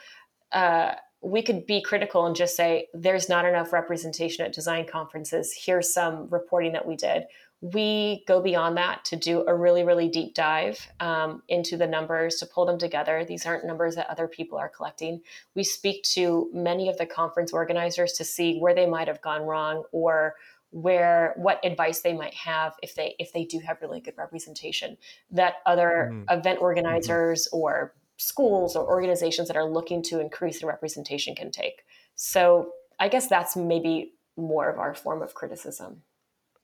Uh, 0.51 0.95
we 1.23 1.41
could 1.41 1.65
be 1.65 1.81
critical 1.81 2.25
and 2.25 2.35
just 2.35 2.55
say 2.55 2.87
there's 2.93 3.29
not 3.29 3.45
enough 3.45 3.71
representation 3.71 4.45
at 4.45 4.51
design 4.51 4.85
conferences. 4.85 5.55
Here's 5.57 5.93
some 5.93 6.27
reporting 6.29 6.73
that 6.73 6.85
we 6.85 6.97
did. 6.97 7.23
We 7.61 8.25
go 8.27 8.41
beyond 8.41 8.75
that 8.75 9.05
to 9.05 9.15
do 9.15 9.45
a 9.47 9.55
really, 9.55 9.85
really 9.85 10.09
deep 10.09 10.33
dive 10.35 10.85
um, 10.99 11.41
into 11.47 11.77
the 11.77 11.87
numbers 11.87 12.35
to 12.37 12.45
pull 12.45 12.65
them 12.65 12.77
together. 12.77 13.23
These 13.23 13.45
aren't 13.45 13.65
numbers 13.65 13.95
that 13.95 14.09
other 14.09 14.27
people 14.27 14.57
are 14.57 14.67
collecting. 14.67 15.21
We 15.55 15.63
speak 15.63 16.03
to 16.15 16.49
many 16.53 16.89
of 16.89 16.97
the 16.97 17.05
conference 17.05 17.53
organizers 17.53 18.11
to 18.13 18.25
see 18.25 18.59
where 18.59 18.75
they 18.75 18.85
might 18.85 19.07
have 19.07 19.21
gone 19.21 19.43
wrong 19.43 19.83
or 19.93 20.35
where 20.73 21.33
what 21.37 21.63
advice 21.63 22.01
they 22.01 22.13
might 22.13 22.33
have 22.33 22.73
if 22.81 22.95
they 22.95 23.15
if 23.19 23.31
they 23.31 23.45
do 23.45 23.59
have 23.59 23.77
really 23.79 24.01
good 24.01 24.15
representation 24.17 24.97
that 25.29 25.55
other 25.67 26.09
mm-hmm. 26.11 26.23
event 26.29 26.57
mm-hmm. 26.57 26.63
organizers 26.63 27.47
mm-hmm. 27.47 27.57
or 27.57 27.93
schools 28.17 28.75
or 28.75 28.83
organizations 28.87 29.47
that 29.47 29.55
are 29.55 29.69
looking 29.69 30.01
to 30.01 30.19
increase 30.19 30.61
their 30.61 30.69
representation 30.69 31.35
can 31.35 31.51
take 31.51 31.83
so 32.15 32.71
i 32.99 33.07
guess 33.07 33.27
that's 33.27 33.55
maybe 33.55 34.13
more 34.35 34.67
of 34.67 34.79
our 34.79 34.95
form 34.95 35.21
of 35.21 35.35
criticism 35.35 36.01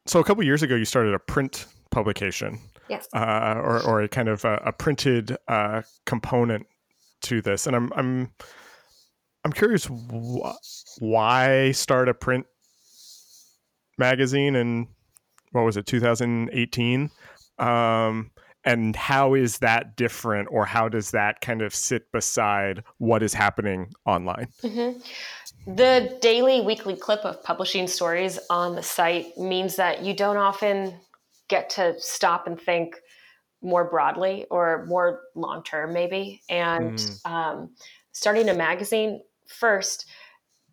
so 0.08 0.20
a 0.20 0.24
couple 0.24 0.44
years 0.44 0.64
ago 0.64 0.74
you 0.74 0.86
started 0.86 1.14
a 1.14 1.20
print 1.20 1.68
publication 1.92 2.60
yes 2.90 3.08
uh, 3.14 3.54
or, 3.58 3.80
or 3.84 4.02
a 4.02 4.08
kind 4.10 4.28
of 4.28 4.44
a, 4.44 4.56
a 4.66 4.72
printed 4.72 5.38
uh, 5.48 5.84
component 6.08 6.66
to 7.22 7.44
this 7.44 7.68
and 7.68 7.76
i'm 7.76 7.94
i'm 7.96 8.32
i'm 9.46 9.52
curious 9.52 9.86
wh- 9.86 10.50
why 11.00 11.72
start 11.74 12.10
a 12.10 12.14
print 12.14 12.48
magazine 14.00 14.56
in 14.56 14.88
what 15.52 15.64
was 15.64 15.78
it 15.78 15.86
2018 15.86 17.10
um, 17.60 18.32
and 18.66 18.96
how 18.96 19.34
is 19.34 19.60
that 19.60 19.96
different 19.96 20.48
or 20.52 20.66
how 20.66 20.90
does 20.90 21.12
that 21.12 21.42
kind 21.42 21.62
of 21.62 21.74
sit 21.74 22.12
beside 22.12 22.84
what 22.98 23.24
is 23.24 23.34
happening 23.34 23.92
online 24.06 24.48
mm-hmm. 24.64 25.00
the 25.76 26.18
daily 26.22 26.62
weekly 26.62 26.96
clip 26.96 27.22
of 27.22 27.44
publishing 27.44 27.88
stories 27.88 28.40
on 28.50 28.76
the 28.76 28.84
site 28.84 29.38
means 29.38 29.76
that 29.76 30.04
you 30.04 30.14
don't 30.14 30.38
often 30.38 30.94
get 31.48 31.70
to 31.70 31.96
stop 32.00 32.48
and 32.48 32.60
think 32.60 32.96
more 33.62 33.90
broadly 33.90 34.46
or 34.50 34.86
more 34.86 35.22
long 35.36 35.64
term 35.64 35.94
maybe 35.94 36.42
and 36.50 36.98
mm. 36.98 37.30
um, 37.30 37.70
starting 38.12 38.48
a 38.50 38.54
magazine 38.54 39.22
first 39.48 40.06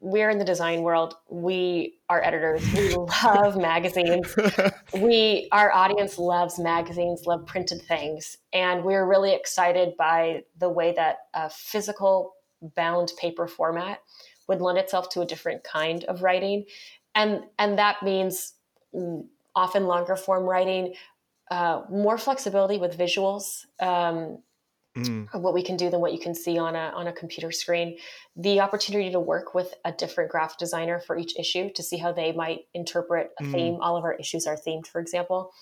we're 0.00 0.30
in 0.30 0.38
the 0.38 0.44
design 0.44 0.82
world. 0.82 1.14
We 1.28 1.98
are 2.08 2.22
editors. 2.22 2.62
We 2.72 2.94
love 3.24 3.56
magazines. 3.56 4.34
We 4.92 5.48
our 5.52 5.72
audience 5.72 6.18
loves 6.18 6.58
magazines, 6.58 7.26
love 7.26 7.46
printed 7.46 7.82
things, 7.82 8.36
and 8.52 8.84
we're 8.84 9.06
really 9.06 9.32
excited 9.32 9.96
by 9.96 10.44
the 10.58 10.68
way 10.68 10.92
that 10.96 11.18
a 11.34 11.50
physical 11.50 12.34
bound 12.74 13.12
paper 13.20 13.46
format 13.46 14.00
would 14.48 14.60
lend 14.60 14.78
itself 14.78 15.08
to 15.10 15.20
a 15.20 15.26
different 15.26 15.64
kind 15.64 16.04
of 16.04 16.22
writing, 16.22 16.64
and 17.14 17.44
and 17.58 17.78
that 17.78 18.02
means 18.02 18.54
often 19.54 19.86
longer 19.86 20.16
form 20.16 20.44
writing, 20.44 20.94
uh, 21.50 21.82
more 21.90 22.18
flexibility 22.18 22.78
with 22.78 22.96
visuals. 22.96 23.64
Um, 23.80 24.38
mm. 24.96 25.40
what 25.40 25.54
we 25.54 25.62
can 25.62 25.76
do 25.76 25.90
than 25.90 26.00
what 26.00 26.12
you 26.12 26.18
can 26.18 26.34
see 26.34 26.58
on 26.58 26.74
a 26.74 26.92
on 26.94 27.06
a 27.06 27.12
computer 27.12 27.52
screen. 27.52 27.98
The 28.36 28.60
opportunity 28.60 29.10
to 29.10 29.20
work 29.20 29.54
with 29.54 29.74
a 29.84 29.92
different 29.92 30.30
graphic 30.30 30.58
designer 30.58 31.00
for 31.00 31.16
each 31.18 31.38
issue 31.38 31.70
to 31.72 31.82
see 31.82 31.96
how 31.96 32.12
they 32.12 32.32
might 32.32 32.66
interpret 32.74 33.32
a 33.40 33.44
mm. 33.44 33.52
theme. 33.52 33.78
All 33.80 33.96
of 33.96 34.04
our 34.04 34.14
issues 34.14 34.46
are 34.46 34.56
themed, 34.56 34.86
for 34.86 35.00
example, 35.00 35.52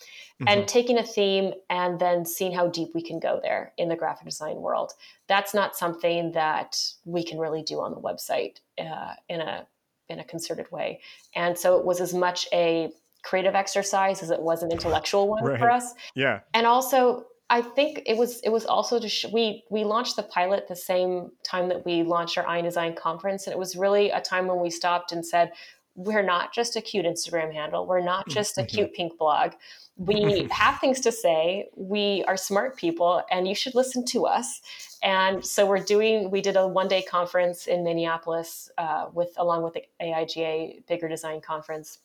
mm-hmm. 0.40 0.48
and 0.48 0.68
taking 0.68 0.98
a 0.98 1.04
theme 1.04 1.52
and 1.70 1.98
then 1.98 2.24
seeing 2.24 2.52
how 2.52 2.68
deep 2.68 2.90
we 2.94 3.02
can 3.02 3.18
go 3.18 3.40
there 3.42 3.72
in 3.76 3.88
the 3.88 3.96
graphic 3.96 4.26
design 4.26 4.56
world. 4.56 4.92
That's 5.28 5.54
not 5.54 5.76
something 5.76 6.32
that 6.32 6.76
we 7.04 7.24
can 7.24 7.38
really 7.38 7.62
do 7.62 7.80
on 7.80 7.92
the 7.92 8.00
website 8.00 8.60
uh, 8.78 9.14
in 9.28 9.40
a 9.40 9.66
in 10.08 10.20
a 10.20 10.24
concerted 10.24 10.70
way. 10.70 11.00
And 11.34 11.56
so 11.58 11.78
it 11.78 11.84
was 11.84 12.00
as 12.00 12.12
much 12.12 12.46
a 12.52 12.90
creative 13.22 13.54
exercise 13.54 14.22
as 14.22 14.30
it 14.30 14.40
was 14.40 14.62
an 14.62 14.70
intellectual 14.70 15.28
one 15.28 15.44
right. 15.44 15.58
for 15.58 15.70
us. 15.70 15.94
Yeah. 16.14 16.40
And 16.52 16.66
also 16.66 17.24
I 17.50 17.60
think 17.60 18.02
it 18.06 18.16
was 18.16 18.40
it 18.40 18.48
was 18.48 18.64
also 18.64 18.98
to 18.98 19.08
sh- 19.08 19.26
we 19.32 19.64
we 19.70 19.84
launched 19.84 20.16
the 20.16 20.22
pilot 20.22 20.66
the 20.66 20.76
same 20.76 21.30
time 21.42 21.68
that 21.68 21.84
we 21.84 22.02
launched 22.02 22.38
our 22.38 22.46
Eye 22.46 22.58
on 22.58 22.64
Design 22.64 22.94
conference, 22.94 23.46
and 23.46 23.52
it 23.52 23.58
was 23.58 23.76
really 23.76 24.10
a 24.10 24.20
time 24.20 24.46
when 24.46 24.60
we 24.60 24.70
stopped 24.70 25.12
and 25.12 25.24
said, 25.24 25.52
"We're 25.94 26.22
not 26.22 26.54
just 26.54 26.74
a 26.74 26.80
cute 26.80 27.04
Instagram 27.04 27.52
handle. 27.52 27.86
We're 27.86 28.00
not 28.00 28.28
just 28.28 28.56
a 28.56 28.64
cute 28.64 28.94
pink 28.94 29.18
blog. 29.18 29.52
We 29.96 30.48
have 30.52 30.80
things 30.80 31.00
to 31.00 31.12
say. 31.12 31.68
We 31.76 32.24
are 32.26 32.36
smart 32.38 32.78
people, 32.78 33.22
and 33.30 33.46
you 33.46 33.54
should 33.54 33.74
listen 33.74 34.06
to 34.06 34.24
us." 34.24 34.62
And 35.02 35.44
so 35.44 35.66
we're 35.66 35.84
doing. 35.84 36.30
We 36.30 36.40
did 36.40 36.56
a 36.56 36.66
one 36.66 36.88
day 36.88 37.02
conference 37.02 37.66
in 37.66 37.84
Minneapolis 37.84 38.70
uh, 38.78 39.08
with 39.12 39.34
along 39.36 39.64
with 39.64 39.74
the 39.74 39.82
AIGA 40.00 40.86
Bigger 40.86 41.08
Design 41.08 41.42
Conference, 41.42 41.98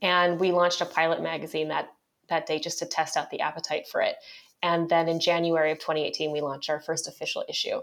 and 0.00 0.38
we 0.38 0.52
launched 0.52 0.80
a 0.80 0.86
pilot 0.86 1.20
magazine 1.20 1.66
that 1.68 1.88
that 2.28 2.46
day 2.46 2.58
just 2.58 2.78
to 2.80 2.86
test 2.86 3.16
out 3.16 3.30
the 3.30 3.40
appetite 3.40 3.86
for 3.88 4.00
it. 4.00 4.16
And 4.62 4.88
then 4.88 5.08
in 5.08 5.20
January 5.20 5.70
of 5.70 5.78
2018, 5.78 6.32
we 6.32 6.40
launched 6.40 6.70
our 6.70 6.80
first 6.80 7.06
official 7.06 7.44
issue. 7.48 7.80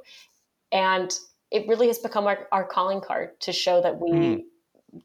And 0.71 1.13
it 1.51 1.67
really 1.67 1.87
has 1.87 1.99
become 1.99 2.25
our, 2.27 2.47
our 2.51 2.65
calling 2.65 3.01
card 3.01 3.39
to 3.41 3.53
show 3.53 3.81
that 3.81 3.99
we, 3.99 4.11
mm. 4.11 4.43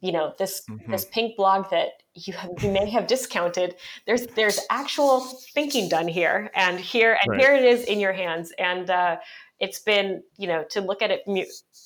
you 0.00 0.12
know, 0.12 0.34
this 0.38 0.62
mm-hmm. 0.68 0.90
this 0.90 1.04
pink 1.04 1.36
blog 1.36 1.70
that 1.70 1.90
you, 2.14 2.32
have, 2.32 2.50
you 2.60 2.70
may 2.72 2.88
have 2.90 3.06
discounted. 3.06 3.76
There's 4.06 4.26
there's 4.28 4.58
actual 4.70 5.20
thinking 5.20 5.88
done 5.88 6.08
here, 6.08 6.50
and 6.54 6.80
here 6.80 7.16
and 7.22 7.32
right. 7.32 7.40
here 7.40 7.54
it 7.54 7.64
is 7.64 7.84
in 7.84 8.00
your 8.00 8.12
hands. 8.12 8.52
And 8.58 8.90
uh, 8.90 9.18
it's 9.60 9.80
been, 9.80 10.22
you 10.38 10.48
know, 10.48 10.64
to 10.70 10.80
look 10.80 11.02
at 11.02 11.10
it 11.10 11.22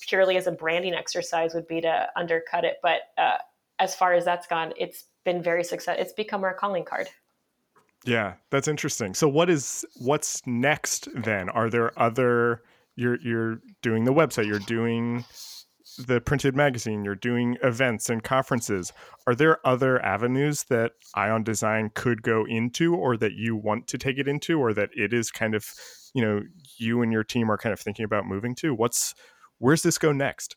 purely 0.07 0.37
as 0.37 0.47
a 0.47 0.51
branding 0.51 0.93
exercise 0.93 1.53
would 1.53 1.67
be 1.67 1.81
to 1.81 2.07
undercut 2.15 2.63
it. 2.63 2.77
But 2.81 3.01
uh, 3.17 3.37
as 3.79 3.93
far 3.93 4.13
as 4.13 4.25
that's 4.25 4.47
gone, 4.47 4.73
it's 4.77 5.05
been 5.25 5.43
very 5.43 5.63
successful. 5.63 6.01
It's 6.01 6.13
become 6.13 6.43
our 6.43 6.53
calling 6.53 6.85
card. 6.85 7.09
Yeah, 8.05 8.33
that's 8.51 8.67
interesting. 8.67 9.13
So 9.13 9.27
what 9.27 9.49
is 9.49 9.85
what's 9.97 10.45
next 10.45 11.07
then? 11.15 11.49
Are 11.49 11.69
there 11.69 11.97
other 11.99 12.61
you're 12.95 13.19
you're 13.21 13.61
doing 13.81 14.05
the 14.05 14.13
website, 14.13 14.45
you're 14.45 14.59
doing 14.59 15.25
the 15.97 16.19
printed 16.21 16.55
magazine, 16.55 17.05
you're 17.05 17.15
doing 17.15 17.57
events 17.63 18.09
and 18.09 18.23
conferences. 18.23 18.91
Are 19.27 19.35
there 19.35 19.65
other 19.65 20.03
avenues 20.03 20.63
that 20.65 20.93
Eye 21.15 21.29
on 21.29 21.43
Design 21.43 21.91
could 21.93 22.21
go 22.21 22.45
into 22.45 22.95
or 22.95 23.17
that 23.17 23.33
you 23.33 23.55
want 23.55 23.87
to 23.87 23.97
take 23.97 24.17
it 24.17 24.27
into 24.27 24.59
or 24.59 24.73
that 24.73 24.89
it 24.93 25.13
is 25.13 25.31
kind 25.31 25.55
of, 25.55 25.65
you 26.13 26.21
know, 26.21 26.41
you 26.77 27.01
and 27.01 27.11
your 27.11 27.23
team 27.23 27.49
are 27.49 27.57
kind 27.57 27.73
of 27.73 27.79
thinking 27.79 28.05
about 28.05 28.25
moving 28.25 28.55
to? 28.55 28.73
What's 28.73 29.15
where's 29.59 29.83
this 29.83 29.97
go 29.97 30.11
next? 30.11 30.55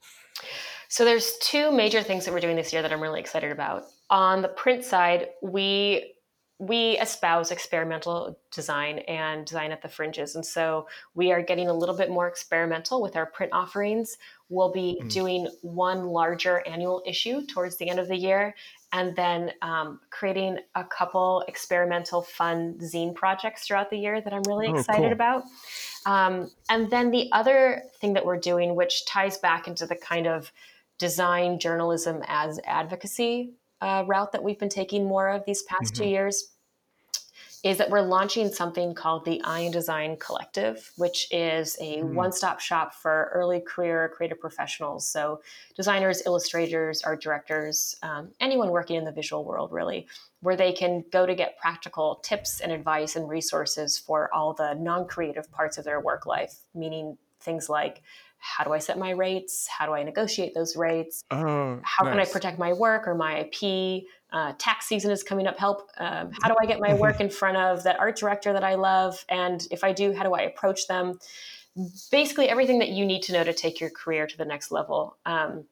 So 0.89 1.05
there's 1.05 1.37
two 1.41 1.71
major 1.71 2.03
things 2.03 2.25
that 2.25 2.33
we're 2.33 2.41
doing 2.41 2.57
this 2.57 2.73
year 2.73 2.83
that 2.83 2.93
I'm 2.93 3.01
really 3.01 3.21
excited 3.21 3.53
about. 3.53 3.85
On 4.11 4.43
the 4.43 4.49
print 4.49 4.85
side, 4.85 5.29
we 5.43 6.15
we 6.59 6.99
espouse 6.99 7.53
experimental 7.53 8.37
design 8.51 8.99
and 9.01 9.47
design 9.47 9.71
at 9.71 9.81
the 9.81 9.89
fringes. 9.89 10.35
And 10.35 10.45
so 10.45 10.89
we 11.15 11.31
are 11.31 11.41
getting 11.41 11.69
a 11.69 11.73
little 11.73 11.97
bit 11.97 12.11
more 12.11 12.27
experimental 12.27 13.01
with 13.01 13.15
our 13.15 13.27
print 13.27 13.53
offerings. 13.53 14.19
We'll 14.49 14.73
be 14.73 15.01
mm. 15.01 15.09
doing 15.13 15.49
one 15.63 16.07
larger 16.07 16.67
annual 16.67 17.03
issue 17.07 17.47
towards 17.47 17.77
the 17.77 17.89
end 17.89 18.01
of 18.01 18.09
the 18.09 18.17
year. 18.17 18.57
and 18.93 19.15
then 19.17 19.53
um, 19.61 20.01
creating 20.11 20.59
a 20.75 20.83
couple 20.83 21.45
experimental 21.47 22.23
fun 22.23 22.75
zine 22.81 23.15
projects 23.15 23.67
throughout 23.67 23.91
the 23.91 23.99
year 23.99 24.21
that 24.21 24.33
I'm 24.33 24.43
really 24.49 24.69
oh, 24.69 24.77
excited 24.77 25.03
cool. 25.03 25.13
about. 25.13 25.43
Um, 26.07 26.51
and 26.71 26.91
then 26.91 27.11
the 27.11 27.29
other 27.33 27.83
thing 28.01 28.15
that 28.15 28.25
we're 28.25 28.41
doing, 28.41 28.75
which 28.75 29.05
ties 29.05 29.37
back 29.37 29.69
into 29.69 29.87
the 29.87 29.95
kind 29.95 30.27
of 30.27 30.51
design 30.97 31.59
journalism 31.59 32.23
as 32.27 32.59
advocacy 32.65 33.53
uh, 33.81 34.05
route 34.07 34.33
that 34.33 34.43
we've 34.43 34.59
been 34.59 34.69
taking 34.69 35.07
more 35.07 35.29
of 35.29 35.45
these 35.45 35.63
past 35.63 35.95
mm-hmm. 35.95 36.05
two 36.05 36.09
years, 36.09 36.51
is 37.65 37.79
that 37.79 37.91
we're 37.91 38.01
launching 38.03 38.53
something 38.53 38.95
called 38.95 39.25
the 39.25 39.43
Eye 39.43 39.67
on 39.67 39.73
Design 39.73 40.17
Collective, 40.17 40.93
which 40.97 41.27
is 41.33 41.77
a 41.81 41.99
mm. 41.99 42.15
one 42.15 42.31
stop 42.31 42.61
shop 42.61 42.95
for 42.95 43.31
early 43.35 43.61
career 43.61 44.13
creative 44.15 44.39
professionals. 44.39 45.09
So, 45.09 45.41
designers, 45.75 46.23
illustrators, 46.25 47.03
art 47.03 47.21
directors, 47.21 47.97
um, 48.03 48.31
anyone 48.41 48.71
working 48.71 48.97
in 48.97 49.05
the 49.05 49.13
visual 49.13 49.45
world, 49.45 49.73
really, 49.73 50.07
where 50.41 50.57
they 50.57 50.73
can 50.73 51.05
go 51.11 51.27
to 51.27 51.35
get 51.35 51.59
practical 51.59 52.21
tips 52.23 52.61
and 52.61 52.71
advice 52.71 53.17
and 53.17 53.29
resources 53.29 53.99
for 53.99 54.33
all 54.33 54.55
the 54.55 54.75
non 54.75 55.09
creative 55.09 55.51
parts 55.51 55.79
of 55.79 55.85
their 55.85 56.01
work 56.01 56.27
life, 56.27 56.61
meaning 56.75 57.19
things 57.41 57.69
like 57.69 58.03
how 58.39 58.65
do 58.65 58.73
I 58.73 58.79
set 58.79 58.99
my 58.99 59.11
rates? 59.11 59.69
How 59.69 59.87
do 59.87 59.93
I 59.93 60.03
negotiate 60.03 60.55
those 60.55 60.77
rates? 60.77 61.25
Oh, 61.31 61.81
how 61.83 62.05
nice. 62.05 62.13
can 62.13 62.21
I 62.21 62.25
protect 62.25 62.59
my 62.59 62.73
work 62.73 63.07
or 63.07 63.15
my 63.15 63.49
IP? 63.51 64.07
uh, 64.33 64.53
tax 64.59 64.87
season 64.87 65.11
is 65.11 65.23
coming 65.23 65.47
up. 65.47 65.59
Help. 65.59 65.91
Um, 65.99 66.31
how 66.43 66.49
do 66.49 66.57
I 66.61 66.67
get 66.67 66.81
my 66.81 66.95
work 66.95 67.21
in 67.21 67.31
front 67.31 67.57
of 67.57 67.83
that 67.85 67.99
art 67.99 68.17
director 68.17 68.53
that 68.53 68.65
I 68.65 68.75
love? 68.75 69.25
And 69.29 69.67
if 69.71 69.85
I 69.85 69.93
do, 69.93 70.13
how 70.13 70.23
do 70.23 70.35
I 70.35 70.43
approach 70.43 70.87
them? 70.87 71.19
Basically, 72.11 72.49
everything 72.49 72.81
that 72.81 72.91
you 72.91 73.07
need 73.07 73.23
to 73.23 73.33
know 73.33 73.45
to 73.45 73.53
take 73.53 73.81
your 73.81 73.91
career 73.91 74.27
to 74.27 74.37
the 74.37 74.45
next 74.45 74.71
level. 74.71 75.17
Um, 75.25 75.65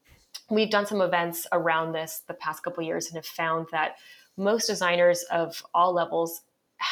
we've 0.51 0.71
done 0.71 0.87
some 0.87 1.01
events 1.01 1.47
around 1.53 1.93
this 1.93 2.23
the 2.29 2.35
past 2.35 2.62
couple 2.62 2.83
years 2.83 3.07
and 3.07 3.17
have 3.17 3.27
found 3.27 3.67
that 3.73 3.97
most 4.37 4.67
designers 4.67 5.25
of 5.31 5.62
all 5.75 5.93
levels 5.93 6.43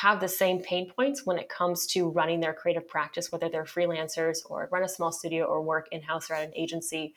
have 0.03 0.20
the 0.20 0.28
same 0.28 0.61
pain 0.61 0.90
points 0.90 1.24
when 1.24 1.38
it 1.38 1.49
comes 1.49 1.86
to 1.86 2.09
running 2.09 2.40
their 2.40 2.55
creative 2.55 2.86
practice, 2.88 3.30
whether 3.30 3.49
they're 3.49 3.64
freelancers 3.64 4.38
or 4.51 4.68
run 4.70 4.82
a 4.82 4.88
small 4.88 5.12
studio 5.12 5.45
or 5.45 5.62
work 5.62 5.88
in 5.92 6.03
house 6.03 6.30
or 6.30 6.34
at 6.34 6.49
an 6.49 6.55
agency. 6.55 7.14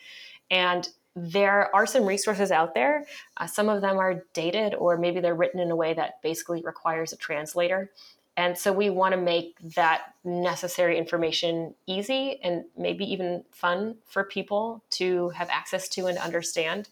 And 0.49 0.88
there 1.15 1.75
are 1.75 1.88
some 1.88 2.05
resources 2.05 2.51
out 2.51 2.73
there. 2.73 3.05
Uh, 3.38 3.47
some 3.47 3.69
of 3.69 3.82
them 3.82 3.97
are 3.97 4.23
dated, 4.34 4.75
or 4.75 4.97
maybe 4.97 5.19
they're 5.19 5.36
written 5.36 5.59
in 5.59 5.71
a 5.71 5.75
way 5.75 5.93
that 5.95 6.21
basically 6.21 6.61
requires 6.61 7.11
a 7.13 7.17
translator. 7.17 7.91
And 8.36 8.55
so 8.55 8.71
we 8.71 8.91
want 8.91 9.13
to 9.13 9.19
make 9.19 9.57
that 9.75 10.13
necessary 10.23 10.95
information 10.97 11.73
easy 11.88 12.39
and 12.43 12.65
maybe 12.78 13.03
even 13.11 13.43
fun 13.49 13.95
for 14.05 14.23
people 14.23 14.84
to 14.91 15.30
have 15.30 15.49
access 15.49 15.89
to 15.89 16.05
and 16.05 16.19
understand. 16.19 16.89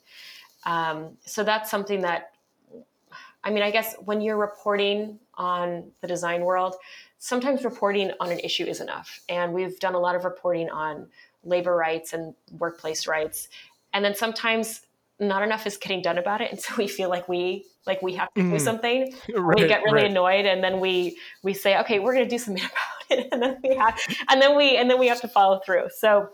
Um, 0.66 1.18
so 1.24 1.44
that's 1.44 1.70
something 1.70 2.02
that, 2.02 2.32
I 3.44 3.52
mean, 3.52 3.62
I 3.62 3.70
guess 3.70 3.94
when 4.04 4.22
you're 4.22 4.38
reporting 4.38 5.20
on 5.38 5.92
the 6.02 6.08
design 6.08 6.42
world, 6.42 6.76
sometimes 7.20 7.64
reporting 7.64 8.12
on 8.20 8.32
an 8.32 8.40
issue 8.40 8.66
is 8.66 8.82
enough. 8.82 9.20
And 9.30 9.54
we've 9.54 9.80
done 9.80 9.96
a 9.96 10.00
lot 10.00 10.16
of 10.16 10.26
reporting 10.26 10.70
on 10.70 11.08
labor 11.44 11.76
rights 11.76 12.14
and 12.14 12.34
workplace 12.52 13.08
rights 13.08 13.48
and 13.94 14.04
then 14.04 14.14
sometimes 14.14 14.82
not 15.20 15.42
enough 15.42 15.66
is 15.66 15.78
getting 15.78 16.02
done 16.02 16.18
about 16.18 16.42
it 16.42 16.52
and 16.52 16.60
so 16.60 16.74
we 16.78 16.88
feel 16.88 17.10
like 17.10 17.28
we 17.30 17.66
like 17.88 18.02
we 18.02 18.14
have 18.14 18.32
to 18.34 18.42
mm. 18.42 18.52
do 18.52 18.60
something 18.60 19.14
right, 19.36 19.60
we 19.60 19.68
get 19.68 19.82
really 19.84 20.02
right. 20.02 20.12
annoyed 20.12 20.46
and 20.46 20.64
then 20.64 20.80
we 20.80 21.18
we 21.44 21.54
say 21.54 21.80
okay 21.80 22.00
we're 22.00 22.14
going 22.14 22.26
to 22.26 22.30
do 22.30 22.38
something 22.38 22.64
about 22.64 23.20
it 23.20 23.30
and 23.32 23.42
then 23.42 23.58
we 23.64 23.76
have 23.76 23.98
and 24.30 24.42
then 24.42 24.56
we 24.56 24.76
and 24.76 24.90
then 24.90 25.00
we 25.00 25.08
have 25.08 25.22
to 25.22 25.28
follow 25.28 25.60
through 25.66 25.88
so 25.96 26.28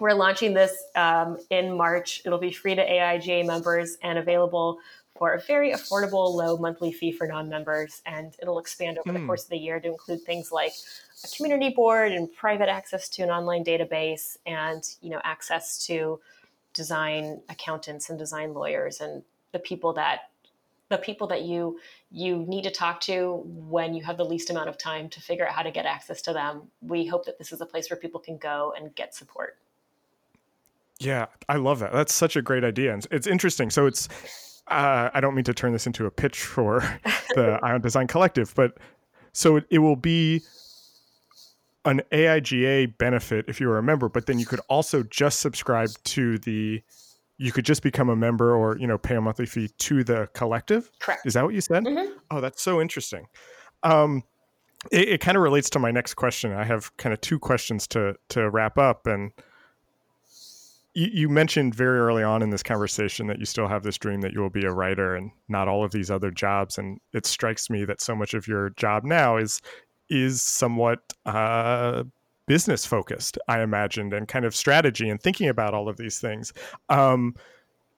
we're 0.00 0.14
launching 0.14 0.52
this 0.52 0.74
um, 0.96 1.36
in 1.50 1.76
march 1.76 2.20
it'll 2.26 2.38
be 2.38 2.50
free 2.50 2.74
to 2.74 2.84
aiga 2.84 3.46
members 3.46 3.96
and 4.02 4.18
available 4.18 4.78
for 5.18 5.32
a 5.32 5.40
very 5.40 5.72
affordable 5.72 6.34
low 6.34 6.56
monthly 6.56 6.92
fee 6.92 7.12
for 7.12 7.26
non-members 7.26 8.02
and 8.06 8.36
it'll 8.40 8.58
expand 8.58 8.98
over 8.98 9.10
mm. 9.10 9.20
the 9.20 9.26
course 9.26 9.44
of 9.44 9.50
the 9.50 9.58
year 9.58 9.80
to 9.80 9.88
include 9.88 10.22
things 10.22 10.52
like 10.52 10.72
a 11.24 11.36
community 11.36 11.70
board 11.70 12.12
and 12.12 12.32
private 12.32 12.68
access 12.68 13.08
to 13.08 13.22
an 13.22 13.30
online 13.30 13.64
database 13.64 14.36
and 14.46 14.96
you 15.00 15.10
know 15.10 15.20
access 15.24 15.86
to 15.86 16.20
design 16.74 17.40
accountants 17.48 18.10
and 18.10 18.18
design 18.18 18.52
lawyers 18.52 19.00
and 19.00 19.22
the 19.52 19.58
people 19.58 19.94
that 19.94 20.30
the 20.88 20.98
people 20.98 21.26
that 21.26 21.42
you 21.42 21.80
you 22.10 22.44
need 22.46 22.62
to 22.62 22.70
talk 22.70 23.00
to 23.00 23.42
when 23.44 23.94
you 23.94 24.02
have 24.04 24.16
the 24.16 24.24
least 24.24 24.50
amount 24.50 24.68
of 24.68 24.78
time 24.78 25.08
to 25.08 25.20
figure 25.20 25.46
out 25.46 25.52
how 25.52 25.62
to 25.62 25.70
get 25.70 25.86
access 25.86 26.22
to 26.22 26.32
them. 26.32 26.62
We 26.80 27.06
hope 27.06 27.24
that 27.26 27.38
this 27.38 27.52
is 27.52 27.60
a 27.60 27.66
place 27.66 27.90
where 27.90 27.98
people 27.98 28.20
can 28.20 28.36
go 28.36 28.72
and 28.76 28.94
get 28.94 29.14
support. 29.14 29.56
Yeah 30.98 31.26
i 31.48 31.56
love 31.56 31.78
that. 31.80 31.92
That's 31.92 32.14
such 32.14 32.36
a 32.36 32.42
great 32.42 32.64
idea 32.64 32.92
and 32.92 33.06
it's 33.10 33.26
interesting. 33.26 33.70
So 33.70 33.86
it's 33.86 34.08
uh, 34.68 35.10
i 35.14 35.20
don't 35.20 35.34
mean 35.34 35.44
to 35.44 35.54
turn 35.54 35.72
this 35.72 35.86
into 35.86 36.06
a 36.06 36.10
pitch 36.10 36.40
for 36.40 36.80
the 37.34 37.58
Eye 37.62 37.72
on 37.72 37.80
Design 37.80 38.06
collective 38.06 38.54
but 38.54 38.78
so 39.32 39.56
it, 39.56 39.66
it 39.70 39.78
will 39.80 39.96
be 39.96 40.42
an 41.86 42.02
AIGA 42.10 42.98
benefit 42.98 43.44
if 43.48 43.60
you 43.60 43.70
are 43.70 43.78
a 43.78 43.82
member, 43.82 44.08
but 44.08 44.26
then 44.26 44.38
you 44.38 44.44
could 44.44 44.60
also 44.68 45.02
just 45.04 45.40
subscribe 45.40 45.90
to 46.04 46.38
the 46.38 46.82
you 47.38 47.52
could 47.52 47.66
just 47.66 47.82
become 47.82 48.08
a 48.08 48.16
member 48.16 48.54
or 48.54 48.78
you 48.78 48.86
know 48.86 48.98
pay 48.98 49.14
a 49.14 49.20
monthly 49.20 49.46
fee 49.46 49.68
to 49.78 50.02
the 50.02 50.28
collective? 50.34 50.90
Correct. 50.98 51.24
Is 51.26 51.34
that 51.34 51.44
what 51.44 51.54
you 51.54 51.60
said? 51.60 51.84
Mm-hmm. 51.84 52.12
oh 52.30 52.40
that's 52.40 52.60
so 52.60 52.80
interesting. 52.80 53.26
Um, 53.82 54.24
it, 54.90 55.08
it 55.08 55.20
kind 55.20 55.36
of 55.36 55.42
relates 55.42 55.70
to 55.70 55.78
my 55.78 55.90
next 55.90 56.14
question. 56.14 56.52
I 56.52 56.64
have 56.64 56.94
kind 56.96 57.12
of 57.12 57.20
two 57.20 57.38
questions 57.38 57.86
to 57.88 58.16
to 58.30 58.50
wrap 58.50 58.78
up 58.78 59.06
and 59.06 59.30
you, 60.96 61.10
you 61.12 61.28
mentioned 61.28 61.74
very 61.74 61.98
early 61.98 62.22
on 62.22 62.42
in 62.42 62.50
this 62.50 62.62
conversation 62.62 63.26
that 63.26 63.38
you 63.38 63.44
still 63.44 63.68
have 63.68 63.82
this 63.82 63.98
dream 63.98 64.22
that 64.22 64.32
you 64.32 64.40
will 64.40 64.50
be 64.50 64.64
a 64.64 64.72
writer 64.72 65.14
and 65.14 65.30
not 65.48 65.68
all 65.68 65.84
of 65.84 65.92
these 65.92 66.10
other 66.10 66.30
jobs 66.30 66.78
and 66.78 66.98
it 67.12 67.26
strikes 67.26 67.68
me 67.68 67.84
that 67.84 68.00
so 68.00 68.16
much 68.16 68.34
of 68.34 68.48
your 68.48 68.70
job 68.70 69.04
now 69.04 69.36
is 69.36 69.60
is 70.08 70.42
somewhat 70.42 71.00
uh, 71.26 72.04
business 72.46 72.86
focused, 72.86 73.38
I 73.48 73.60
imagined, 73.60 74.12
and 74.12 74.26
kind 74.26 74.44
of 74.44 74.54
strategy 74.54 75.08
and 75.08 75.20
thinking 75.20 75.48
about 75.48 75.74
all 75.74 75.88
of 75.88 75.96
these 75.96 76.20
things. 76.20 76.52
Um, 76.88 77.34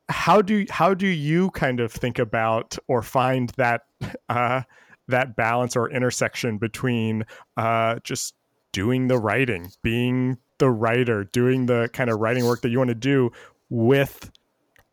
how 0.09 0.41
do 0.41 0.65
how 0.71 0.95
do 0.95 1.07
you 1.07 1.51
kind 1.51 1.81
of 1.81 1.93
think 1.93 2.19
about 2.19 2.79
or 2.89 3.03
find 3.03 3.51
that 3.59 3.83
uh, 4.29 4.63
that 5.07 5.37
balance 5.37 5.77
or 5.77 5.91
intersection 5.91 6.59
between 6.59 7.25
uh, 7.57 7.97
just 8.03 8.35
doing 8.73 9.09
the 9.09 9.19
writing, 9.19 9.71
being 9.83 10.39
the 10.59 10.71
writer, 10.71 11.25
doing 11.25 11.67
the 11.67 11.89
kind 11.93 12.11
of 12.11 12.19
writing 12.19 12.45
work 12.47 12.63
that 12.63 12.71
you 12.71 12.79
want 12.79 12.89
to 12.89 12.95
do 12.95 13.33
with 13.71 14.31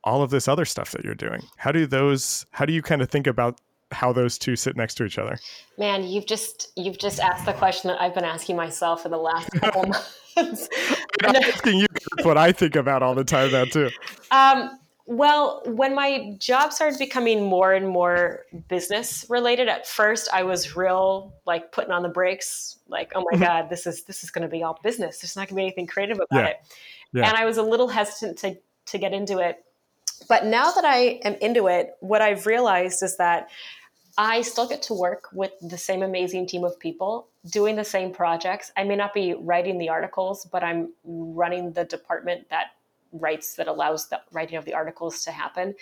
all 0.04 0.22
of 0.22 0.30
this 0.30 0.48
other 0.48 0.66
stuff 0.66 0.92
that 0.92 1.04
you're 1.04 1.16
doing? 1.16 1.42
How 1.58 1.72
do 1.72 1.86
those? 1.86 2.46
How 2.52 2.66
do 2.66 2.74
you 2.74 2.82
kind 2.82 3.02
of 3.02 3.10
think 3.10 3.28
about 3.28 3.60
how 3.92 4.12
those 4.12 4.38
two 4.38 4.56
sit 4.56 4.76
next 4.76 4.96
to 4.96 5.06
each 5.06 5.18
other? 5.18 5.38
Man, 5.78 6.04
you've 6.04 6.26
just 6.26 6.72
you've 6.76 6.98
just 6.98 7.20
asked 7.20 7.46
the 7.46 7.54
question 7.54 7.90
that 7.90 8.02
I've 8.02 8.14
been 8.14 8.26
asking 8.26 8.56
myself 8.56 9.04
for 9.04 9.10
the 9.10 9.18
last 9.18 9.52
couple 9.54 9.84
months. 10.36 10.70
I'm 11.24 11.36
asking 11.36 11.80
you 11.80 11.88
what 12.24 12.38
I 12.38 12.52
think 12.52 12.76
about 12.76 13.04
all 13.04 13.16
the 13.16 13.24
time 13.24 13.52
now 13.52 13.66
too. 13.66 13.90
Um, 14.32 14.80
well, 15.08 15.62
when 15.66 15.94
my 15.94 16.36
job 16.40 16.74
started 16.74 16.98
becoming 16.98 17.44
more 17.44 17.74
and 17.74 17.88
more 17.88 18.46
business 18.68 19.26
related, 19.30 19.68
at 19.68 19.88
first 19.88 20.28
I 20.34 20.44
was 20.44 20.76
real 20.76 21.34
like 21.46 21.72
putting 21.72 21.92
on 21.92 22.02
the 22.02 22.10
brakes, 22.10 22.80
like, 22.88 23.12
oh 23.14 23.24
my 23.32 23.38
mm-hmm. 23.38 23.44
God, 23.44 23.70
this 23.70 23.86
is 23.86 24.04
this 24.04 24.24
is 24.24 24.32
gonna 24.32 24.48
be 24.48 24.64
all 24.64 24.80
business. 24.84 25.20
There's 25.20 25.36
not 25.36 25.48
gonna 25.48 25.58
be 25.58 25.64
anything 25.64 25.86
creative 25.86 26.18
about 26.18 26.40
yeah. 26.40 26.46
it. 26.48 26.58
Yeah. 27.14 27.28
And 27.28 27.38
I 27.38 27.46
was 27.46 27.58
a 27.58 27.64
little 27.64 27.88
hesitant 27.88 28.40
to 28.40 28.58
to 28.88 28.98
get 28.98 29.14
into 29.14 29.38
it. 29.38 29.64
But 30.28 30.46
now 30.46 30.72
that 30.72 30.86
I 30.86 31.20
am 31.24 31.36
into 31.36 31.68
it, 31.68 31.96
what 32.00 32.22
I've 32.22 32.48
realized 32.48 33.04
is 33.04 33.18
that 33.18 33.50
I 34.18 34.42
still 34.42 34.68
get 34.68 34.82
to 34.84 34.94
work 34.94 35.30
with 35.34 35.52
the 35.62 35.78
same 35.78 36.02
amazing 36.02 36.48
team 36.48 36.64
of 36.64 36.80
people 36.80 37.28
doing 37.52 37.76
the 37.76 37.84
same 37.84 38.12
projects. 38.12 38.72
I 38.76 38.86
may 38.86 38.96
not 38.96 39.14
be 39.14 39.34
writing 39.34 39.78
the 39.78 39.90
articles, 39.90 40.46
but 40.46 40.64
I'm 40.64 40.94
running 41.04 41.74
the 41.74 41.84
department 41.84 42.50
that 42.50 42.68
writes 43.20 43.56
that 43.56 43.68
allows 43.68 44.08
the 44.10 44.22
writing 44.32 44.58
of 44.58 44.66
the 44.66 44.74
articles 44.74 45.24
to 45.24 45.32
happen. 45.32 45.76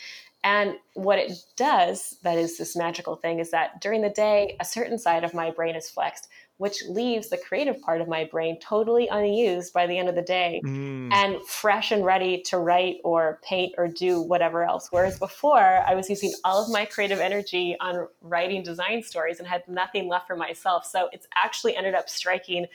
And 0.43 0.75
what 0.93 1.19
it 1.19 1.31
does, 1.55 2.17
that 2.23 2.37
is 2.37 2.57
this 2.57 2.75
magical 2.75 3.15
thing, 3.15 3.39
is 3.39 3.51
that 3.51 3.79
during 3.79 4.01
the 4.01 4.09
day, 4.09 4.57
a 4.59 4.65
certain 4.65 4.97
side 4.97 5.23
of 5.23 5.33
my 5.33 5.51
brain 5.51 5.75
is 5.75 5.89
flexed 5.89 6.27
which 6.57 6.83
leaves 6.87 7.29
the 7.29 7.37
creative 7.37 7.81
part 7.81 7.99
of 7.99 8.07
my 8.07 8.23
brain 8.23 8.59
totally 8.59 9.07
unused 9.07 9.73
by 9.73 9.87
the 9.87 9.97
end 9.97 10.07
of 10.07 10.15
the 10.15 10.21
day 10.21 10.61
mm. 10.63 11.11
and 11.11 11.43
fresh 11.45 11.91
and 11.91 12.05
ready 12.05 12.41
to 12.41 12.57
write 12.57 12.97
or 13.03 13.39
paint 13.43 13.73
or 13.77 13.87
do 13.87 14.21
whatever 14.21 14.63
else. 14.63 14.87
Whereas 14.91 15.17
before, 15.17 15.59
I 15.59 15.95
was 15.95 16.09
using 16.09 16.33
all 16.43 16.63
of 16.63 16.71
my 16.71 16.85
creative 16.85 17.19
energy 17.19 17.75
on 17.79 18.07
writing 18.21 18.63
design 18.63 19.03
stories 19.03 19.39
and 19.39 19.47
had 19.47 19.67
nothing 19.67 20.07
left 20.07 20.27
for 20.27 20.35
myself. 20.35 20.85
So 20.85 21.09
it's 21.11 21.27
actually 21.35 21.75
ended 21.75 21.95
up 21.95 22.07
striking 22.07 22.67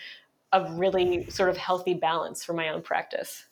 a 0.53 0.71
really 0.73 1.29
sort 1.31 1.49
of 1.49 1.57
healthy 1.57 1.95
balance 1.95 2.45
for 2.45 2.55
my 2.55 2.71
own 2.71 2.83
practice. 2.83 3.45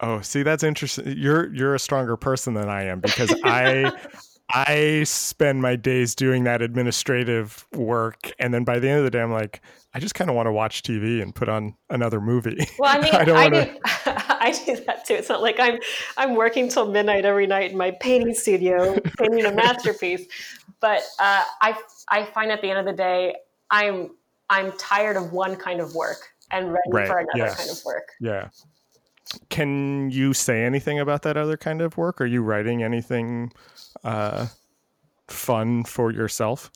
Oh, 0.00 0.20
see, 0.20 0.42
that's 0.42 0.62
interesting. 0.62 1.14
You're 1.16 1.52
you're 1.54 1.74
a 1.74 1.78
stronger 1.78 2.16
person 2.16 2.54
than 2.54 2.68
I 2.68 2.84
am 2.84 3.00
because 3.00 3.34
I 3.44 3.92
I 4.50 5.02
spend 5.04 5.60
my 5.60 5.74
days 5.74 6.14
doing 6.14 6.44
that 6.44 6.62
administrative 6.62 7.66
work, 7.72 8.32
and 8.38 8.54
then 8.54 8.62
by 8.62 8.78
the 8.78 8.88
end 8.88 8.98
of 8.98 9.04
the 9.04 9.10
day, 9.10 9.20
I'm 9.20 9.32
like, 9.32 9.60
I 9.92 9.98
just 9.98 10.14
kind 10.14 10.30
of 10.30 10.36
want 10.36 10.46
to 10.46 10.52
watch 10.52 10.82
TV 10.82 11.20
and 11.20 11.34
put 11.34 11.48
on 11.48 11.74
another 11.90 12.20
movie. 12.20 12.66
Well, 12.78 12.96
I 12.96 13.00
mean, 13.02 13.14
I, 13.14 13.24
don't 13.24 13.36
I, 13.36 13.48
do, 13.48 13.78
I 14.06 14.62
do 14.64 14.76
that 14.84 15.04
too. 15.04 15.14
It's 15.14 15.28
not 15.28 15.42
like 15.42 15.58
I'm 15.58 15.78
I'm 16.16 16.36
working 16.36 16.68
till 16.68 16.90
midnight 16.90 17.24
every 17.24 17.46
night 17.46 17.72
in 17.72 17.76
my 17.76 17.90
painting 17.92 18.34
studio, 18.34 18.98
painting 19.18 19.46
a 19.46 19.52
masterpiece. 19.52 20.26
But 20.80 21.02
uh, 21.18 21.42
I 21.60 21.76
I 22.08 22.26
find 22.26 22.52
at 22.52 22.60
the 22.60 22.70
end 22.70 22.78
of 22.78 22.84
the 22.84 22.92
day, 22.92 23.34
I'm 23.70 24.10
I'm 24.48 24.72
tired 24.78 25.16
of 25.16 25.32
one 25.32 25.56
kind 25.56 25.80
of 25.80 25.94
work 25.94 26.28
and 26.52 26.66
ready 26.66 26.90
right. 26.92 27.08
for 27.08 27.18
another 27.18 27.52
kind 27.54 27.70
of 27.70 27.84
work. 27.84 28.10
Yeah. 28.20 28.50
Can 29.48 30.10
you 30.10 30.32
say 30.32 30.64
anything 30.64 31.00
about 31.00 31.22
that 31.22 31.36
other 31.36 31.56
kind 31.56 31.80
of 31.80 31.96
work? 31.96 32.20
Are 32.20 32.26
you 32.26 32.42
writing 32.42 32.82
anything 32.82 33.52
uh, 34.04 34.46
fun 35.28 35.84
for 35.84 36.12
yourself? 36.12 36.70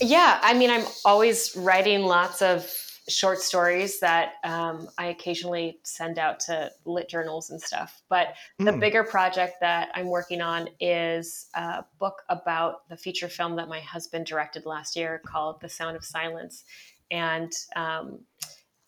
Yeah, 0.00 0.38
I 0.42 0.54
mean, 0.54 0.70
I'm 0.70 0.84
always 1.04 1.54
writing 1.56 2.02
lots 2.02 2.40
of 2.40 2.70
short 3.08 3.40
stories 3.40 4.00
that 4.00 4.34
um, 4.44 4.88
I 4.98 5.06
occasionally 5.06 5.80
send 5.82 6.18
out 6.18 6.40
to 6.40 6.70
lit 6.84 7.08
journals 7.08 7.50
and 7.50 7.60
stuff. 7.60 8.02
But 8.08 8.34
the 8.58 8.70
mm. 8.70 8.80
bigger 8.80 9.02
project 9.02 9.54
that 9.60 9.88
I'm 9.94 10.08
working 10.08 10.40
on 10.40 10.68
is 10.78 11.46
a 11.54 11.84
book 11.98 12.22
about 12.28 12.88
the 12.88 12.96
feature 12.96 13.28
film 13.28 13.56
that 13.56 13.68
my 13.68 13.80
husband 13.80 14.26
directed 14.26 14.66
last 14.66 14.94
year 14.94 15.20
called 15.24 15.60
The 15.60 15.68
Sound 15.68 15.96
of 15.96 16.04
Silence. 16.04 16.64
And 17.10 17.50
um, 17.76 18.20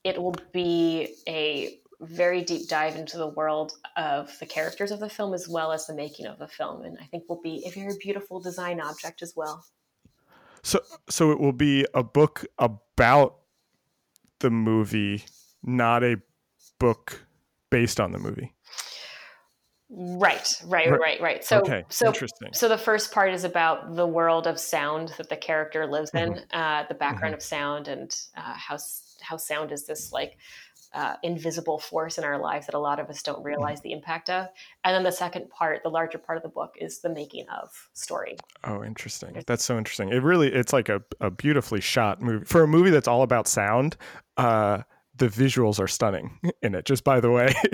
it 0.04 0.20
will 0.20 0.36
be 0.52 1.16
a 1.26 1.78
very 2.00 2.42
deep 2.42 2.68
dive 2.68 2.96
into 2.96 3.18
the 3.18 3.28
world 3.28 3.72
of 3.96 4.30
the 4.38 4.46
characters 4.46 4.90
of 4.90 5.00
the 5.00 5.08
film 5.08 5.34
as 5.34 5.48
well 5.48 5.72
as 5.72 5.86
the 5.86 5.94
making 5.94 6.26
of 6.26 6.38
the 6.38 6.48
film. 6.48 6.82
And 6.82 6.98
I 7.00 7.04
think 7.04 7.24
will 7.28 7.40
be 7.42 7.64
a 7.66 7.70
very 7.70 7.94
beautiful 8.00 8.40
design 8.40 8.80
object 8.80 9.22
as 9.22 9.34
well. 9.36 9.64
So, 10.62 10.80
so 11.08 11.30
it 11.30 11.40
will 11.40 11.52
be 11.52 11.86
a 11.94 12.02
book 12.02 12.44
about 12.58 13.36
the 14.40 14.50
movie, 14.50 15.24
not 15.62 16.02
a 16.02 16.16
book 16.78 17.26
based 17.70 18.00
on 18.00 18.12
the 18.12 18.18
movie. 18.18 18.54
Right, 19.92 20.54
right, 20.66 20.88
right, 20.88 21.20
right. 21.20 21.44
So, 21.44 21.60
okay. 21.60 21.84
so, 21.88 22.06
Interesting. 22.06 22.50
so 22.52 22.68
the 22.68 22.78
first 22.78 23.12
part 23.12 23.34
is 23.34 23.42
about 23.42 23.96
the 23.96 24.06
world 24.06 24.46
of 24.46 24.58
sound 24.58 25.12
that 25.18 25.28
the 25.28 25.36
character 25.36 25.84
lives 25.84 26.10
in, 26.14 26.34
mm-hmm. 26.34 26.56
uh, 26.56 26.84
the 26.88 26.94
background 26.94 27.32
mm-hmm. 27.32 27.38
of 27.38 27.42
sound, 27.42 27.88
and 27.88 28.16
uh, 28.36 28.54
how 28.54 28.78
how 29.20 29.36
sound 29.36 29.72
is 29.72 29.86
this 29.86 30.12
like 30.12 30.36
uh, 30.92 31.14
invisible 31.22 31.78
force 31.78 32.18
in 32.18 32.24
our 32.24 32.38
lives 32.38 32.66
that 32.66 32.74
a 32.74 32.78
lot 32.78 32.98
of 32.98 33.08
us 33.08 33.22
don't 33.22 33.42
realize 33.44 33.80
the 33.80 33.92
impact 33.92 34.28
of. 34.28 34.48
And 34.84 34.94
then 34.94 35.02
the 35.02 35.12
second 35.12 35.50
part, 35.50 35.82
the 35.82 35.88
larger 35.88 36.18
part 36.18 36.36
of 36.36 36.42
the 36.42 36.48
book, 36.48 36.74
is 36.80 37.00
the 37.00 37.10
making 37.10 37.46
of 37.48 37.70
story. 37.92 38.36
Oh, 38.64 38.82
interesting. 38.82 39.42
That's 39.46 39.64
so 39.64 39.78
interesting. 39.78 40.10
It 40.10 40.22
really, 40.22 40.52
it's 40.52 40.72
like 40.72 40.88
a, 40.88 41.02
a 41.20 41.30
beautifully 41.30 41.80
shot 41.80 42.20
movie 42.20 42.44
for 42.44 42.62
a 42.62 42.68
movie 42.68 42.90
that's 42.90 43.08
all 43.08 43.22
about 43.22 43.46
sound. 43.46 43.96
Uh, 44.36 44.82
the 45.20 45.28
visuals 45.28 45.78
are 45.78 45.86
stunning 45.86 46.40
in 46.62 46.74
it. 46.74 46.84
Just 46.84 47.04
by 47.04 47.20
the 47.20 47.30
way. 47.30 47.54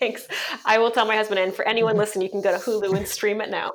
Thanks. 0.00 0.26
I 0.64 0.78
will 0.78 0.90
tell 0.90 1.06
my 1.06 1.14
husband. 1.14 1.38
And 1.38 1.54
for 1.54 1.66
anyone 1.68 1.96
listening, 1.98 2.24
you 2.24 2.30
can 2.30 2.40
go 2.40 2.50
to 2.50 2.58
Hulu 2.58 2.96
and 2.96 3.06
stream 3.06 3.40
it 3.40 3.50
now. 3.50 3.72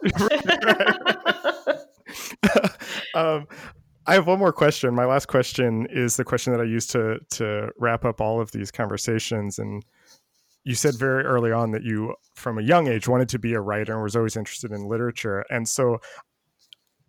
um, 3.15 3.47
I 4.05 4.13
have 4.13 4.27
one 4.27 4.39
more 4.39 4.53
question. 4.53 4.93
My 4.93 5.05
last 5.05 5.27
question 5.27 5.87
is 5.89 6.17
the 6.17 6.23
question 6.23 6.53
that 6.53 6.61
I 6.61 6.65
use 6.65 6.87
to 6.87 7.19
to 7.31 7.69
wrap 7.79 8.05
up 8.05 8.19
all 8.19 8.41
of 8.41 8.51
these 8.51 8.71
conversations. 8.71 9.59
And 9.59 9.83
you 10.63 10.75
said 10.75 10.95
very 10.95 11.23
early 11.23 11.51
on 11.51 11.71
that 11.71 11.83
you, 11.83 12.15
from 12.35 12.57
a 12.57 12.61
young 12.61 12.87
age, 12.87 13.07
wanted 13.07 13.29
to 13.29 13.39
be 13.39 13.53
a 13.53 13.61
writer 13.61 13.93
and 13.93 14.03
was 14.03 14.15
always 14.15 14.35
interested 14.35 14.71
in 14.71 14.87
literature. 14.87 15.45
And 15.49 15.67
so 15.67 15.99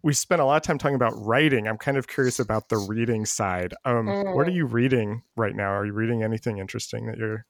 we 0.02 0.12
spent 0.12 0.40
a 0.40 0.44
lot 0.44 0.56
of 0.56 0.62
time 0.62 0.78
talking 0.78 0.94
about 0.94 1.14
writing. 1.16 1.66
I'm 1.66 1.78
kind 1.78 1.96
of 1.96 2.06
curious 2.06 2.38
about 2.38 2.68
the 2.68 2.76
reading 2.76 3.24
side. 3.24 3.74
Um, 3.84 4.06
mm. 4.06 4.34
What 4.34 4.46
are 4.46 4.50
mm. 4.50 4.56
you 4.56 4.66
reading 4.66 5.22
right 5.34 5.54
now? 5.54 5.72
Are 5.72 5.86
you 5.86 5.94
reading 5.94 6.22
anything 6.22 6.58
interesting 6.58 7.06
that 7.06 7.16
you're 7.16 7.46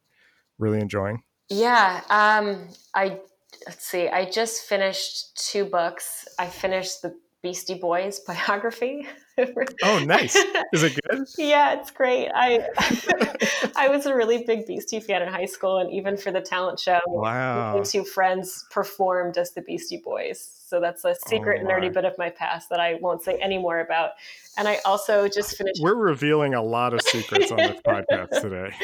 really 0.59 0.81
enjoying? 0.81 1.23
Yeah, 1.51 2.01
um, 2.09 2.69
I 2.95 3.19
let's 3.67 3.85
see. 3.85 4.09
I 4.09 4.31
just 4.31 4.63
finished 4.63 5.37
two 5.37 5.65
books. 5.65 6.27
I 6.39 6.47
finished 6.47 7.03
the 7.03 7.15
Beastie 7.45 7.75
Boys 7.75 8.21
biography. 8.21 9.07
oh, 9.83 9.99
nice! 9.99 10.35
Is 10.73 10.83
it 10.83 10.99
good? 11.07 11.27
yeah, 11.37 11.79
it's 11.79 11.91
great. 11.91 12.31
I 12.35 12.67
I 13.77 13.89
was 13.89 14.07
a 14.07 14.15
really 14.15 14.45
big 14.45 14.67
Beastie 14.67 14.99
fan 14.99 15.21
in 15.21 15.29
high 15.29 15.45
school, 15.45 15.79
and 15.79 15.93
even 15.93 16.17
for 16.17 16.33
the 16.33 16.41
talent 16.41 16.81
show, 16.81 17.01
wow, 17.07 17.83
two 17.85 18.03
friends 18.03 18.65
performed 18.71 19.37
as 19.37 19.51
the 19.53 19.61
Beastie 19.61 20.01
Boys. 20.03 20.41
So 20.67 20.81
that's 20.81 21.05
a 21.05 21.15
secret 21.27 21.61
oh, 21.63 21.69
nerdy 21.69 21.93
bit 21.93 22.07
of 22.07 22.17
my 22.17 22.31
past 22.31 22.71
that 22.71 22.81
I 22.81 22.95
won't 22.95 23.23
say 23.23 23.39
any 23.43 23.59
more 23.59 23.81
about. 23.81 24.13
And 24.57 24.67
I 24.67 24.79
also 24.87 25.29
just 25.29 25.57
finished. 25.57 25.81
We're 25.83 25.95
revealing 25.95 26.55
a 26.55 26.63
lot 26.63 26.95
of 26.95 27.03
secrets 27.03 27.53
on 27.53 27.59
this 27.59 27.81
podcast 27.87 28.31
today. 28.41 28.75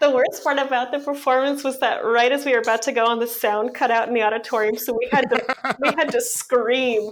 The 0.00 0.10
worst 0.10 0.44
part 0.44 0.58
about 0.58 0.92
the 0.92 0.98
performance 0.98 1.64
was 1.64 1.80
that 1.80 2.04
right 2.04 2.30
as 2.30 2.44
we 2.44 2.52
were 2.52 2.58
about 2.58 2.82
to 2.82 2.92
go 2.92 3.06
on, 3.06 3.20
the 3.20 3.26
sound 3.26 3.72
cut 3.72 3.90
out 3.90 4.06
in 4.06 4.14
the 4.14 4.22
auditorium, 4.22 4.76
so 4.76 4.92
we 4.92 5.08
had 5.10 5.30
to 5.30 5.74
we 5.80 5.88
had 5.96 6.12
to 6.12 6.20
scream 6.20 7.10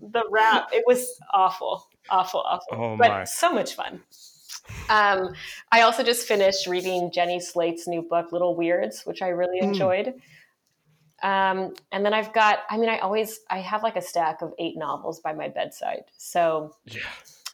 the 0.00 0.24
rap. 0.30 0.68
It 0.72 0.84
was 0.86 1.20
awful, 1.32 1.88
awful, 2.10 2.40
awful, 2.40 2.76
oh 2.76 2.96
but 2.96 3.28
so 3.28 3.52
much 3.52 3.74
fun. 3.74 4.00
Um, 4.88 5.34
I 5.70 5.82
also 5.82 6.02
just 6.02 6.26
finished 6.26 6.66
reading 6.66 7.10
Jenny 7.12 7.40
Slate's 7.40 7.86
new 7.86 8.02
book, 8.02 8.32
Little 8.32 8.56
Weirds, 8.56 9.04
which 9.04 9.22
I 9.22 9.28
really 9.28 9.60
mm. 9.60 9.64
enjoyed. 9.64 10.14
Um, 11.22 11.74
and 11.92 12.04
then 12.04 12.12
I've 12.12 12.32
got, 12.32 12.60
I 12.68 12.76
mean, 12.76 12.90
I 12.90 12.98
always, 12.98 13.40
I 13.48 13.60
have 13.60 13.82
like 13.82 13.96
a 13.96 14.02
stack 14.02 14.42
of 14.42 14.52
eight 14.58 14.76
novels 14.76 15.20
by 15.20 15.32
my 15.32 15.48
bedside. 15.48 16.04
So 16.18 16.74
yeah, 16.84 17.00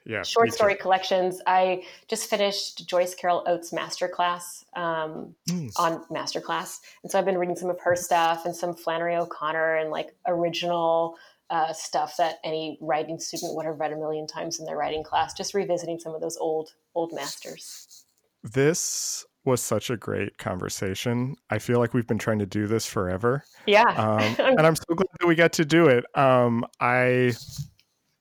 yeah, 0.04 0.22
short 0.22 0.52
story 0.52 0.74
too. 0.74 0.82
collections. 0.82 1.40
I 1.46 1.84
just 2.08 2.28
finished 2.28 2.88
Joyce 2.88 3.14
Carol 3.14 3.44
Oates' 3.46 3.70
masterclass 3.70 4.64
um, 4.74 5.34
mm. 5.48 5.70
on 5.76 6.04
masterclass. 6.06 6.80
And 7.02 7.12
so 7.12 7.18
I've 7.18 7.24
been 7.24 7.38
reading 7.38 7.56
some 7.56 7.70
of 7.70 7.78
her 7.80 7.94
stuff 7.94 8.44
and 8.44 8.56
some 8.56 8.74
Flannery 8.74 9.14
O'Connor 9.14 9.76
and 9.76 9.90
like 9.90 10.16
original 10.26 11.16
uh, 11.50 11.72
stuff 11.72 12.16
that 12.16 12.36
any 12.44 12.78
writing 12.80 13.18
student 13.18 13.54
would 13.54 13.66
have 13.66 13.80
read 13.80 13.92
a 13.92 13.96
million 13.96 14.26
times 14.26 14.60
in 14.60 14.66
their 14.66 14.76
writing 14.76 15.02
class, 15.02 15.34
just 15.34 15.52
revisiting 15.52 15.98
some 15.98 16.14
of 16.14 16.20
those 16.20 16.36
old, 16.36 16.74
old 16.94 17.12
masters. 17.12 18.04
This 18.42 19.24
was 19.44 19.60
such 19.60 19.90
a 19.90 19.96
great 19.96 20.38
conversation. 20.38 21.34
I 21.48 21.58
feel 21.58 21.78
like 21.78 21.94
we've 21.94 22.06
been 22.06 22.18
trying 22.18 22.38
to 22.38 22.46
do 22.46 22.66
this 22.66 22.86
forever. 22.86 23.44
Yeah. 23.66 23.82
Um, 23.82 24.36
and 24.38 24.66
I'm 24.66 24.76
so 24.76 24.94
glad 24.94 25.06
that 25.18 25.26
we 25.26 25.34
got 25.34 25.52
to 25.54 25.64
do 25.64 25.88
it. 25.88 26.04
Um, 26.16 26.64
I 26.78 27.32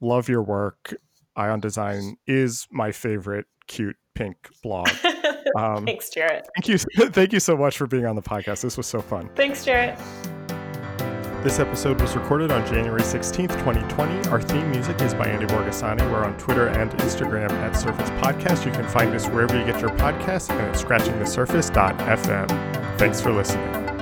love 0.01 0.27
your 0.27 0.41
work. 0.41 0.95
Eye 1.35 1.49
on 1.49 1.59
Design 1.59 2.17
is 2.25 2.67
my 2.71 2.91
favorite 2.91 3.45
cute 3.67 3.95
pink 4.15 4.49
blog. 4.63 4.89
Um, 5.57 5.83
Thanks, 5.83 6.11
Jarrett. 6.11 6.47
Thank 6.55 6.67
you. 6.67 6.77
Thank 7.09 7.33
you 7.33 7.39
so 7.39 7.57
much 7.57 7.75
for 7.75 7.87
being 7.87 8.05
on 8.05 8.15
the 8.15 8.21
podcast. 8.21 8.61
This 8.61 8.77
was 8.77 8.85
so 8.85 9.01
fun. 9.01 9.31
Thanks, 9.35 9.65
Jarrett. 9.65 9.97
This 11.41 11.57
episode 11.57 12.01
was 12.01 12.17
recorded 12.17 12.51
on 12.51 12.67
January 12.67 13.01
16th, 13.01 13.57
2020. 13.59 14.27
Our 14.27 14.41
theme 14.41 14.69
music 14.71 15.01
is 15.01 15.13
by 15.13 15.27
Andy 15.27 15.45
Borgasani. 15.45 16.01
We're 16.11 16.25
on 16.25 16.37
Twitter 16.37 16.67
and 16.67 16.91
Instagram 16.91 17.49
at 17.51 17.77
Surface 17.77 18.09
Podcast. 18.21 18.65
You 18.65 18.73
can 18.73 18.85
find 18.89 19.15
us 19.15 19.25
wherever 19.29 19.57
you 19.57 19.65
get 19.65 19.79
your 19.79 19.91
podcasts 19.91 20.49
and 20.49 20.59
at 20.59 20.75
scratchingthesurface.fm. 20.75 22.99
Thanks 22.99 23.21
for 23.21 23.31
listening. 23.31 23.98